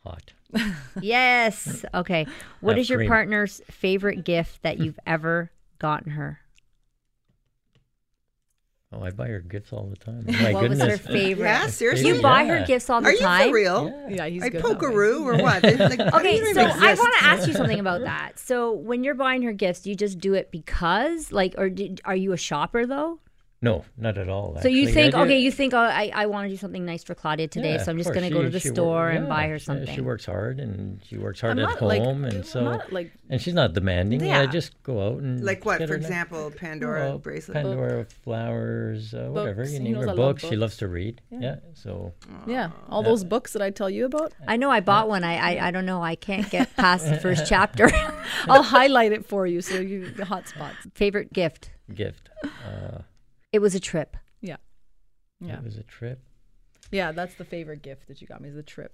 Hot. 0.04 0.32
Yes. 1.00 1.84
Okay. 1.94 2.26
What 2.60 2.72
Have 2.72 2.80
is 2.80 2.90
your 2.90 2.98
cream. 3.00 3.08
partner's 3.08 3.60
favorite 3.70 4.24
gift 4.24 4.62
that 4.62 4.78
you've 4.78 4.98
ever 5.06 5.50
gotten 5.78 6.10
her? 6.12 6.40
Oh, 8.92 9.02
I 9.02 9.10
buy 9.10 9.26
her 9.28 9.40
gifts 9.40 9.72
all 9.72 9.86
the 9.86 9.96
time. 9.96 10.24
My 10.28 10.52
what 10.52 10.68
was 10.68 10.80
her 10.80 10.96
favorite? 10.96 11.44
yeah, 11.46 11.66
seriously. 11.66 12.06
You 12.08 12.22
buy 12.22 12.44
her 12.44 12.64
gifts 12.64 12.88
all 12.88 13.00
the 13.00 13.06
time. 13.06 13.14
Are 13.14 13.16
you 13.16 13.20
time. 13.20 13.48
for 13.48 13.54
real? 13.54 13.88
Yeah. 14.08 14.16
Yeah, 14.16 14.26
he's 14.26 14.42
I 14.44 14.48
good. 14.48 14.62
that 14.62 14.68
way. 14.68 14.74
pokeroo 14.74 15.20
or 15.24 15.36
what? 15.42 15.62
Like, 15.62 16.00
Okay, 16.14 16.38
so 16.40 16.50
even 16.50 16.58
I 16.58 16.94
want 16.94 17.14
to 17.18 17.24
ask 17.24 17.48
you 17.48 17.52
something 17.52 17.80
about 17.80 18.02
that. 18.02 18.38
So 18.38 18.72
when 18.72 19.02
you're 19.02 19.14
buying 19.14 19.42
her 19.42 19.52
gifts, 19.52 19.80
do 19.80 19.90
you 19.90 19.96
just 19.96 20.18
do 20.18 20.34
it 20.34 20.50
because, 20.52 21.32
like, 21.32 21.54
or 21.58 21.68
did, 21.68 22.00
are 22.04 22.14
you 22.14 22.32
a 22.32 22.36
shopper 22.36 22.86
though? 22.86 23.18
No, 23.62 23.84
not 23.96 24.18
at 24.18 24.28
all. 24.28 24.58
So 24.60 24.68
you 24.68 24.82
actually. 24.82 24.92
think, 24.92 25.14
I 25.14 25.18
do- 25.18 25.24
okay, 25.24 25.38
you 25.38 25.50
think, 25.50 25.72
oh, 25.72 25.78
I, 25.78 26.12
I 26.14 26.26
want 26.26 26.44
to 26.44 26.50
do 26.50 26.58
something 26.58 26.84
nice 26.84 27.02
for 27.02 27.14
Claudia 27.14 27.48
today, 27.48 27.72
Yeah, 27.76 27.82
so 27.82 27.90
I'm 27.90 27.96
of 27.98 28.04
just 28.04 28.12
going 28.14 28.28
to 28.28 28.30
course. 28.30 28.40
go 28.40 28.42
to 28.44 28.50
the 28.50 28.60
She- 28.60 28.68
she 28.68 28.74
store 28.74 29.06
work- 29.06 29.14
and 29.16 29.24
yeah, 29.24 29.28
buy 29.30 29.48
her 29.48 29.58
she- 29.58 29.64
something. 29.64 29.94
She 29.94 30.02
works 30.02 30.26
hard 30.26 30.60
and 30.60 31.00
she 31.08 31.16
works 31.16 31.40
hard 31.40 31.52
I'm 31.58 31.64
at 31.64 31.70
not, 31.70 31.82
like- 31.82 32.02
home, 32.02 32.24
and 32.26 32.34
I'm 32.34 32.42
so 32.44 32.62
not, 32.62 32.92
like- 32.92 33.12
and 33.30 33.40
she's 33.40 33.54
not 33.54 33.72
demanding. 33.72 34.20
Yeah, 34.20 34.42
Yeah. 34.42 34.46
just 34.46 34.80
go 34.82 35.06
out 35.06 35.22
and 35.22 35.42
Like 35.42 35.64
what, 35.64 35.78
get 35.78 35.88
for 35.88 35.94
her 35.94 35.98
nice- 35.98 36.06
example, 36.06 36.50
Pandora 36.54 37.12
Oh, 37.12 37.18
bracelet? 37.18 37.54
Pandora 37.54 38.04
flowers, 38.04 39.14
uh, 39.14 39.28
whatever 39.30 39.62
Books. 39.62 39.72
you 39.72 39.78
He 39.78 39.84
name 39.84 39.92
knows 39.94 40.04
her 40.04 40.10
I 40.10 40.12
love 40.12 40.16
books. 40.16 40.44
She 40.44 40.56
loves 40.56 40.76
to 40.76 40.88
read. 40.88 41.22
Yeah, 41.30 41.56
so 41.72 42.12
Yeah, 42.46 42.70
all 42.90 43.02
those 43.02 43.24
books 43.24 43.54
that 43.54 43.62
I 43.62 43.70
tell 43.70 43.88
you 43.88 44.04
about. 44.04 44.34
I 44.46 44.58
know 44.58 44.70
I 44.70 44.80
bought 44.80 45.08
one. 45.08 45.24
I, 45.24 45.36
I 45.56 45.68
I 45.68 45.70
don't 45.70 45.86
know. 45.86 46.02
I 46.02 46.14
can't 46.14 46.48
get 46.50 46.76
past 46.76 47.08
the 47.08 47.16
first 47.16 47.46
chapter. 47.48 47.90
I'll 48.48 48.62
highlight 48.62 49.12
it 49.12 49.24
for 49.24 49.46
you 49.46 49.62
so 49.62 49.80
you 49.80 50.10
the 50.10 50.26
hot 50.26 50.46
spots. 50.46 50.76
Favorite 50.94 51.32
gift? 51.32 51.70
gift. 51.94 52.28
Uh, 52.44 52.98
It 53.56 53.60
was 53.62 53.74
a 53.74 53.80
trip. 53.80 54.18
Yeah, 54.42 54.56
yeah, 55.40 55.56
It 55.56 55.64
was 55.64 55.78
a 55.78 55.82
trip. 55.82 56.20
yeah. 56.90 57.10
That's 57.10 57.34
the 57.36 57.44
favorite 57.46 57.80
gift 57.80 58.06
that 58.08 58.20
you 58.20 58.26
got 58.26 58.42
me 58.42 58.50
is 58.50 58.54
the 58.54 58.62
trip. 58.62 58.92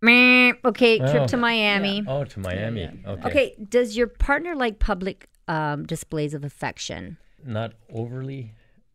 Meh. 0.00 0.52
Okay, 0.64 0.98
trip 0.98 1.22
Oh. 1.22 1.26
to 1.26 1.36
Miami. 1.36 2.04
Oh, 2.06 2.22
to 2.22 2.38
Miami. 2.38 2.82
yeah. 2.82 3.10
Okay. 3.12 3.28
Okay, 3.28 3.56
does 3.68 3.96
your 3.96 4.06
partner 4.06 4.54
like 4.54 4.78
public 4.78 5.28
um, 5.48 5.84
displays 5.84 6.32
of 6.32 6.44
affection? 6.44 7.16
Not 7.44 7.72
overly 7.92 8.54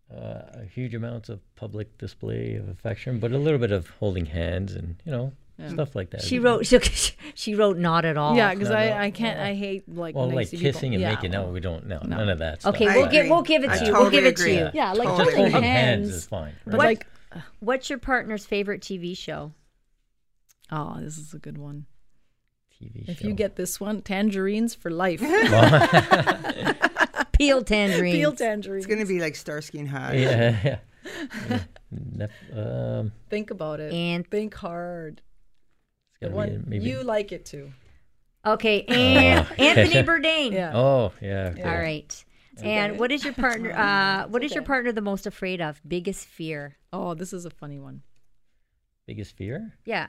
uh, 0.09 0.61
huge 0.73 0.95
amounts 0.95 1.27
of 1.27 1.41
public 1.55 1.97
display 1.97 2.55
of 2.55 2.69
affection, 2.69 3.19
but 3.19 3.33
a 3.33 3.37
little 3.37 3.59
bit 3.59 3.73
of 3.73 3.89
holding 3.99 4.27
hands 4.27 4.71
and 4.73 4.95
you 5.03 5.11
know 5.11 5.33
stuff 5.69 5.95
like 5.95 6.11
that. 6.11 6.21
She 6.21 6.39
wrote. 6.39 6.65
She, 6.67 7.13
she 7.35 7.55
wrote 7.55 7.77
not 7.77 8.05
at 8.05 8.17
all. 8.17 8.35
Yeah, 8.35 8.53
because 8.53 8.69
no, 8.69 8.75
I, 8.75 8.89
no. 8.89 8.97
I 8.97 9.11
can't. 9.11 9.39
I 9.39 9.53
hate 9.53 9.87
like 9.87 10.15
well, 10.15 10.29
like 10.29 10.47
see 10.47 10.57
people- 10.57 10.71
kissing 10.73 10.93
and 10.93 11.01
yeah, 11.01 11.13
making 11.15 11.35
out, 11.35 11.51
we 11.51 11.59
don't 11.59 11.87
know 11.87 11.99
none 12.05 12.29
of 12.29 12.39
that. 12.39 12.65
Okay, 12.65 12.85
stuff. 12.85 12.95
we'll 12.95 13.05
give 13.07 13.19
agree. 13.25 13.29
we'll 13.31 13.41
give 13.43 13.63
it 13.63 13.69
I 13.69 13.77
to 13.79 13.85
you. 13.85 13.91
we'll 13.91 14.03
totally 14.03 14.21
give 14.21 14.25
it 14.25 14.35
to 14.37 14.41
agree. 14.43 14.57
you. 14.57 14.69
Yeah, 14.73 14.93
like 14.93 15.07
Totally. 15.07 15.35
holding 15.35 15.51
Holding 15.51 15.63
hands. 15.63 16.05
hands 16.07 16.15
is 16.15 16.25
fine. 16.25 16.53
But 16.65 16.79
right? 16.79 16.85
like, 16.85 17.07
What's 17.59 17.89
your 17.89 17.99
partner's 17.99 18.45
favorite 18.45 18.81
TV 18.81 19.17
show? 19.17 19.51
oh, 20.71 20.97
this 20.99 21.17
is 21.17 21.33
a 21.33 21.39
good 21.39 21.57
one. 21.57 21.85
TV 22.81 23.07
If 23.07 23.19
show. 23.21 23.27
you 23.27 23.33
get 23.33 23.55
this 23.55 23.79
one, 23.79 24.01
tangerines 24.01 24.75
for 24.75 24.91
life. 24.91 25.21
Peel 27.33 27.63
tangerines. 27.63 28.15
Peel 28.17 28.31
tangerines. 28.33 28.85
It's 28.85 28.93
going 28.93 29.05
to 29.05 29.11
be 29.11 29.19
like 29.19 29.35
Starsky 29.35 29.79
and 29.79 29.89
Hutch. 29.89 30.15
yeah, 30.15 30.55
yeah. 30.63 30.77
yeah. 31.49 31.59
Nep- 31.91 32.31
um, 32.55 33.11
Think 33.29 33.51
about 33.51 33.79
it. 33.79 33.93
And 33.93 34.27
Think 34.29 34.53
hard. 34.55 35.21
It's 36.21 36.29
The 36.31 36.35
gotta 36.35 36.49
be 36.51 36.55
one 36.57 36.63
maybe. 36.67 36.85
you 36.89 37.03
like 37.03 37.31
it 37.31 37.45
too. 37.45 37.71
okay, 38.45 38.83
and 38.83 39.47
Oh. 39.59 39.63
Anthony 39.63 40.03
Bourdain. 40.07 40.51
Yeah. 40.53 40.75
Oh 40.77 41.11
yeah. 41.21 41.51
okay. 41.53 41.63
All 41.63 41.77
right. 41.77 42.23
And 42.61 42.97
what 42.99 43.11
is 43.11 43.23
your 43.23 43.33
partner? 43.33 43.71
Uh, 43.77 44.27
what 44.29 44.43
is 44.43 44.53
your 44.55 44.63
partner 44.63 44.91
the 44.91 45.01
most 45.01 45.27
afraid 45.27 45.61
of? 45.61 45.79
Biggest 45.87 46.25
fear? 46.25 46.75
Oh, 46.91 47.13
this 47.13 47.31
is 47.33 47.45
a 47.45 47.51
funny 47.51 47.77
one. 47.79 48.01
Biggest 49.05 49.37
fear? 49.37 49.73
Yeah. 49.85 50.07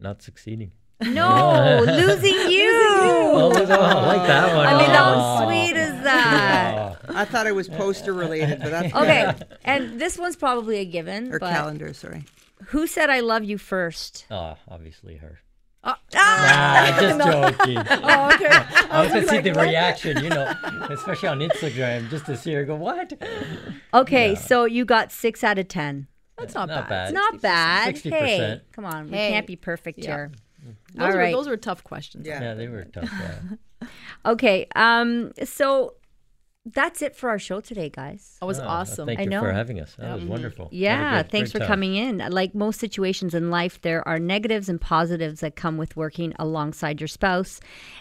Not 0.00 0.22
succeeding. 0.22 0.72
No, 1.00 1.80
losing 1.86 2.50
you. 2.50 2.70
Oh, 3.00 3.50
no, 3.68 3.80
I 3.80 4.06
like 4.16 4.26
that 4.26 4.56
one. 4.56 4.66
I 4.66 4.76
mean, 4.78 4.90
how 4.90 5.14
Oh. 5.16 5.44
sweet 5.46 5.76
is 5.76 6.02
that? 6.02 6.98
Oh. 7.08 7.14
I 7.14 7.24
thought 7.24 7.46
it 7.46 7.54
was 7.54 7.68
poster 7.68 8.12
related, 8.12 8.58
but 8.60 8.70
that's 8.70 8.94
Okay, 8.94 9.32
and 9.64 10.00
this 10.00 10.18
one's 10.18 10.34
probably 10.36 10.78
a 10.78 10.84
given. 10.84 11.32
Or 11.32 11.38
but 11.38 11.50
calendar, 11.50 11.92
sorry. 11.94 12.24
Who 12.66 12.86
said 12.86 13.10
I 13.10 13.20
love 13.20 13.44
you 13.44 13.58
first? 13.58 14.26
Oh, 14.30 14.56
obviously 14.68 15.16
her. 15.16 15.38
Ah! 15.84 15.98
Ah, 16.16 16.98
just 17.00 17.18
joking. 17.58 17.76
Oh, 18.02 18.30
okay. 18.34 18.48
I 18.90 19.02
was 19.02 19.12
gonna 19.12 19.26
see 19.28 19.38
the 19.40 19.54
reaction, 19.54 20.22
you 20.24 20.30
know, 20.30 20.52
especially 20.90 21.28
on 21.28 21.38
Instagram, 21.40 22.10
just 22.10 22.26
to 22.26 22.36
see 22.36 22.52
her 22.54 22.64
go, 22.64 22.74
"What?" 22.74 23.12
Okay, 23.94 24.34
so 24.34 24.64
you 24.64 24.84
got 24.84 25.12
six 25.12 25.44
out 25.44 25.58
of 25.58 25.68
ten. 25.68 26.08
That's 26.36 26.54
not, 26.54 26.68
Not 26.68 26.88
bad. 26.88 27.12
bad. 27.12 27.14
Not 27.14 27.40
bad. 27.42 27.94
60%. 27.96 28.10
Hey, 28.12 28.60
come 28.72 28.84
on, 28.84 29.06
we 29.06 29.16
can't 29.16 29.46
be 29.46 29.56
perfect 29.56 29.98
Yeah. 30.00 30.04
here. 30.06 30.32
Those, 30.94 31.02
All 31.02 31.08
were, 31.12 31.18
right. 31.18 31.32
those 31.34 31.48
were 31.48 31.56
tough 31.56 31.82
questions. 31.84 32.26
Yeah. 32.26 32.40
Yeah, 32.42 32.54
they 32.54 32.68
were 32.68 32.84
tough. 32.84 33.10
Yeah. 33.10 33.88
Okay, 34.26 34.66
um, 34.74 35.30
so 35.44 35.94
that's 36.74 37.02
it 37.02 37.14
for 37.16 37.30
our 37.30 37.38
show 37.38 37.60
today, 37.60 37.88
guys. 37.90 38.36
That 38.40 38.46
was 38.46 38.58
Oh, 38.60 38.64
awesome. 38.66 39.06
Thank 39.06 39.20
I 39.20 39.22
you 39.24 39.30
know. 39.30 39.40
for 39.40 39.52
having 39.52 39.80
us. 39.80 39.94
That 39.98 40.14
was 40.14 40.24
wonderful. 40.24 40.68
Yeah, 40.72 41.22
great- 41.22 41.30
thanks 41.32 41.52
for 41.52 41.58
time. 41.58 41.68
coming 41.68 41.94
in. 41.96 42.18
Like 42.30 42.54
most 42.54 42.80
situations 42.80 43.34
in 43.34 43.50
life, 43.50 43.80
there 43.82 44.06
are 44.06 44.18
negatives 44.18 44.68
and 44.68 44.80
positives 44.80 45.40
that 45.40 45.56
come 45.56 45.76
with 45.76 45.96
working 45.96 46.34
alongside 46.38 47.00
your 47.00 47.08
spouse. 47.08 47.60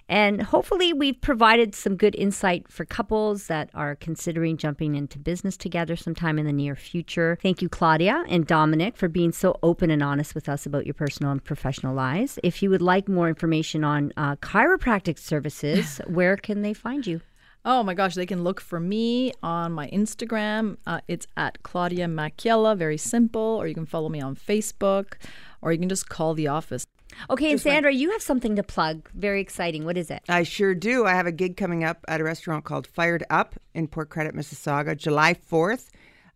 And 0.10 0.42
hopefully, 0.42 0.94
we've 0.94 1.20
provided 1.22 1.76
some 1.76 1.96
good 1.96 2.16
insight 2.16 2.68
for 2.72 2.86
couples 2.86 3.48
that 3.48 3.70
are 3.74 3.96
considering 3.96 4.58
jumping 4.58 4.96
into 4.96 5.20
business 5.20 5.58
together 5.58 5.96
sometime 5.96 6.40
in 6.40 6.46
the 6.46 6.54
near 6.54 6.76
future. 6.76 7.38
Thank 7.42 7.62
you, 7.62 7.70
Claudia 7.70 8.24
and 8.30 8.48
Domenic, 8.48 8.96
for 8.96 9.08
being 9.08 9.32
so 9.32 9.58
open 9.64 9.92
and 9.92 10.02
honest 10.02 10.34
with 10.36 10.48
us 10.50 10.66
about 10.66 10.86
your 10.86 10.94
personal 10.94 11.32
and 11.32 11.44
professional 11.44 11.94
lives. 11.94 12.40
If 12.44 12.64
you 12.64 12.70
would 12.70 12.82
like 12.82 13.08
more 13.08 13.28
information 13.28 13.84
on 13.84 14.14
uh, 14.18 14.36
chiropractic 14.38 15.20
services, 15.20 16.00
where 16.08 16.38
can 16.38 16.62
they 16.62 16.74
find 16.74 17.06
you? 17.06 17.22
Oh 17.70 17.84
my 17.84 17.94
gosh, 17.94 18.16
they 18.16 18.26
can 18.26 18.46
look 18.46 18.62
for 18.62 18.80
me 18.80 19.34
on 19.44 19.74
my 19.74 19.90
Instagram. 19.90 20.78
Uh, 20.88 21.02
it's 21.10 21.28
at 21.36 21.62
Claudia 21.64 22.08
Machiella, 22.08 22.78
very 22.78 22.96
simple. 22.98 23.42
Or 23.42 23.68
you 23.68 23.74
can 23.74 23.86
follow 23.86 24.08
me 24.08 24.22
on 24.22 24.38
Facebook, 24.38 25.16
or 25.62 25.74
you 25.74 25.78
can 25.78 25.90
just 25.90 26.08
call 26.08 26.34
the 26.34 26.48
office. 26.48 26.88
Okay, 27.30 27.52
and 27.52 27.60
Sandra, 27.60 27.92
you 27.92 28.12
have 28.12 28.22
something 28.22 28.56
to 28.56 28.64
plug. 28.64 29.10
Very 29.14 29.42
exciting. 29.42 29.84
What 29.84 29.98
is 29.98 30.10
it? 30.10 30.24
I 30.30 30.44
sure 30.44 30.74
do. 30.74 31.06
I 31.06 31.12
have 31.12 31.28
a 31.28 31.32
gig 31.34 31.58
coming 31.58 31.84
up 31.84 32.06
at 32.08 32.22
a 32.22 32.24
restaurant 32.24 32.64
called 32.64 32.88
Fired 32.88 33.26
Up 33.30 33.56
in 33.74 33.90
Port 33.90 34.10
Credit, 34.10 34.34
Mississauga, 34.34 34.96
July 34.96 35.34
4th. 35.34 35.90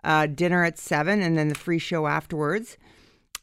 Uh, 0.04 0.26
dinner 0.26 0.66
at 0.66 0.78
7 0.78 1.22
and 1.22 1.38
then 1.38 1.48
the 1.48 1.56
free 1.56 1.80
show 1.80 2.08
afterwards. 2.08 2.78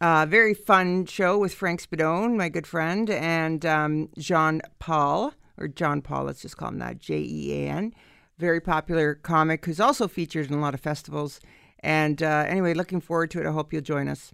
Uh, 0.03 0.27
very 0.29 0.53
fun 0.53 1.07
show 1.07 1.39
with 1.39 1.55
Frank 1.55 1.81
Spadone, 1.83 2.37
my 2.37 2.51
good 2.51 2.67
friend, 2.67 3.09
and 3.09 3.65
um, 3.65 4.11
Jean 4.19 4.61
Paul, 4.79 5.33
or 5.59 5.69
John 5.69 6.03
Paul, 6.03 6.25
let's 6.25 6.43
just 6.43 6.57
call 6.57 6.69
him 6.69 6.79
that, 6.79 6.99
J 6.99 7.19
E 7.19 7.65
A 7.65 7.71
N. 7.71 7.95
Very 8.39 8.61
popular 8.61 9.15
comic 9.15 9.65
who's 9.65 9.81
also 9.81 10.07
featured 10.07 10.49
in 10.49 10.55
a 10.55 10.61
lot 10.61 10.75
of 10.75 10.81
festivals. 10.81 11.41
And 11.81 12.23
uh, 12.23 12.45
anyway, 12.49 12.75
looking 12.75 13.01
forward 13.01 13.31
to 13.33 13.41
it. 13.41 13.47
I 13.47 13.53
hope 13.53 13.73
you'll 13.73 13.83
join 13.83 14.09
us. 14.09 14.33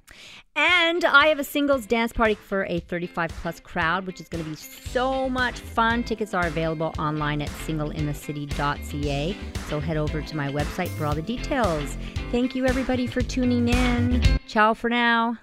And 0.57 1.05
I 1.05 1.27
have 1.27 1.39
a 1.39 1.45
singles 1.45 1.85
dance 1.87 2.13
party 2.13 2.35
for 2.35 2.65
a 2.67 2.81
35 2.81 3.31
plus 3.31 3.61
crowd, 3.61 4.07
which 4.07 4.21
is 4.21 4.29
going 4.29 4.43
to 4.43 4.49
be 4.49 4.57
so 4.57 5.29
much 5.29 5.59
fun. 5.61 6.05
Tickets 6.05 6.33
are 6.33 6.47
available 6.47 6.95
online 6.99 7.43
at 7.43 7.49
singleinthecity.ca. 7.49 9.37
So 9.69 9.81
head 9.81 9.97
over 9.97 10.23
to 10.23 10.37
my 10.37 10.49
website 10.51 10.89
for 10.89 11.05
all 11.07 11.15
the 11.15 11.23
details. 11.23 11.97
Thank 12.31 12.55
you, 12.55 12.67
everybody, 12.67 13.07
for 13.07 13.21
tuning 13.21 13.69
in. 13.69 14.23
Ciao 14.47 14.73
for 14.75 14.89
now. 14.89 15.39